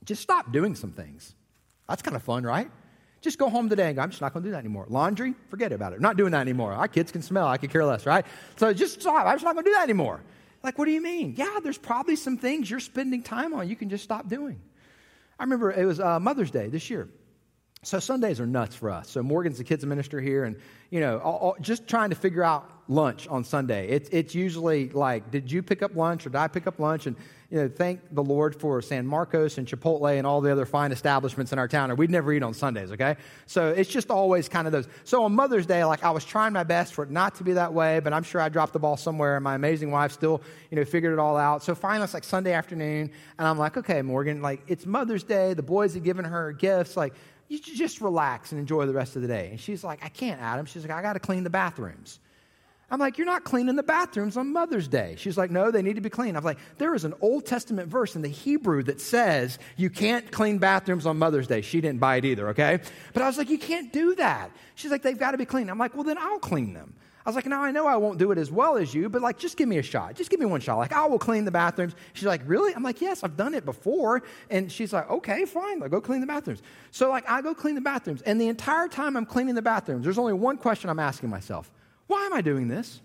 Just 0.04 0.22
stop 0.22 0.52
doing 0.52 0.74
some 0.74 0.92
things. 0.92 1.34
That's 1.88 2.02
kind 2.02 2.16
of 2.16 2.22
fun, 2.22 2.44
right? 2.44 2.70
Just 3.20 3.38
go 3.38 3.50
home 3.50 3.68
today 3.68 3.88
and 3.88 3.96
go, 3.96 4.02
I'm 4.02 4.10
just 4.10 4.22
not 4.22 4.32
going 4.32 4.42
to 4.42 4.48
do 4.48 4.52
that 4.52 4.58
anymore. 4.58 4.86
Laundry, 4.88 5.34
forget 5.50 5.72
about 5.72 5.92
it. 5.92 5.96
I'm 5.96 6.02
not 6.02 6.16
doing 6.16 6.32
that 6.32 6.40
anymore. 6.40 6.72
Our 6.72 6.88
kids 6.88 7.12
can 7.12 7.22
smell. 7.22 7.46
I 7.46 7.58
could 7.58 7.70
care 7.70 7.84
less, 7.84 8.06
right? 8.06 8.24
So 8.56 8.72
just 8.72 9.02
stop. 9.02 9.26
I'm 9.26 9.34
just 9.34 9.44
not 9.44 9.54
going 9.54 9.64
to 9.64 9.70
do 9.70 9.74
that 9.74 9.82
anymore. 9.82 10.22
Like, 10.62 10.78
what 10.78 10.86
do 10.86 10.90
you 10.92 11.02
mean? 11.02 11.34
Yeah, 11.36 11.58
there's 11.62 11.78
probably 11.78 12.16
some 12.16 12.36
things 12.36 12.70
you're 12.70 12.80
spending 12.80 13.22
time 13.22 13.54
on 13.54 13.68
you 13.68 13.76
can 13.76 13.90
just 13.90 14.04
stop 14.04 14.28
doing. 14.28 14.60
I 15.38 15.44
remember 15.44 15.72
it 15.72 15.84
was 15.84 16.00
uh, 16.00 16.20
Mother's 16.20 16.50
Day 16.50 16.68
this 16.68 16.90
year. 16.90 17.08
So 17.82 17.98
Sundays 17.98 18.40
are 18.40 18.46
nuts 18.46 18.76
for 18.76 18.90
us. 18.90 19.08
So 19.08 19.22
Morgan's 19.22 19.56
the 19.56 19.64
kids 19.64 19.86
minister 19.86 20.20
here, 20.20 20.44
and 20.44 20.56
you 20.90 21.00
know, 21.00 21.18
all, 21.18 21.36
all, 21.36 21.56
just 21.62 21.88
trying 21.88 22.10
to 22.10 22.16
figure 22.16 22.44
out 22.44 22.70
lunch 22.90 23.28
on 23.28 23.44
Sunday. 23.44 23.88
It's 23.88 24.08
it's 24.10 24.34
usually 24.34 24.90
like, 24.90 25.30
did 25.30 25.50
you 25.50 25.62
pick 25.62 25.80
up 25.80 25.94
lunch 25.94 26.26
or 26.26 26.30
did 26.30 26.38
I 26.38 26.48
pick 26.48 26.66
up 26.66 26.80
lunch? 26.80 27.06
And 27.06 27.16
you 27.48 27.58
know, 27.58 27.68
thank 27.68 28.00
the 28.12 28.22
Lord 28.22 28.54
for 28.54 28.82
San 28.82 29.06
Marcos 29.06 29.58
and 29.58 29.66
Chipotle 29.66 30.18
and 30.18 30.26
all 30.26 30.40
the 30.40 30.50
other 30.50 30.66
fine 30.66 30.90
establishments 30.90 31.52
in 31.52 31.58
our 31.58 31.68
town. 31.68 31.90
Or 31.90 31.94
we'd 31.94 32.10
never 32.10 32.32
eat 32.32 32.42
on 32.42 32.52
Sundays. 32.52 32.90
Okay, 32.90 33.16
so 33.46 33.68
it's 33.68 33.88
just 33.88 34.10
always 34.10 34.48
kind 34.48 34.66
of 34.66 34.72
those. 34.72 34.88
So 35.04 35.22
on 35.22 35.34
Mother's 35.34 35.66
Day, 35.66 35.84
like 35.84 36.02
I 36.02 36.10
was 36.10 36.24
trying 36.24 36.52
my 36.52 36.64
best 36.64 36.92
for 36.92 37.04
it 37.04 37.10
not 37.10 37.36
to 37.36 37.44
be 37.44 37.52
that 37.52 37.72
way, 37.72 38.00
but 38.00 38.12
I'm 38.12 38.24
sure 38.24 38.40
I 38.40 38.48
dropped 38.48 38.72
the 38.72 38.80
ball 38.80 38.96
somewhere, 38.96 39.36
and 39.36 39.44
my 39.44 39.54
amazing 39.54 39.92
wife 39.92 40.10
still 40.10 40.42
you 40.70 40.76
know 40.76 40.84
figured 40.84 41.12
it 41.12 41.20
all 41.20 41.36
out. 41.36 41.62
So 41.62 41.76
finally, 41.76 42.04
it's 42.04 42.14
like 42.14 42.24
Sunday 42.24 42.52
afternoon, 42.52 43.10
and 43.38 43.48
I'm 43.48 43.56
like, 43.56 43.76
okay, 43.76 44.02
Morgan, 44.02 44.42
like 44.42 44.62
it's 44.66 44.84
Mother's 44.84 45.22
Day. 45.22 45.54
The 45.54 45.62
boys 45.62 45.94
have 45.94 46.02
given 46.02 46.24
her 46.24 46.52
gifts, 46.52 46.96
like 46.96 47.14
you 47.46 47.60
just 47.60 48.00
relax 48.00 48.50
and 48.50 48.60
enjoy 48.60 48.86
the 48.86 48.92
rest 48.92 49.14
of 49.14 49.22
the 49.22 49.28
day. 49.28 49.48
And 49.50 49.60
she's 49.60 49.82
like, 49.82 50.04
I 50.04 50.08
can't, 50.08 50.40
Adam. 50.40 50.66
She's 50.66 50.82
like, 50.82 50.92
I 50.92 51.02
got 51.02 51.14
to 51.14 51.20
clean 51.20 51.42
the 51.42 51.50
bathrooms. 51.50 52.20
I'm 52.90 52.98
like, 52.98 53.18
You're 53.18 53.26
not 53.26 53.44
cleaning 53.44 53.76
the 53.76 53.82
bathrooms 53.82 54.36
on 54.36 54.52
Mother's 54.52 54.88
Day. 54.88 55.14
She's 55.18 55.38
like, 55.38 55.50
No, 55.50 55.70
they 55.70 55.82
need 55.82 55.94
to 55.96 56.00
be 56.00 56.10
clean. 56.10 56.36
I'm 56.36 56.44
like, 56.44 56.58
There 56.78 56.94
is 56.94 57.04
an 57.04 57.14
Old 57.20 57.46
Testament 57.46 57.88
verse 57.88 58.16
in 58.16 58.22
the 58.22 58.28
Hebrew 58.28 58.82
that 58.84 59.00
says 59.00 59.58
you 59.76 59.90
can't 59.90 60.30
clean 60.30 60.58
bathrooms 60.58 61.06
on 61.06 61.18
Mother's 61.18 61.46
Day. 61.46 61.60
She 61.60 61.80
didn't 61.80 62.00
buy 62.00 62.16
it 62.16 62.24
either, 62.24 62.48
okay? 62.50 62.80
But 63.12 63.22
I 63.22 63.26
was 63.26 63.38
like, 63.38 63.50
You 63.50 63.58
can't 63.58 63.92
do 63.92 64.14
that. 64.16 64.50
She's 64.74 64.90
like, 64.90 65.02
They've 65.02 65.18
got 65.18 65.32
to 65.32 65.38
be 65.38 65.46
clean. 65.46 65.70
I'm 65.70 65.78
like, 65.78 65.94
Well, 65.94 66.04
then 66.04 66.18
I'll 66.18 66.40
clean 66.40 66.74
them. 66.74 66.94
I 67.24 67.28
was 67.28 67.36
like, 67.36 67.46
now 67.46 67.62
I 67.62 67.70
know 67.70 67.86
I 67.86 67.96
won't 67.96 68.18
do 68.18 68.32
it 68.32 68.38
as 68.38 68.50
well 68.50 68.78
as 68.78 68.94
you, 68.94 69.10
but 69.10 69.20
like, 69.20 69.38
just 69.38 69.58
give 69.58 69.68
me 69.68 69.76
a 69.76 69.82
shot. 69.82 70.14
Just 70.14 70.30
give 70.30 70.40
me 70.40 70.46
one 70.46 70.60
shot. 70.60 70.78
Like, 70.78 70.92
I 70.92 71.04
will 71.06 71.18
clean 71.18 71.44
the 71.44 71.50
bathrooms. 71.50 71.94
She's 72.14 72.24
like, 72.24 72.40
really? 72.46 72.74
I'm 72.74 72.82
like, 72.82 73.02
yes, 73.02 73.22
I've 73.22 73.36
done 73.36 73.52
it 73.52 73.66
before. 73.66 74.22
And 74.48 74.72
she's 74.72 74.94
like, 74.94 75.08
okay, 75.10 75.44
fine. 75.44 75.80
Like, 75.80 75.90
go 75.90 76.00
clean 76.00 76.22
the 76.22 76.26
bathrooms. 76.26 76.62
So 76.92 77.10
like, 77.10 77.28
I 77.28 77.42
go 77.42 77.54
clean 77.54 77.74
the 77.74 77.82
bathrooms. 77.82 78.22
And 78.22 78.40
the 78.40 78.48
entire 78.48 78.88
time 78.88 79.18
I'm 79.18 79.26
cleaning 79.26 79.54
the 79.54 79.62
bathrooms, 79.62 80.04
there's 80.04 80.18
only 80.18 80.32
one 80.32 80.56
question 80.56 80.88
I'm 80.88 80.98
asking 80.98 81.28
myself. 81.28 81.70
Why 82.10 82.26
am 82.26 82.32
I 82.32 82.40
doing 82.40 82.66
this? 82.66 83.00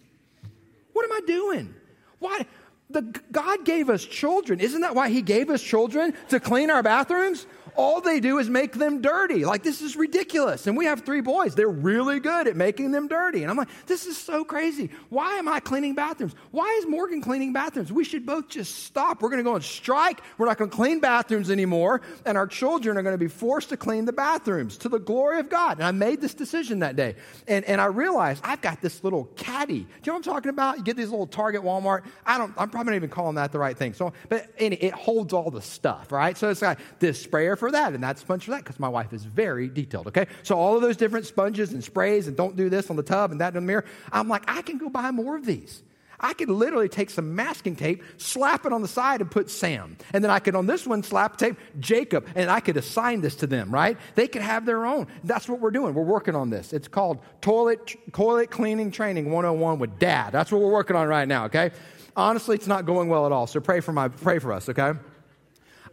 What 0.94 1.06
am 1.06 1.12
I 1.12 1.22
doing? 1.28 1.76
Why? 2.18 2.48
The, 2.90 3.04
God 3.32 3.64
gave 3.64 3.88
us 3.88 4.04
children. 4.04 4.60
Isn't 4.60 4.82
that 4.82 4.96
why 4.96 5.10
He 5.10 5.22
gave 5.22 5.52
us 5.52 5.62
children? 5.62 6.16
To 6.30 6.40
clean 6.40 6.72
our 6.72 6.82
bathrooms? 6.82 7.46
All 7.76 8.02
they 8.02 8.20
do 8.20 8.38
is 8.40 8.50
make 8.50 8.74
them 8.74 9.02
dirty. 9.02 9.46
Like, 9.46 9.64
this 9.64 9.82
is 9.82 9.96
ridiculous. 9.96 10.68
And 10.68 10.78
we 10.78 10.86
have 10.86 11.02
three 11.02 11.22
boys. 11.22 11.56
They're 11.56 11.68
really 11.68 12.20
good 12.20 12.48
at 12.48 12.56
making 12.56 12.92
them 12.92 13.08
dirty. 13.08 13.42
And 13.42 13.52
I'm 13.52 13.58
like, 13.58 13.70
this 13.86 14.06
is 14.06 14.18
so 14.18 14.44
crazy. 14.44 14.90
Why 15.10 15.36
am 15.36 15.48
I 15.48 15.60
cleaning 15.60 15.96
bathrooms? 15.96 16.34
Why 16.52 16.78
is 16.80 16.88
Morgan 16.88 17.22
cleaning 17.22 17.54
bathrooms? 17.54 17.92
We 17.92 18.04
should 18.04 18.26
both 18.26 18.50
just 18.50 18.84
stop. 18.86 19.22
We're 19.22 19.30
going 19.30 19.44
to 19.44 19.44
go 19.44 19.56
on 19.56 19.62
strike. 19.62 20.22
We're 20.38 20.48
not 20.48 20.58
going 20.58 20.70
to 20.70 20.76
clean 20.76 21.00
bathrooms 21.00 21.50
anymore. 21.50 22.02
And 22.26 22.38
our 22.38 22.48
children 22.48 22.98
are 22.98 23.04
going 23.04 23.14
to 23.14 23.18
be 23.18 23.28
forced 23.28 23.70
to 23.70 23.78
clean 23.78 24.06
the 24.06 24.14
bathrooms 24.14 24.78
to 24.78 24.90
the 24.90 25.00
glory 25.00 25.40
of 25.40 25.50
God. 25.50 25.78
And 25.78 25.86
I 25.86 25.92
made 25.92 26.22
this 26.22 26.34
decision 26.34 26.80
that 26.80 26.96
day. 26.96 27.16
And, 27.48 27.66
and 27.66 27.82
I 27.82 27.86
realized 27.86 28.42
I've 28.44 28.62
got 28.62 28.82
this 28.82 29.04
little 29.04 29.26
caddy. 29.36 29.80
Do 29.80 29.80
you 29.80 29.86
know 30.08 30.14
what 30.14 30.16
I'm 30.28 30.34
talking 30.34 30.50
about? 30.50 30.78
You 30.78 30.84
get 30.84 30.98
these 30.98 31.10
little 31.10 31.28
Target, 31.28 31.62
Walmart. 31.64 32.04
I 32.26 32.38
don't, 32.38 32.54
I'm 32.58 32.70
probably 32.70 32.92
not 32.92 32.98
even 32.98 33.10
calling 33.10 33.36
that 33.36 33.52
the 33.52 33.60
right 33.60 33.78
thing. 33.78 33.94
So, 33.94 34.14
but 34.30 34.48
it 34.58 34.94
holds 34.94 35.34
all 35.34 35.52
the 35.52 35.62
stuff, 35.62 36.12
right? 36.12 36.38
So 36.38 36.50
it's 36.50 36.62
got 36.62 36.80
this 37.00 37.22
sprayer 37.22 37.56
for 37.56 37.65
for 37.66 37.72
that 37.72 37.94
and 37.94 38.04
that 38.04 38.20
sponge 38.20 38.46
for 38.46 38.52
that 38.52 38.64
because 38.64 38.80
my 38.80 38.88
wife 38.88 39.12
is 39.12 39.24
very 39.24 39.68
detailed, 39.68 40.06
okay? 40.06 40.28
So 40.44 40.56
all 40.56 40.76
of 40.76 40.84
those 40.84 40.96
different 40.96 41.26
sponges 41.26 41.74
and 41.74 41.84
sprays 41.84 42.28
and 42.28 42.38
don't 42.38 42.56
do 42.56 42.70
this 42.70 42.92
on 42.92 42.96
the 42.96 43.02
tub 43.02 43.32
and 43.32 43.42
that 43.42 43.50
in 43.50 43.54
the 43.56 43.62
mirror. 43.62 43.86
I'm 44.12 44.28
like, 44.28 44.44
I 44.48 44.62
can 44.62 44.78
go 44.78 44.88
buy 44.88 45.10
more 45.10 45.36
of 45.36 45.48
these. 45.48 45.82
I 46.20 46.34
could 46.34 46.52
literally 46.52 46.90
take 46.90 47.10
some 47.10 47.36
masking 47.36 47.76
tape, 47.76 48.04
slap 48.18 48.68
it 48.68 48.72
on 48.72 48.84
the 48.84 48.88
side, 48.88 49.22
and 49.22 49.32
put 49.32 49.50
Sam. 49.50 49.98
And 50.14 50.24
then 50.24 50.30
I 50.30 50.38
could, 50.38 50.56
on 50.56 50.68
this 50.68 50.86
one, 50.86 51.02
slap 51.02 51.38
tape 51.38 51.58
Jacob, 51.80 52.28
and 52.36 52.52
I 52.52 52.60
could 52.60 52.78
assign 52.78 53.22
this 53.22 53.36
to 53.38 53.48
them, 53.48 53.72
right? 53.72 53.98
They 54.14 54.28
could 54.28 54.44
have 54.44 54.68
their 54.68 54.86
own. 54.86 55.08
That's 55.24 55.50
what 55.50 55.60
we're 55.60 55.72
doing. 55.72 55.96
We're 55.96 56.04
working 56.04 56.36
on 56.36 56.52
this. 56.52 56.72
It's 56.72 56.88
called 56.88 57.20
Toilet, 57.42 57.96
toilet 58.14 58.52
Cleaning 58.52 58.92
Training 58.92 59.32
101 59.32 59.80
with 59.80 59.98
Dad. 59.98 60.32
That's 60.32 60.52
what 60.52 60.62
we're 60.62 60.72
working 60.72 60.96
on 60.96 61.08
right 61.08 61.28
now, 61.28 61.46
okay? 61.46 61.72
Honestly, 62.16 62.56
it's 62.56 62.68
not 62.68 62.86
going 62.86 63.10
well 63.10 63.26
at 63.26 63.32
all, 63.32 63.48
so 63.48 63.60
pray 63.60 63.80
for, 63.80 63.92
my, 63.92 64.08
pray 64.08 64.38
for 64.38 64.54
us, 64.54 64.70
okay? 64.70 64.94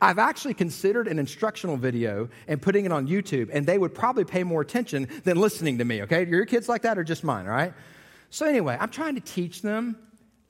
I've 0.02 0.18
actually 0.18 0.54
considered 0.54 1.06
an 1.06 1.20
instructional 1.20 1.76
video 1.76 2.28
and 2.48 2.60
putting 2.60 2.84
it 2.84 2.90
on 2.90 3.06
YouTube, 3.06 3.50
and 3.52 3.64
they 3.64 3.78
would 3.78 3.94
probably 3.94 4.24
pay 4.24 4.42
more 4.42 4.60
attention 4.60 5.06
than 5.22 5.36
listening 5.40 5.78
to 5.78 5.84
me, 5.84 6.02
okay? 6.02 6.26
Your 6.26 6.44
kids 6.44 6.68
like 6.68 6.82
that 6.82 6.98
or 6.98 7.04
just 7.04 7.22
mine, 7.22 7.46
right? 7.46 7.72
So, 8.28 8.44
anyway, 8.44 8.76
I'm 8.80 8.88
trying 8.88 9.14
to 9.14 9.20
teach 9.20 9.62
them, 9.62 9.96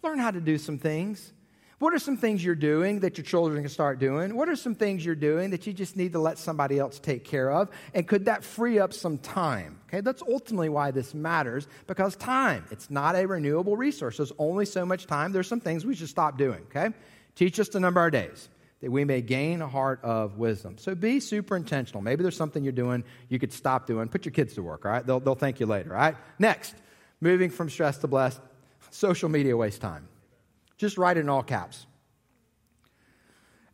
learn 0.03 0.19
how 0.19 0.31
to 0.31 0.41
do 0.41 0.57
some 0.57 0.79
things. 0.79 1.35
What 1.81 1.93
are 1.93 1.99
some 1.99 2.17
things 2.17 2.43
you're 2.43 2.55
doing 2.55 3.01
that 3.01 3.19
your 3.19 3.27
children 3.27 3.61
can 3.61 3.69
start 3.69 3.99
doing? 3.99 4.35
What 4.35 4.49
are 4.49 4.57
some 4.57 4.75
things 4.75 5.05
you're 5.05 5.15
doing 5.15 5.51
that 5.51 5.67
you 5.67 5.75
just 5.75 5.97
need 5.97 6.13
to 6.13 6.19
let 6.19 6.39
somebody 6.39 6.79
else 6.79 6.99
take 6.99 7.23
care 7.23 7.51
of? 7.51 7.69
And 7.93 8.09
could 8.09 8.25
that 8.25 8.43
free 8.45 8.79
up 8.79 8.95
some 8.95 9.19
time? 9.19 9.81
Okay, 9.89 10.01
that's 10.01 10.23
ultimately 10.23 10.71
why 10.71 10.93
this 10.93 11.13
matters 11.13 11.67
because 11.89 12.17
time, 12.17 12.65
it's 12.71 12.89
not 12.89 13.17
a 13.17 13.27
renewable 13.27 13.77
resource. 13.77 14.17
There's 14.17 14.33
only 14.39 14.65
so 14.65 14.87
much 14.87 15.07
time. 15.07 15.33
There's 15.33 15.49
some 15.49 15.61
things 15.61 15.85
we 15.85 15.95
should 15.95 16.09
stop 16.09 16.39
doing, 16.39 16.63
okay? 16.75 16.95
Teach 17.35 17.61
us 17.61 17.69
to 17.71 17.81
number 17.81 18.01
our 18.01 18.11
days 18.11 18.49
that 18.83 18.91
we 18.91 19.05
may 19.05 19.23
gain 19.23 19.63
a 19.63 19.69
heart 19.69 20.01
of 20.03 20.37
wisdom. 20.37 20.77
So 20.77 20.95
be 20.95 21.21
super 21.21 21.57
intentional. 21.57 22.03
Maybe 22.03 22.23
there's 22.23 22.37
something 22.37 22.65
you're 22.65 22.73
doing 22.73 23.05
you 23.29 23.39
could 23.39 23.53
stop 23.53 23.87
doing. 23.87 24.09
Put 24.09 24.25
your 24.25 24.33
kids 24.33 24.55
to 24.55 24.63
work, 24.63 24.85
all 24.85 24.91
right? 24.91 25.07
They'll, 25.07 25.21
they'll 25.21 25.37
thank 25.37 25.61
you 25.61 25.67
later, 25.67 25.95
all 25.95 26.01
right? 26.01 26.17
Next, 26.39 26.75
moving 27.21 27.49
from 27.49 27.71
stress 27.71 27.97
to 27.99 28.09
blessed, 28.09 28.41
social 28.91 29.29
media 29.29 29.57
waste 29.57 29.81
time. 29.81 30.09
Just 30.77 30.99
write 30.99 31.17
it 31.17 31.21
in 31.21 31.29
all 31.29 31.45
caps. 31.45 31.87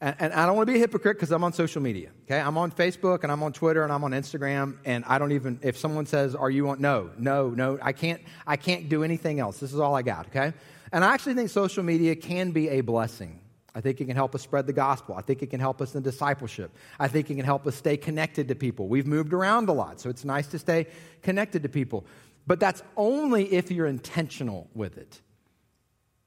And, 0.01 0.15
and 0.19 0.33
I 0.35 0.45
don't 0.45 0.57
want 0.57 0.67
to 0.67 0.73
be 0.73 0.79
a 0.79 0.81
hypocrite 0.81 1.17
because 1.17 1.33
I'm 1.33 1.43
on 1.43 1.55
social 1.55 1.81
media, 1.81 2.11
okay? 2.25 2.39
I'm 2.39 2.59
on 2.59 2.71
Facebook 2.71 3.23
and 3.23 3.33
I'm 3.33 3.43
on 3.43 3.55
Twitter 3.55 3.83
and 3.83 3.93
I'm 3.93 4.05
on 4.05 4.13
Instagram 4.13 4.77
and 4.85 5.05
I 5.07 5.19
don't 5.19 5.33
even, 5.33 5.59
if 5.63 5.79
someone 5.79 6.05
says, 6.05 6.35
are 6.35 6.51
you 6.51 6.69
on, 6.69 6.83
no, 6.83 7.11
no, 7.19 7.49
no, 7.49 7.79
I 7.81 7.93
can't, 7.93 8.21
I 8.47 8.57
can't 8.57 8.91
do 8.91 9.03
anything 9.03 9.41
else. 9.41 9.59
This 9.59 9.73
is 9.73 9.81
all 9.81 9.97
I 9.97 10.03
got, 10.03 10.27
okay? 10.27 10.53
And 10.93 11.03
I 11.03 11.15
actually 11.15 11.35
think 11.35 11.49
social 11.49 11.83
media 11.83 12.15
can 12.15 12.51
be 12.51 12.69
a 12.69 12.83
blessing. 12.83 13.41
I 13.79 13.81
think 13.81 14.01
it 14.01 14.07
can 14.07 14.17
help 14.17 14.35
us 14.35 14.43
spread 14.43 14.67
the 14.67 14.73
gospel. 14.73 15.15
I 15.15 15.23
think 15.23 15.41
it 15.41 15.51
can 15.51 15.61
help 15.61 15.81
us 15.81 15.95
in 15.95 16.03
discipleship. 16.03 16.75
I 16.99 17.07
think 17.07 17.31
it 17.31 17.37
can 17.37 17.45
help 17.45 17.65
us 17.65 17.77
stay 17.77 17.97
connected 17.97 18.49
to 18.49 18.57
people. 18.57 18.89
We've 18.89 19.07
moved 19.07 19.33
around 19.33 19.69
a 19.69 19.73
lot, 19.73 20.01
so 20.01 20.11
it's 20.11 20.25
nice 20.25 20.49
to 20.49 20.59
stay 20.59 20.89
connected 21.23 21.63
to 21.63 21.69
people. 21.69 22.05
But 22.45 22.59
that's 22.59 22.83
only 22.97 23.45
if 23.53 23.71
you're 23.71 23.87
intentional 23.87 24.69
with 24.75 24.99
it. 24.99 25.21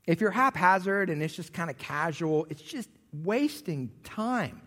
If 0.08 0.22
you're 0.22 0.32
haphazard 0.32 1.10
and 1.10 1.22
it's 1.22 1.36
just 1.36 1.52
kind 1.52 1.70
of 1.70 1.78
casual, 1.78 2.48
it's 2.50 2.62
just 2.62 2.88
wasting 3.12 3.92
time. 4.06 4.62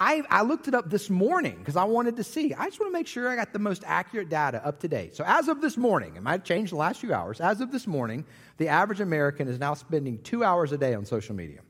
I, 0.00 0.22
I 0.30 0.40
looked 0.40 0.68
it 0.68 0.74
up 0.74 0.88
this 0.88 1.10
morning 1.10 1.58
because 1.58 1.76
I 1.76 1.84
wanted 1.84 2.16
to 2.16 2.24
see. 2.24 2.54
I 2.54 2.64
just 2.64 2.80
want 2.80 2.90
to 2.94 2.98
make 2.98 3.08
sure 3.08 3.28
I 3.28 3.36
got 3.36 3.52
the 3.52 3.58
most 3.58 3.84
accurate 3.86 4.30
data 4.30 4.66
up 4.66 4.80
to 4.80 4.88
date. 4.88 5.16
So, 5.16 5.24
as 5.26 5.48
of 5.48 5.60
this 5.60 5.76
morning, 5.76 6.16
it 6.16 6.22
might 6.22 6.32
have 6.32 6.44
changed 6.44 6.72
the 6.72 6.76
last 6.76 6.98
few 6.98 7.12
hours. 7.12 7.42
As 7.42 7.60
of 7.60 7.70
this 7.72 7.86
morning, 7.86 8.24
the 8.56 8.68
average 8.68 9.00
American 9.00 9.48
is 9.48 9.58
now 9.58 9.74
spending 9.74 10.16
two 10.22 10.42
hours 10.42 10.72
a 10.72 10.78
day 10.78 10.94
on 10.94 11.04
social 11.04 11.34
media. 11.34 11.60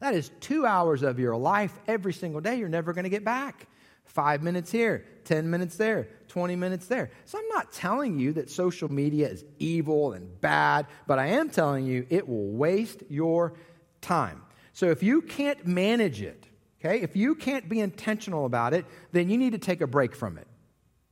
That 0.00 0.14
is 0.14 0.30
two 0.40 0.64
hours 0.64 1.02
of 1.02 1.18
your 1.18 1.36
life 1.36 1.78
every 1.86 2.12
single 2.12 2.40
day 2.40 2.56
you're 2.56 2.68
never 2.68 2.92
going 2.92 3.04
to 3.04 3.10
get 3.10 3.24
back. 3.24 3.66
Five 4.04 4.42
minutes 4.42 4.70
here, 4.70 5.04
10 5.24 5.50
minutes 5.50 5.76
there, 5.76 6.08
20 6.28 6.56
minutes 6.56 6.86
there. 6.86 7.10
So 7.26 7.38
I'm 7.38 7.48
not 7.48 7.72
telling 7.72 8.18
you 8.18 8.32
that 8.34 8.48
social 8.48 8.90
media 8.90 9.28
is 9.28 9.44
evil 9.58 10.12
and 10.14 10.40
bad, 10.40 10.86
but 11.06 11.18
I 11.18 11.26
am 11.26 11.50
telling 11.50 11.84
you 11.84 12.06
it 12.08 12.26
will 12.26 12.48
waste 12.48 13.02
your 13.10 13.54
time. 14.00 14.42
So 14.72 14.86
if 14.86 15.02
you 15.02 15.20
can't 15.20 15.66
manage 15.66 16.22
it, 16.22 16.46
okay, 16.80 17.00
if 17.00 17.16
you 17.16 17.34
can't 17.34 17.68
be 17.68 17.80
intentional 17.80 18.46
about 18.46 18.72
it, 18.72 18.86
then 19.12 19.28
you 19.28 19.36
need 19.36 19.52
to 19.52 19.58
take 19.58 19.80
a 19.80 19.86
break 19.86 20.14
from 20.14 20.38
it. 20.38 20.46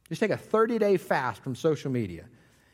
Just 0.08 0.20
take 0.20 0.30
a 0.30 0.36
30 0.36 0.78
day 0.78 0.96
fast 0.96 1.42
from 1.42 1.54
social 1.54 1.90
media. 1.90 2.24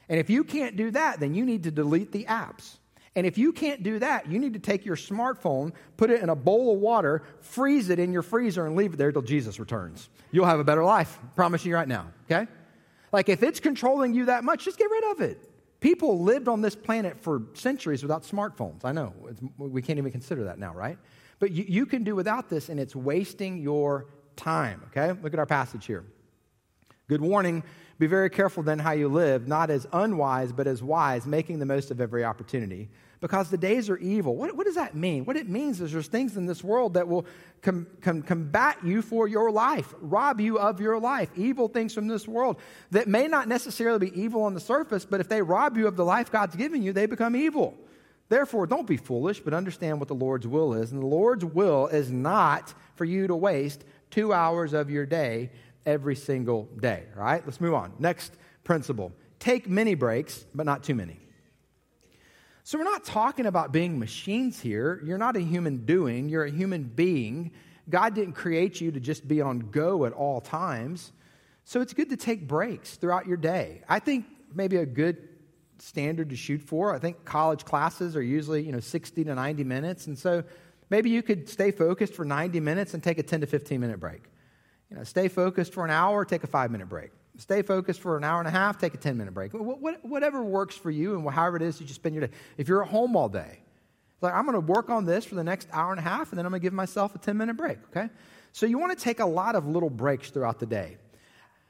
And 0.09 0.21
if 0.21 0.29
you 0.29 0.45
can't 0.45 0.77
do 0.77 0.91
that, 0.91 1.21
then 1.21 1.35
you 1.35 1.45
need 1.45 1.65
to 1.65 1.71
delete 1.71 2.13
the 2.13 2.27
apps. 2.27 2.77
And 3.15 3.27
if 3.27 3.37
you 3.37 3.53
can't 3.53 3.83
do 3.83 3.99
that, 3.99 4.31
you 4.31 4.39
need 4.39 4.55
to 4.55 4.59
take 4.59 4.87
your 4.87 4.97
smartphone, 4.97 5.73
put 5.97 6.11
it 6.11 6.23
in 6.23 6.31
a 6.31 6.35
bowl 6.35 6.73
of 6.73 6.81
water, 6.81 7.23
freeze 7.41 7.91
it 7.91 7.99
in 7.99 8.13
your 8.13 8.23
freezer, 8.23 8.67
and 8.67 8.75
leave 8.75 8.95
it 8.95 8.97
there 8.97 9.13
till 9.13 9.23
Jesus 9.23 9.61
returns. 9.61 10.09
You'll 10.31 10.47
have 10.47 10.61
a 10.61 10.65
better 10.65 10.85
life. 10.85 11.19
Promise 11.37 11.65
you 11.67 11.75
right 11.75 11.89
now, 11.89 12.09
okay? 12.25 12.49
Like 13.13 13.29
if 13.29 13.43
it's 13.43 13.61
controlling 13.61 14.15
you 14.15 14.27
that 14.27 14.45
much, 14.45 14.65
just 14.65 14.79
get 14.79 14.91
rid 14.91 15.05
of 15.13 15.21
it. 15.21 15.51
People 15.81 16.21
lived 16.21 16.49
on 16.49 16.63
this 16.63 16.75
planet 16.75 17.21
for 17.21 17.43
centuries 17.55 18.03
without 18.03 18.23
smartphones. 18.23 18.85
I 18.85 18.93
know. 18.93 19.13
we 19.59 19.83
can't 19.83 19.99
even 19.99 20.13
consider 20.13 20.45
that 20.45 20.59
now, 20.59 20.73
right? 20.73 20.97
But 21.39 21.51
you, 21.51 21.65
you 21.67 21.87
can 21.87 22.05
do 22.05 22.15
without 22.15 22.49
this, 22.49 22.69
and 22.69 22.79
it's 22.79 22.95
wasting 22.95 23.59
your 23.59 24.07
time, 24.37 24.81
okay? 24.87 25.19
Look 25.21 25.33
at 25.35 25.39
our 25.39 25.47
passage 25.47 25.85
here. 25.85 26.05
Good 27.09 27.21
warning 27.21 27.63
be 28.03 28.09
very 28.09 28.31
careful 28.31 28.65
then 28.65 28.81
how 28.81 28.91
you 28.91 29.07
live, 29.07 29.47
not 29.47 29.71
as 29.71 29.87
unwise, 29.93 30.51
but 30.51 30.67
as 30.67 30.83
wise, 30.83 31.25
making 31.25 31.61
the 31.61 31.67
most 31.67 31.93
of 31.93 32.01
every 32.01 32.25
opportunity. 32.25 32.89
Because 33.21 33.49
the 33.49 33.57
days 33.57 33.89
are 33.89 33.97
evil. 33.99 34.35
What, 34.35 34.57
what 34.57 34.67
does 34.67 34.75
that 34.75 34.97
mean? 34.97 35.25
What 35.25 35.37
it 35.37 35.49
means 35.49 35.81
is 35.81 35.93
there's 35.93 36.09
things 36.09 36.37
in 36.37 36.45
this 36.45 36.65
world 36.65 36.95
that 36.95 37.07
will 37.07 37.25
com, 37.61 37.87
com, 38.01 38.23
combat 38.23 38.79
you 38.83 39.03
for 39.03 39.29
your 39.29 39.53
life, 39.53 39.95
rob 40.01 40.41
you 40.41 40.59
of 40.59 40.81
your 40.81 40.99
life. 40.99 41.31
Evil 41.37 41.69
things 41.69 41.95
from 41.95 42.09
this 42.09 42.27
world 42.27 42.57
that 42.91 43.07
may 43.07 43.29
not 43.29 43.47
necessarily 43.47 44.11
be 44.11 44.21
evil 44.21 44.43
on 44.43 44.55
the 44.55 44.61
surface, 44.61 45.05
but 45.05 45.21
if 45.21 45.29
they 45.29 45.41
rob 45.41 45.77
you 45.77 45.87
of 45.87 45.95
the 45.95 46.05
life 46.05 46.33
God's 46.33 46.57
given 46.57 46.83
you, 46.83 46.93
they 46.93 47.07
become 47.07 47.37
evil. 47.37 47.79
Therefore, 48.29 48.67
don't 48.67 48.89
be 48.89 48.97
foolish, 48.97 49.39
but 49.39 49.55
understand 49.55 50.01
what 50.01 50.09
the 50.09 50.15
Lord's 50.15 50.49
will 50.49 50.75
is. 50.75 50.91
And 50.91 51.01
the 51.01 51.07
Lord's 51.07 51.45
will 51.45 51.87
is 51.87 52.11
not 52.11 52.75
for 52.97 53.05
you 53.05 53.29
to 53.29 53.37
waste 53.37 53.85
two 54.11 54.33
hours 54.33 54.73
of 54.73 54.91
your 54.91 55.07
day 55.07 55.51
every 55.87 56.17
single 56.17 56.65
day. 56.81 57.05
All 57.17 57.23
right, 57.23 57.45
let's 57.45 57.61
move 57.61 57.75
on. 57.75 57.93
Next 57.99 58.35
principle 58.65 59.13
take 59.39 59.69
many 59.69 59.97
breaks, 59.97 60.47
but 60.55 60.65
not 60.65 60.85
too 60.85 60.95
many. 60.95 61.19
So, 62.65 62.79
we're 62.79 62.85
not 62.85 63.05
talking 63.05 63.47
about 63.47 63.73
being 63.73 63.99
machines 63.99 64.61
here. 64.61 65.03
You're 65.05 65.19
not 65.19 65.37
a 65.37 65.41
human 65.41 65.85
doing, 65.85 66.29
you're 66.29 66.45
a 66.45 66.51
human 66.51 66.85
being. 66.85 67.51
God 67.91 68.15
didn't 68.15 68.35
create 68.35 68.81
you 68.81 68.93
to 68.93 69.01
just 69.01 69.27
be 69.27 69.41
on 69.41 69.59
go 69.59 70.05
at 70.05 70.13
all 70.13 70.41
times. 70.41 71.11
So, 71.65 71.81
it's 71.81 71.93
good 71.93 72.11
to 72.11 72.17
take 72.17 72.47
breaks 72.47 72.95
throughout 72.95 73.27
your 73.27 73.37
day. 73.37 73.83
I 73.89 73.99
think 73.99 74.27
maybe 74.55 74.77
a 74.77 74.87
good 74.87 75.29
standard 75.83 76.31
to 76.31 76.37
shoot 76.37 76.63
for. 76.63 76.95
I 76.95 76.99
think 76.99 77.25
college 77.25 77.65
classes 77.65 78.15
are 78.15 78.23
usually, 78.23 78.63
you 78.63 78.73
know, 78.73 78.81
60 78.81 79.25
to 79.25 79.35
90 79.35 79.65
minutes. 79.65 80.07
And 80.07 80.17
so 80.17 80.45
maybe 80.91 81.11
you 81.11 81.23
could 81.23 81.49
stay 81.49 81.73
focused 81.73 82.15
for 82.15 82.25
90 82.25 82.61
minutes 82.61 82.95
and 82.95 83.03
take 83.03 83.19
a 83.19 83.23
10 83.23 83.41
to 83.41 83.47
15 83.47 83.81
minute 83.81 83.99
break. 83.99 84.23
You 84.93 84.99
know, 84.99 85.05
stay 85.05 85.29
focused 85.29 85.73
for 85.73 85.87
an 85.87 85.91
hour, 85.91 86.23
take 86.27 86.45
a 86.45 86.47
five 86.47 86.71
minute 86.71 86.87
break. 86.87 87.13
Stay 87.39 87.63
focused 87.63 88.01
for 88.01 88.19
an 88.19 88.25
hour 88.25 88.41
and 88.41 88.47
a 88.47 88.51
half, 88.51 88.77
take 88.77 88.93
a 88.93 88.99
10 88.99 89.17
minute 89.17 89.33
break. 89.33 89.53
Whatever 89.53 90.43
works 90.43 90.77
for 90.77 90.91
you 90.91 91.17
and 91.17 91.27
however 91.31 91.57
it 91.57 91.63
is 91.63 91.79
that 91.79 91.89
you 91.89 91.95
spend 91.95 92.15
your 92.15 92.27
day. 92.27 92.33
If 92.59 92.69
you're 92.69 92.83
at 92.83 92.91
home 92.91 93.17
all 93.17 93.31
day, 93.31 93.61
like 94.21 94.35
I'm 94.35 94.45
going 94.45 94.53
to 94.55 94.61
work 94.61 94.91
on 94.91 95.07
this 95.07 95.25
for 95.25 95.35
the 95.35 95.43
next 95.43 95.67
hour 95.73 95.93
and 95.93 95.99
a 95.99 96.03
half 96.03 96.29
and 96.29 96.39
then 96.39 96.45
I'm 96.45 96.53
going 96.53 96.61
to 96.61 96.63
give 96.63 96.75
myself 96.75 97.15
a 97.15 97.19
10 97.19 97.39
minute 97.39 97.57
break, 97.57 97.79
okay? 97.89 98.11
So 98.53 98.67
you 98.67 98.77
want 98.77 98.97
to 98.97 99.03
take 99.03 99.19
a 99.19 99.25
lot 99.25 99.55
of 99.55 99.67
little 99.67 99.89
breaks 99.89 100.29
throughout 100.29 100.59
the 100.61 100.67
day, 100.67 100.99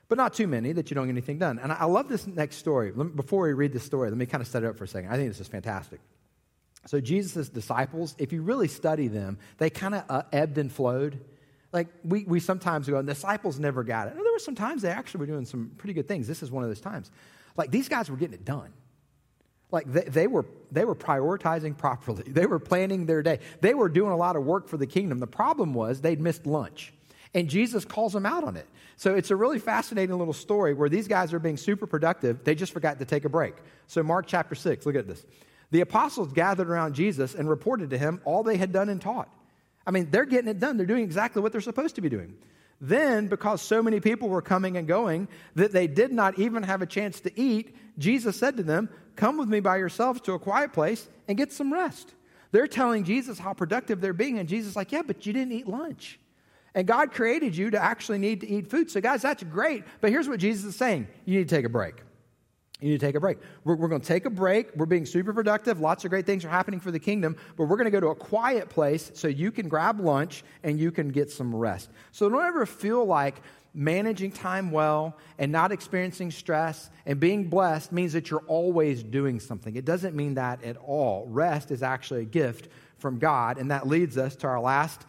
but 0.08 0.18
not 0.18 0.34
too 0.34 0.48
many 0.48 0.72
that 0.72 0.90
you 0.90 0.96
don't 0.96 1.06
get 1.06 1.12
anything 1.12 1.38
done. 1.38 1.60
And 1.60 1.70
I 1.70 1.84
love 1.84 2.08
this 2.08 2.26
next 2.26 2.56
story. 2.56 2.90
Before 2.90 3.44
we 3.44 3.52
read 3.52 3.72
this 3.72 3.84
story, 3.84 4.10
let 4.10 4.18
me 4.18 4.26
kind 4.26 4.42
of 4.42 4.48
set 4.48 4.64
it 4.64 4.66
up 4.66 4.76
for 4.76 4.82
a 4.82 4.88
second. 4.88 5.12
I 5.12 5.16
think 5.16 5.28
this 5.28 5.38
is 5.38 5.46
fantastic. 5.46 6.00
So 6.86 7.00
Jesus' 7.00 7.48
disciples, 7.48 8.16
if 8.18 8.32
you 8.32 8.42
really 8.42 8.66
study 8.66 9.06
them, 9.06 9.38
they 9.58 9.70
kind 9.70 9.94
of 9.94 10.04
uh, 10.08 10.22
ebbed 10.32 10.58
and 10.58 10.72
flowed. 10.72 11.20
Like 11.72 11.88
we, 12.04 12.24
we 12.24 12.38
sometimes 12.40 12.88
go, 12.88 12.98
and 12.98 13.08
the 13.08 13.14
disciples 13.14 13.58
never 13.58 13.82
got 13.82 14.08
it. 14.08 14.14
And 14.14 14.24
there 14.24 14.32
were 14.32 14.38
some 14.38 14.54
times 14.54 14.82
they 14.82 14.90
actually 14.90 15.20
were 15.20 15.26
doing 15.26 15.46
some 15.46 15.72
pretty 15.78 15.94
good 15.94 16.06
things. 16.06 16.26
This 16.26 16.42
is 16.42 16.50
one 16.50 16.62
of 16.62 16.70
those 16.70 16.80
times. 16.80 17.10
Like 17.56 17.70
these 17.70 17.88
guys 17.88 18.10
were 18.10 18.16
getting 18.16 18.34
it 18.34 18.44
done. 18.44 18.72
Like 19.70 19.90
they, 19.90 20.02
they, 20.02 20.26
were, 20.26 20.44
they 20.70 20.84
were 20.84 20.94
prioritizing 20.94 21.76
properly. 21.76 22.24
They 22.26 22.46
were 22.46 22.58
planning 22.58 23.06
their 23.06 23.22
day. 23.22 23.40
They 23.60 23.74
were 23.74 23.88
doing 23.88 24.12
a 24.12 24.16
lot 24.16 24.36
of 24.36 24.44
work 24.44 24.68
for 24.68 24.76
the 24.76 24.86
kingdom. 24.86 25.18
The 25.18 25.26
problem 25.26 25.72
was 25.72 26.00
they'd 26.00 26.20
missed 26.20 26.46
lunch. 26.46 26.92
And 27.34 27.48
Jesus 27.48 27.86
calls 27.86 28.12
them 28.12 28.26
out 28.26 28.44
on 28.44 28.56
it. 28.56 28.68
So 28.96 29.14
it's 29.14 29.30
a 29.30 29.36
really 29.36 29.58
fascinating 29.58 30.16
little 30.18 30.34
story 30.34 30.74
where 30.74 30.90
these 30.90 31.08
guys 31.08 31.32
are 31.32 31.38
being 31.38 31.56
super 31.56 31.86
productive. 31.86 32.44
They 32.44 32.54
just 32.54 32.74
forgot 32.74 32.98
to 32.98 33.06
take 33.06 33.24
a 33.24 33.30
break. 33.30 33.54
So, 33.86 34.02
Mark 34.02 34.26
chapter 34.26 34.54
6, 34.54 34.84
look 34.84 34.96
at 34.96 35.08
this. 35.08 35.24
The 35.70 35.80
apostles 35.80 36.32
gathered 36.34 36.68
around 36.68 36.94
Jesus 36.94 37.34
and 37.34 37.48
reported 37.48 37.88
to 37.90 37.98
him 37.98 38.20
all 38.26 38.42
they 38.42 38.58
had 38.58 38.72
done 38.72 38.90
and 38.90 39.00
taught. 39.00 39.30
I 39.86 39.90
mean, 39.90 40.10
they're 40.10 40.24
getting 40.24 40.48
it 40.48 40.60
done. 40.60 40.76
They're 40.76 40.86
doing 40.86 41.04
exactly 41.04 41.42
what 41.42 41.52
they're 41.52 41.60
supposed 41.60 41.96
to 41.96 42.00
be 42.00 42.08
doing. 42.08 42.36
Then, 42.80 43.28
because 43.28 43.62
so 43.62 43.82
many 43.82 44.00
people 44.00 44.28
were 44.28 44.42
coming 44.42 44.76
and 44.76 44.88
going 44.88 45.28
that 45.54 45.72
they 45.72 45.86
did 45.86 46.12
not 46.12 46.38
even 46.38 46.64
have 46.64 46.82
a 46.82 46.86
chance 46.86 47.20
to 47.20 47.40
eat, 47.40 47.76
Jesus 47.98 48.36
said 48.36 48.56
to 48.56 48.62
them, 48.62 48.88
Come 49.14 49.38
with 49.38 49.48
me 49.48 49.60
by 49.60 49.76
yourselves 49.76 50.20
to 50.22 50.32
a 50.32 50.38
quiet 50.38 50.72
place 50.72 51.08
and 51.28 51.38
get 51.38 51.52
some 51.52 51.72
rest. 51.72 52.12
They're 52.50 52.66
telling 52.66 53.04
Jesus 53.04 53.38
how 53.38 53.52
productive 53.54 54.00
they're 54.00 54.12
being, 54.12 54.38
and 54.38 54.48
Jesus 54.48 54.70
is 54.70 54.76
like, 54.76 54.90
Yeah, 54.90 55.02
but 55.02 55.24
you 55.26 55.32
didn't 55.32 55.52
eat 55.52 55.68
lunch. 55.68 56.18
And 56.74 56.86
God 56.86 57.12
created 57.12 57.56
you 57.56 57.70
to 57.70 57.82
actually 57.82 58.18
need 58.18 58.40
to 58.40 58.48
eat 58.48 58.68
food. 58.68 58.90
So, 58.90 59.00
guys, 59.00 59.22
that's 59.22 59.42
great. 59.42 59.84
But 60.00 60.10
here's 60.10 60.28
what 60.28 60.40
Jesus 60.40 60.64
is 60.64 60.76
saying 60.76 61.06
you 61.24 61.38
need 61.38 61.48
to 61.48 61.54
take 61.54 61.66
a 61.66 61.70
break. 61.70 61.94
You 62.82 62.90
need 62.90 63.00
to 63.00 63.06
take 63.06 63.14
a 63.14 63.20
break. 63.20 63.38
We're, 63.62 63.76
we're 63.76 63.88
going 63.88 64.00
to 64.00 64.06
take 64.06 64.24
a 64.24 64.30
break. 64.30 64.74
We're 64.74 64.86
being 64.86 65.06
super 65.06 65.32
productive. 65.32 65.78
Lots 65.78 66.04
of 66.04 66.10
great 66.10 66.26
things 66.26 66.44
are 66.44 66.48
happening 66.48 66.80
for 66.80 66.90
the 66.90 66.98
kingdom, 66.98 67.36
but 67.56 67.66
we're 67.66 67.76
going 67.76 67.84
to 67.84 67.92
go 67.92 68.00
to 68.00 68.08
a 68.08 68.14
quiet 68.14 68.68
place 68.68 69.12
so 69.14 69.28
you 69.28 69.52
can 69.52 69.68
grab 69.68 70.00
lunch 70.00 70.42
and 70.64 70.80
you 70.80 70.90
can 70.90 71.10
get 71.10 71.30
some 71.30 71.54
rest. 71.54 71.90
So 72.10 72.28
don't 72.28 72.44
ever 72.44 72.66
feel 72.66 73.04
like 73.04 73.40
managing 73.72 74.32
time 74.32 74.72
well 74.72 75.16
and 75.38 75.52
not 75.52 75.70
experiencing 75.70 76.32
stress 76.32 76.90
and 77.06 77.20
being 77.20 77.48
blessed 77.48 77.92
means 77.92 78.12
that 78.14 78.30
you're 78.30 78.44
always 78.48 79.02
doing 79.02 79.38
something. 79.38 79.76
It 79.76 79.84
doesn't 79.84 80.16
mean 80.16 80.34
that 80.34 80.64
at 80.64 80.76
all. 80.76 81.26
Rest 81.28 81.70
is 81.70 81.84
actually 81.84 82.22
a 82.22 82.26
gift 82.26 82.68
from 82.98 83.18
God, 83.18 83.58
and 83.58 83.70
that 83.70 83.86
leads 83.86 84.18
us 84.18 84.36
to 84.36 84.48
our 84.48 84.60
last 84.60 85.06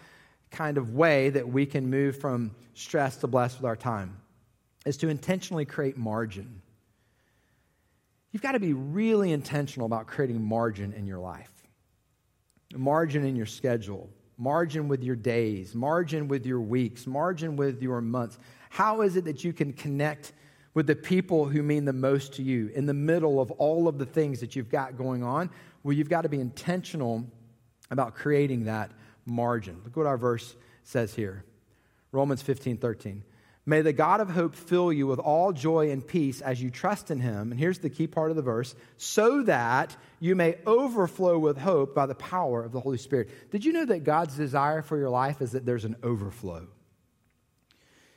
kind 0.52 0.78
of 0.78 0.94
way 0.94 1.32
that 1.32 1.50
we 1.50 1.66
can 1.66 1.90
move 1.90 2.20
from 2.20 2.52
stress 2.76 3.18
to 3.18 3.28
blessed 3.28 3.58
with 3.58 3.66
our 3.66 3.76
time 3.76 4.18
is 4.86 4.98
to 4.98 5.10
intentionally 5.10 5.66
create 5.66 5.98
margin. 5.98 6.62
You've 8.34 8.42
got 8.42 8.54
to 8.54 8.60
be 8.60 8.74
really 8.74 9.32
intentional 9.32 9.86
about 9.86 10.08
creating 10.08 10.44
margin 10.44 10.92
in 10.92 11.06
your 11.06 11.20
life, 11.20 11.52
margin 12.76 13.24
in 13.26 13.36
your 13.36 13.46
schedule, 13.46 14.10
margin 14.38 14.88
with 14.88 15.04
your 15.04 15.16
days, 15.16 15.76
margin 15.76 16.28
with 16.28 16.44
your 16.44 16.60
weeks, 16.60 17.06
margin 17.06 17.56
with 17.56 17.82
your 17.82 18.02
months. 18.02 18.40
How 18.72 19.02
is 19.02 19.16
it 19.16 19.26
that 19.26 19.44
you 19.44 19.54
can 19.54 19.72
connect 19.72 20.34
with 20.74 20.88
the 20.88 20.96
people 20.96 21.46
who 21.46 21.62
mean 21.62 21.86
the 21.86 21.94
most 21.94 22.34
to 22.34 22.42
you 22.44 22.72
in 22.74 22.88
the 22.88 22.94
middle 22.94 23.40
of 23.40 23.52
all 23.52 23.88
of 23.88 24.00
the 24.00 24.06
things 24.06 24.40
that 24.40 24.56
you've 24.56 24.70
got 24.70 24.98
going 24.98 25.22
on? 25.24 25.52
Well, 25.84 25.94
you've 25.94 26.10
got 26.10 26.22
to 26.22 26.30
be 26.30 26.40
intentional 26.40 27.24
about 27.92 28.16
creating 28.16 28.66
that 28.66 28.90
margin. 29.28 29.80
Look 29.84 29.96
what 29.96 30.08
our 30.08 30.18
verse 30.18 30.56
says 30.84 31.14
here 31.14 31.46
Romans 32.12 32.42
15 32.42 32.78
13. 32.78 33.24
May 33.66 33.82
the 33.82 33.94
God 33.94 34.20
of 34.20 34.30
hope 34.30 34.56
fill 34.56 34.92
you 34.92 35.08
with 35.08 35.20
all 35.20 35.54
joy 35.54 35.90
and 35.92 36.06
peace 36.06 36.42
as 36.42 36.62
you 36.62 36.70
trust 36.70 37.12
in 37.12 37.22
him. 37.22 37.52
And 37.52 37.60
here's 37.60 37.80
the 37.80 37.90
key 37.90 38.08
part 38.08 38.30
of 38.30 38.36
the 38.36 38.42
verse 38.42 38.76
so 38.98 39.44
that 39.44 39.96
you 40.20 40.36
may 40.36 40.58
overflow 40.66 41.40
with 41.40 41.58
hope 41.58 41.96
by 41.96 42.06
the 42.06 42.16
power 42.16 42.64
of 42.64 42.74
the 42.74 42.82
Holy 42.82 42.98
Spirit. 42.98 43.30
Did 43.52 43.64
you 43.64 43.72
know 43.72 43.86
that 43.86 44.04
God's 44.04 44.36
desire 44.36 44.82
for 44.82 44.98
your 44.98 45.10
life 45.10 45.42
is 45.42 45.54
that 45.54 45.66
there's 45.66 45.86
an 45.86 45.96
overflow? 46.04 46.68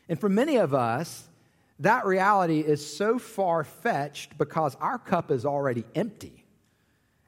And 0.08 0.18
for 0.18 0.28
many 0.28 0.56
of 0.56 0.74
us, 0.74 1.28
that 1.80 2.06
reality 2.06 2.60
is 2.60 2.84
so 2.96 3.18
far 3.18 3.62
fetched 3.62 4.38
because 4.38 4.76
our 4.80 4.98
cup 4.98 5.30
is 5.30 5.44
already 5.44 5.84
empty. 5.94 6.35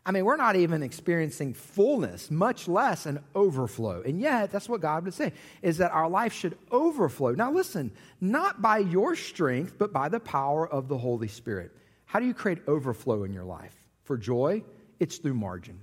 I 0.09 0.11
mean, 0.11 0.25
we're 0.25 0.37
not 0.37 0.57
even 0.57 0.83
experiencing 0.83 1.53
fullness, 1.53 2.31
much 2.31 2.66
less 2.66 3.05
an 3.05 3.23
overflow. 3.35 4.01
And 4.01 4.18
yet, 4.18 4.51
that's 4.51 4.66
what 4.66 4.81
God 4.81 5.05
would 5.05 5.12
say, 5.12 5.35
is 5.61 5.77
that 5.79 5.92
our 5.92 6.09
life 6.09 6.33
should 6.33 6.57
overflow. 6.73 7.33
Now, 7.33 7.53
listen, 7.53 7.92
not 8.19 8.63
by 8.63 8.79
your 8.79 9.15
strength, 9.15 9.75
but 9.77 9.92
by 9.92 10.09
the 10.09 10.19
power 10.19 10.67
of 10.67 10.88
the 10.88 10.96
Holy 10.96 11.29
Spirit. 11.29 11.77
How 12.06 12.21
do 12.21 12.27
you 12.27 12.33
create 12.33 12.61
overflow 12.67 13.25
in 13.25 13.35
your 13.35 13.44
life? 13.44 13.75
For 14.04 14.17
joy, 14.17 14.65
it's 14.98 15.19
through 15.19 15.35
margin. 15.35 15.79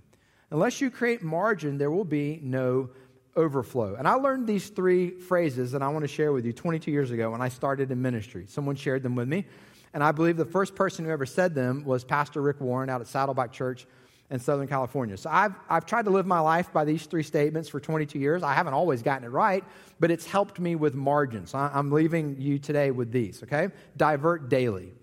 Unless 0.50 0.82
you 0.82 0.90
create 0.90 1.22
margin, 1.22 1.78
there 1.78 1.92
will 1.92 2.04
be 2.04 2.40
no 2.42 2.90
overflow. 3.36 3.94
And 3.94 4.08
I 4.08 4.16
learned 4.16 4.48
these 4.48 4.70
three 4.70 5.12
phrases 5.12 5.72
that 5.74 5.84
I 5.84 5.90
want 5.90 6.02
to 6.02 6.08
share 6.08 6.32
with 6.32 6.46
you 6.46 6.52
22 6.52 6.90
years 6.90 7.12
ago 7.12 7.30
when 7.30 7.44
I 7.44 7.50
started 7.50 7.92
in 7.92 8.02
ministry. 8.02 8.46
Someone 8.48 8.76
shared 8.76 9.04
them 9.04 9.14
with 9.14 9.28
me. 9.28 9.46
And 9.94 10.04
I 10.04 10.12
believe 10.12 10.36
the 10.36 10.46
first 10.46 10.74
person 10.74 11.06
who 11.06 11.12
ever 11.12 11.28
said 11.28 11.54
them 11.54 11.86
was 11.86 12.04
Pastor 12.04 12.42
Rick 12.42 12.60
Warren 12.60 12.90
out 12.90 13.02
at 13.02 13.08
Saddleback 13.08 13.52
Church 13.52 13.86
in 14.32 14.40
Southern 14.40 14.68
California. 14.68 15.18
So 15.18 15.30
I've, 15.32 15.54
I've 15.70 15.86
tried 15.86 16.06
to 16.06 16.12
live 16.12 16.26
my 16.26 16.40
life 16.40 16.74
by 16.74 16.84
these 16.84 17.06
three 17.06 17.24
statements 17.24 17.70
for 17.70 17.80
22 17.80 18.18
years. 18.18 18.42
I 18.42 18.54
haven't 18.54 18.74
always 18.74 19.04
gotten 19.04 19.24
it 19.24 19.30
right, 19.30 19.64
but 20.00 20.10
it's 20.10 20.26
helped 20.26 20.60
me 20.60 20.76
with 20.76 20.96
margins. 20.96 21.54
I'm 21.54 21.92
leaving 21.92 22.38
you 22.40 22.58
today 22.58 22.92
with 22.92 23.12
these, 23.12 23.44
okay? 23.44 23.70
Divert 23.98 24.50
daily. 24.50 24.94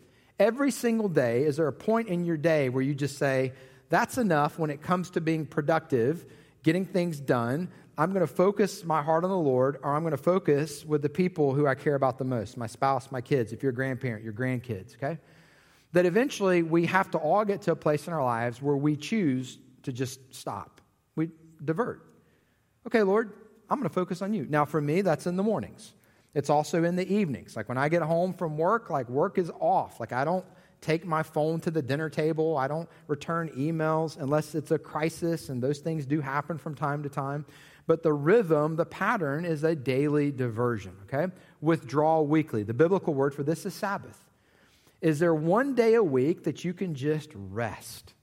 Every 0.40 0.72
single 0.72 1.08
day, 1.08 1.44
is 1.44 1.56
there 1.56 1.68
a 1.68 1.72
point 1.72 2.08
in 2.08 2.24
your 2.24 2.36
day 2.36 2.68
where 2.68 2.82
you 2.82 2.94
just 2.94 3.16
say, 3.16 3.52
that's 3.90 4.18
enough 4.18 4.58
when 4.58 4.70
it 4.70 4.82
comes 4.82 5.10
to 5.10 5.20
being 5.20 5.46
productive, 5.46 6.26
getting 6.64 6.84
things 6.84 7.20
done? 7.20 7.68
I'm 7.96 8.12
going 8.12 8.26
to 8.26 8.32
focus 8.32 8.84
my 8.84 9.02
heart 9.02 9.22
on 9.22 9.30
the 9.30 9.36
Lord, 9.36 9.78
or 9.82 9.94
I'm 9.94 10.02
going 10.02 10.12
to 10.12 10.16
focus 10.16 10.84
with 10.84 11.02
the 11.02 11.08
people 11.08 11.54
who 11.54 11.66
I 11.66 11.74
care 11.76 11.94
about 11.94 12.18
the 12.18 12.24
most 12.24 12.56
my 12.56 12.66
spouse, 12.66 13.12
my 13.12 13.20
kids, 13.20 13.52
if 13.52 13.62
you're 13.62 13.70
a 13.70 13.74
grandparent, 13.74 14.24
your 14.24 14.32
grandkids, 14.32 14.96
okay? 14.96 15.18
That 15.92 16.06
eventually 16.06 16.62
we 16.62 16.86
have 16.86 17.10
to 17.10 17.18
all 17.18 17.44
get 17.44 17.62
to 17.62 17.72
a 17.72 17.76
place 17.76 18.06
in 18.06 18.12
our 18.12 18.24
lives 18.24 18.60
where 18.62 18.76
we 18.76 18.96
choose 18.96 19.58
to 19.82 19.92
just 19.92 20.34
stop. 20.34 20.80
We 21.16 21.30
divert. 21.64 22.02
Okay, 22.86 23.02
Lord, 23.02 23.32
I'm 23.68 23.78
going 23.78 23.88
to 23.88 23.94
focus 23.94 24.22
on 24.22 24.34
you. 24.34 24.46
Now, 24.48 24.64
for 24.64 24.80
me, 24.80 25.02
that's 25.02 25.26
in 25.26 25.36
the 25.36 25.42
mornings. 25.42 25.92
It's 26.34 26.50
also 26.50 26.82
in 26.84 26.96
the 26.96 27.10
evenings. 27.12 27.56
Like 27.56 27.68
when 27.68 27.78
I 27.78 27.88
get 27.88 28.02
home 28.02 28.32
from 28.32 28.56
work, 28.56 28.90
like 28.90 29.08
work 29.08 29.38
is 29.38 29.50
off. 29.60 30.00
Like 30.00 30.12
I 30.12 30.24
don't 30.24 30.44
take 30.80 31.06
my 31.06 31.22
phone 31.22 31.60
to 31.60 31.70
the 31.70 31.82
dinner 31.82 32.08
table. 32.08 32.56
I 32.56 32.68
don't 32.68 32.88
return 33.06 33.50
emails 33.50 34.18
unless 34.18 34.54
it's 34.54 34.70
a 34.70 34.78
crisis, 34.78 35.48
and 35.48 35.62
those 35.62 35.78
things 35.78 36.06
do 36.06 36.20
happen 36.20 36.58
from 36.58 36.74
time 36.74 37.02
to 37.02 37.08
time. 37.08 37.44
But 37.86 38.02
the 38.02 38.12
rhythm, 38.12 38.76
the 38.76 38.86
pattern 38.86 39.44
is 39.44 39.64
a 39.64 39.74
daily 39.74 40.30
diversion, 40.30 40.92
okay? 41.04 41.32
Withdraw 41.60 42.20
weekly. 42.22 42.62
The 42.62 42.74
biblical 42.74 43.12
word 43.12 43.34
for 43.34 43.42
this 43.42 43.66
is 43.66 43.74
Sabbath. 43.74 44.18
Is 45.02 45.18
there 45.18 45.34
one 45.34 45.74
day 45.74 45.94
a 45.94 46.02
week 46.02 46.44
that 46.44 46.64
you 46.64 46.72
can 46.72 46.94
just 46.94 47.30
rest? 47.34 48.14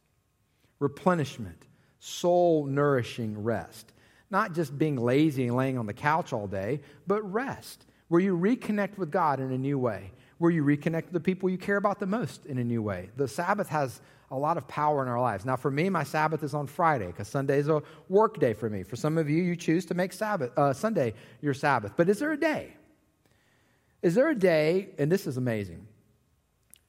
Replenishment, 0.80 1.67
soul 1.99 2.65
nourishing 2.65 3.43
rest. 3.43 3.91
Not 4.32 4.55
just 4.55 4.77
being 4.77 4.95
lazy 4.95 5.47
and 5.47 5.57
laying 5.57 5.77
on 5.77 5.86
the 5.86 5.93
couch 5.93 6.32
all 6.32 6.47
day, 6.47 6.80
but 7.05 7.21
rest, 7.32 7.86
where 8.07 8.21
you 8.21 8.38
reconnect 8.38 8.97
with 8.97 9.11
God 9.11 9.41
in 9.41 9.51
a 9.51 9.57
new 9.57 9.77
way, 9.77 10.11
where 10.38 10.51
you 10.51 10.63
reconnect 10.63 11.05
with 11.05 11.13
the 11.13 11.19
people 11.19 11.49
you 11.49 11.57
care 11.57 11.75
about 11.75 11.99
the 11.99 12.05
most 12.05 12.45
in 12.45 12.57
a 12.57 12.63
new 12.63 12.82
way. 12.82 13.09
The 13.17 13.27
Sabbath 13.27 13.67
has 13.67 13.99
a 14.32 14.38
lot 14.38 14.55
of 14.55 14.65
power 14.67 15.01
in 15.01 15.09
our 15.09 15.19
lives. 15.19 15.43
Now, 15.43 15.57
for 15.57 15.71
me, 15.71 15.89
my 15.89 16.03
Sabbath 16.05 16.43
is 16.43 16.53
on 16.53 16.65
Friday 16.65 17.07
because 17.07 17.27
Sunday 17.27 17.57
is 17.57 17.67
a 17.67 17.84
work 18.07 18.39
day 18.39 18.53
for 18.53 18.69
me. 18.69 18.84
For 18.84 18.95
some 18.95 19.17
of 19.17 19.30
you, 19.30 19.43
you 19.43 19.57
choose 19.57 19.86
to 19.88 19.95
make 19.95 20.13
Sabbath, 20.13 20.57
uh, 20.57 20.71
Sunday 20.71 21.13
your 21.41 21.53
Sabbath. 21.53 21.93
But 21.97 22.07
is 22.07 22.19
there 22.19 22.32
a 22.32 22.39
day? 22.39 22.73
Is 24.01 24.15
there 24.15 24.30
a 24.30 24.36
day, 24.36 24.89
and 24.97 25.11
this 25.11 25.27
is 25.27 25.36
amazing, 25.36 25.86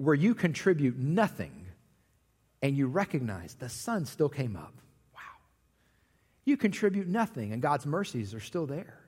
where 0.01 0.15
you 0.15 0.35
contribute 0.35 0.97
nothing 0.97 1.67
and 2.63 2.75
you 2.75 2.87
recognize 2.87 3.55
the 3.55 3.69
sun 3.69 4.07
still 4.07 4.31
came 4.31 4.57
up. 4.57 4.73
Wow. 5.15 5.21
You 6.47 6.57
contribute 6.57 7.07
nothing 7.07 7.53
and 7.53 7.61
God's 7.61 7.85
mercies 7.85 8.33
are 8.33 8.41
still 8.41 8.65
there. 8.65 8.99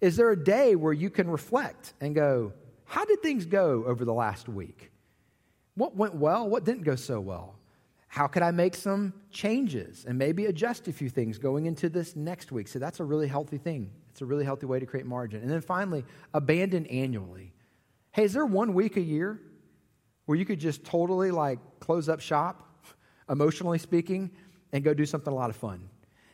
Is 0.00 0.16
there 0.16 0.30
a 0.30 0.44
day 0.44 0.76
where 0.76 0.94
you 0.94 1.10
can 1.10 1.28
reflect 1.28 1.92
and 2.00 2.14
go, 2.14 2.54
how 2.86 3.04
did 3.04 3.20
things 3.20 3.44
go 3.44 3.84
over 3.84 4.06
the 4.06 4.14
last 4.14 4.48
week? 4.48 4.90
What 5.74 5.94
went 5.94 6.14
well? 6.14 6.48
What 6.48 6.64
didn't 6.64 6.84
go 6.84 6.96
so 6.96 7.20
well? 7.20 7.56
How 8.08 8.26
could 8.26 8.42
I 8.42 8.50
make 8.50 8.74
some 8.74 9.12
changes 9.30 10.06
and 10.08 10.16
maybe 10.16 10.46
adjust 10.46 10.88
a 10.88 10.92
few 10.94 11.10
things 11.10 11.36
going 11.36 11.66
into 11.66 11.90
this 11.90 12.16
next 12.16 12.50
week? 12.50 12.66
So 12.66 12.78
that's 12.78 13.00
a 13.00 13.04
really 13.04 13.28
healthy 13.28 13.58
thing. 13.58 13.90
It's 14.10 14.22
a 14.22 14.26
really 14.26 14.46
healthy 14.46 14.64
way 14.64 14.80
to 14.80 14.86
create 14.86 15.04
margin. 15.04 15.42
And 15.42 15.50
then 15.50 15.60
finally, 15.60 16.06
abandon 16.32 16.86
annually. 16.86 17.52
Hey, 18.12 18.24
is 18.24 18.32
there 18.32 18.46
one 18.46 18.72
week 18.72 18.96
a 18.96 19.02
year 19.02 19.38
where 20.26 20.38
you 20.38 20.44
could 20.44 20.60
just 20.60 20.84
totally 20.84 21.30
like 21.30 21.58
close 21.80 22.08
up 22.08 22.20
shop, 22.20 22.68
emotionally 23.28 23.78
speaking, 23.78 24.30
and 24.72 24.84
go 24.84 24.94
do 24.94 25.06
something 25.06 25.32
a 25.32 25.36
lot 25.36 25.50
of 25.50 25.56
fun. 25.56 25.88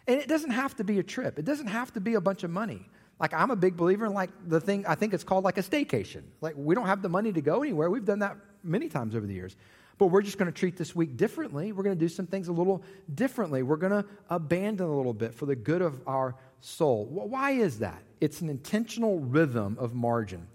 And 0.07 0.20
it 0.20 0.28
doesn't 0.28 0.51
have 0.51 0.76
to 0.76 0.84
be 0.84 0.99
a 0.99 1.03
trip. 1.03 1.39
It 1.39 1.45
doesn't 1.45 1.66
have 1.66 1.93
to 1.95 2.01
be 2.01 2.14
a 2.14 2.20
bunch 2.20 2.43
of 2.45 2.51
money. 2.51 2.89
Like 3.20 3.34
I'm 3.34 3.51
a 3.51 3.57
big 3.57 3.76
believer 3.76 4.07
in 4.07 4.14
like 4.14 4.30
the 4.47 4.61
thing 4.61 4.86
I 4.86 4.95
think 4.95 5.12
it's 5.12 5.24
called 5.24 5.45
like 5.45 5.59
a 5.59 5.62
staycation. 5.62 6.22
Like 6.41 6.55
we 6.57 6.74
don't 6.74 6.86
have 6.86 7.03
the 7.03 7.09
money 7.09 7.32
to 7.32 7.41
go 7.41 7.62
anywhere. 7.62 7.91
We've 7.91 8.05
done 8.05 8.20
that 8.20 8.36
many 8.62 8.89
times 8.89 9.14
over 9.14 9.26
the 9.26 9.34
years. 9.34 9.57
But 9.99 10.07
we're 10.07 10.22
just 10.22 10.39
going 10.39 10.51
to 10.51 10.57
treat 10.57 10.76
this 10.76 10.95
week 10.95 11.16
differently. 11.16 11.72
We're 11.72 11.82
going 11.82 11.97
to 11.97 12.01
do 12.01 12.09
some 12.09 12.26
things 12.26 12.47
a 12.47 12.53
little 12.53 12.84
differently. 13.12 13.64
We're 13.64 13.76
going 13.76 14.05
to 14.05 14.09
abandon 14.30 14.86
a 14.86 14.97
little 14.97 15.12
bit 15.12 15.34
for 15.34 15.47
the 15.47 15.57
good 15.57 15.82
of 15.82 16.01
our 16.07 16.36
soul. 16.61 17.07
Why 17.07 17.51
is 17.51 17.80
that? 17.80 18.01
It's 18.20 18.41
an 18.41 18.49
intentional 18.49 19.18
rhythm 19.18 19.76
of 19.80 19.95
margin. 19.95 20.47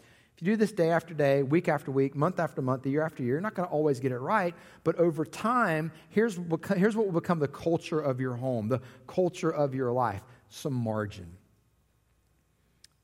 You 0.44 0.52
do 0.52 0.56
this 0.58 0.74
day 0.74 0.90
after 0.90 1.14
day, 1.14 1.42
week 1.42 1.70
after 1.70 1.90
week, 1.90 2.16
month 2.16 2.38
after 2.38 2.62
month, 2.62 2.86
year 2.86 3.02
after 3.02 3.24
year, 3.24 3.36
you're 3.36 3.42
not 3.42 3.54
going 3.54 3.66
to 3.66 3.74
always 3.74 4.02
get 4.02 4.12
it 4.12 4.18
right. 4.18 4.54
But 4.84 4.98
over 4.98 5.24
time, 5.24 5.94
here's, 6.10 6.38
here's 6.76 6.98
what 6.98 7.06
will 7.06 7.22
become 7.22 7.40
the 7.40 7.48
culture 7.48 8.02
of 8.02 8.20
your 8.20 8.34
home, 8.34 8.68
the 8.68 8.82
culture 9.08 9.50
of 9.50 9.74
your 9.74 9.94
life 9.94 10.22
some 10.50 10.74
margin. 10.74 11.38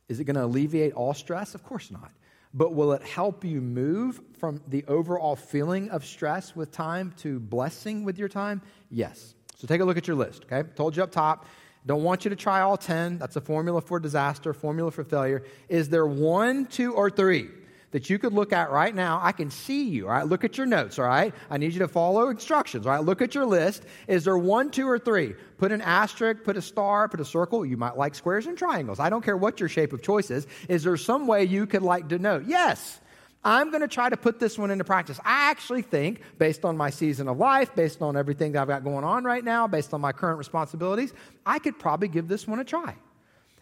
Is 0.09 0.19
it 0.19 0.25
going 0.25 0.35
to 0.35 0.43
alleviate 0.43 0.91
all 0.91 1.13
stress? 1.13 1.55
Of 1.55 1.63
course 1.63 1.89
not. 1.91 2.11
But 2.53 2.73
will 2.73 2.91
it 2.91 3.03
help 3.03 3.45
you 3.45 3.61
move 3.61 4.19
from 4.37 4.61
the 4.67 4.83
overall 4.89 5.37
feeling 5.37 5.91
of 5.91 6.05
stress 6.05 6.57
with 6.57 6.73
time 6.73 7.13
to 7.19 7.39
blessing 7.39 8.03
with 8.03 8.19
your 8.19 8.27
time? 8.27 8.61
Yes. 8.91 9.33
So 9.55 9.65
take 9.65 9.79
a 9.79 9.85
look 9.85 9.95
at 9.95 10.07
your 10.07 10.17
list, 10.17 10.43
okay? 10.43 10.67
Told 10.75 10.97
you 10.97 11.03
up 11.03 11.11
top. 11.13 11.45
Don't 11.86 12.03
want 12.03 12.25
you 12.25 12.30
to 12.30 12.36
try 12.36 12.61
all 12.61 12.77
10. 12.77 13.17
That's 13.17 13.36
a 13.36 13.41
formula 13.41 13.82
for 13.82 13.99
disaster, 13.99 14.53
formula 14.53 14.91
for 14.91 15.03
failure. 15.03 15.43
Is 15.69 15.89
there 15.89 16.05
one, 16.05 16.65
two, 16.65 16.93
or 16.93 17.09
three 17.09 17.49
that 17.91 18.09
you 18.09 18.19
could 18.19 18.34
look 18.34 18.53
at 18.53 18.69
right 18.69 18.93
now? 18.93 19.19
I 19.23 19.32
can 19.32 19.49
see 19.49 19.86
you, 19.86 20.05
all 20.07 20.11
right? 20.11 20.27
Look 20.27 20.43
at 20.43 20.57
your 20.57 20.67
notes, 20.67 20.99
all 20.99 21.05
right? 21.05 21.34
I 21.49 21.57
need 21.57 21.73
you 21.73 21.80
to 21.80 21.88
follow 21.88 22.30
instructions, 22.30 22.86
all 22.86 22.91
right? 22.91 23.03
Look 23.03 23.21
at 23.21 23.34
your 23.34 23.45
list. 23.45 23.84
Is 24.07 24.25
there 24.25 24.38
one, 24.38 24.71
two, 24.71 24.88
or 24.88 24.99
three? 24.99 25.36
Put 25.57 25.71
an 25.71 25.82
asterisk, 25.82 26.43
put 26.43 26.57
a 26.57 26.61
star, 26.61 27.07
put 27.07 27.21
a 27.21 27.25
circle. 27.25 27.65
You 27.65 27.77
might 27.77 27.97
like 27.97 28.13
squares 28.13 28.45
and 28.45 28.57
triangles. 28.57 28.99
I 28.99 29.09
don't 29.09 29.23
care 29.23 29.38
what 29.38 29.59
your 29.59 29.69
shape 29.69 29.93
of 29.93 30.01
choice 30.01 30.30
is. 30.30 30.47
Is 30.67 30.84
there 30.84 30.97
some 30.97 31.27
way 31.27 31.45
you 31.45 31.65
could 31.65 31.82
like 31.82 32.07
denote? 32.07 32.45
Yes. 32.45 32.99
I'm 33.43 33.69
going 33.69 33.81
to 33.81 33.87
try 33.87 34.09
to 34.09 34.17
put 34.17 34.39
this 34.39 34.57
one 34.57 34.69
into 34.69 34.83
practice. 34.83 35.19
I 35.23 35.49
actually 35.49 35.81
think, 35.81 36.21
based 36.37 36.65
on 36.65 36.75
my 36.75 36.89
season 36.89 37.27
of 37.27 37.37
life, 37.37 37.73
based 37.73 38.01
on 38.01 38.17
everything 38.17 38.51
that 38.51 38.61
I've 38.61 38.67
got 38.67 38.83
going 38.83 39.05
on 39.05 39.23
right 39.23 39.43
now, 39.43 39.67
based 39.67 39.93
on 39.93 40.01
my 40.01 40.11
current 40.11 40.37
responsibilities, 40.37 41.13
I 41.45 41.59
could 41.59 41.79
probably 41.79 42.09
give 42.09 42.27
this 42.27 42.47
one 42.47 42.59
a 42.59 42.65
try. 42.65 42.95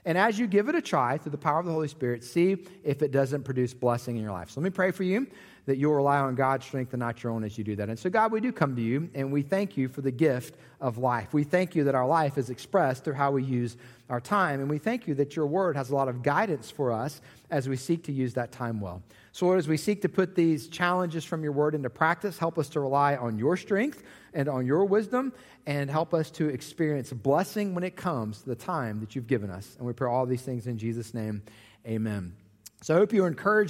And 0.07 0.17
as 0.17 0.39
you 0.39 0.47
give 0.47 0.69
it 0.69 0.73
a 0.75 0.81
try 0.81 1.17
through 1.17 1.33
the 1.33 1.37
power 1.37 1.59
of 1.59 1.65
the 1.65 1.71
Holy 1.73 1.89
Spirit, 1.89 2.23
see 2.23 2.65
if 2.83 3.01
it 3.01 3.11
doesn't 3.11 3.43
produce 3.43 3.73
blessing 3.73 4.15
in 4.15 4.23
your 4.23 4.31
life. 4.31 4.49
So 4.49 4.61
let 4.61 4.63
me 4.63 4.69
pray 4.69 4.91
for 4.91 5.03
you 5.03 5.27
that 5.65 5.75
you'll 5.75 5.95
rely 5.95 6.17
on 6.19 6.33
God's 6.33 6.65
strength 6.65 6.93
and 6.93 7.01
not 7.01 7.21
your 7.21 7.33
own 7.33 7.43
as 7.43 7.57
you 7.57 7.65
do 7.65 7.75
that. 7.75 7.89
And 7.89 7.99
so, 7.99 8.09
God, 8.09 8.31
we 8.31 8.39
do 8.39 8.53
come 8.53 8.73
to 8.77 8.81
you 8.81 9.09
and 9.13 9.33
we 9.33 9.41
thank 9.41 9.75
you 9.75 9.89
for 9.89 9.99
the 9.99 10.11
gift 10.11 10.55
of 10.79 10.97
life. 10.97 11.33
We 11.33 11.43
thank 11.43 11.75
you 11.75 11.83
that 11.83 11.93
our 11.93 12.07
life 12.07 12.37
is 12.37 12.49
expressed 12.49 13.03
through 13.03 13.15
how 13.15 13.31
we 13.31 13.43
use 13.43 13.75
our 14.09 14.21
time. 14.21 14.61
And 14.61 14.69
we 14.69 14.77
thank 14.77 15.07
you 15.07 15.13
that 15.15 15.35
your 15.35 15.45
word 15.45 15.75
has 15.75 15.89
a 15.89 15.95
lot 15.95 16.07
of 16.07 16.23
guidance 16.23 16.71
for 16.71 16.93
us 16.93 17.19
as 17.51 17.67
we 17.67 17.75
seek 17.75 18.05
to 18.05 18.13
use 18.13 18.33
that 18.35 18.53
time 18.53 18.79
well. 18.79 19.03
So, 19.37 19.45
Lord, 19.45 19.59
as 19.59 19.67
we 19.67 19.77
seek 19.77 20.01
to 20.01 20.09
put 20.09 20.33
these 20.33 20.67
challenges 20.67 21.23
from 21.23 21.43
your 21.43 21.51
word 21.51 21.75
into 21.75 21.91
practice, 21.91 22.39
help 22.39 22.57
us 22.57 22.69
to 22.69 22.79
rely 22.79 23.17
on 23.17 23.37
your 23.37 23.55
strength 23.55 24.01
and 24.33 24.49
on 24.49 24.65
your 24.65 24.83
wisdom, 24.83 25.31
and 25.67 25.91
help 25.91 26.15
us 26.15 26.31
to 26.31 26.49
experience 26.49 27.13
blessing 27.13 27.75
when 27.75 27.83
it 27.83 27.95
comes 27.95 28.41
the 28.41 28.55
time 28.55 28.99
that 28.99 29.15
you've 29.15 29.27
given 29.27 29.51
us. 29.51 29.75
And 29.77 29.85
we 29.85 29.93
pray 29.93 30.09
all 30.09 30.25
these 30.25 30.41
things 30.41 30.65
in 30.65 30.79
Jesus' 30.79 31.13
name. 31.13 31.43
Amen. 31.85 32.33
So, 32.81 32.95
I 32.95 32.97
hope 32.97 33.13
you're 33.13 33.27
encouraged. 33.27 33.65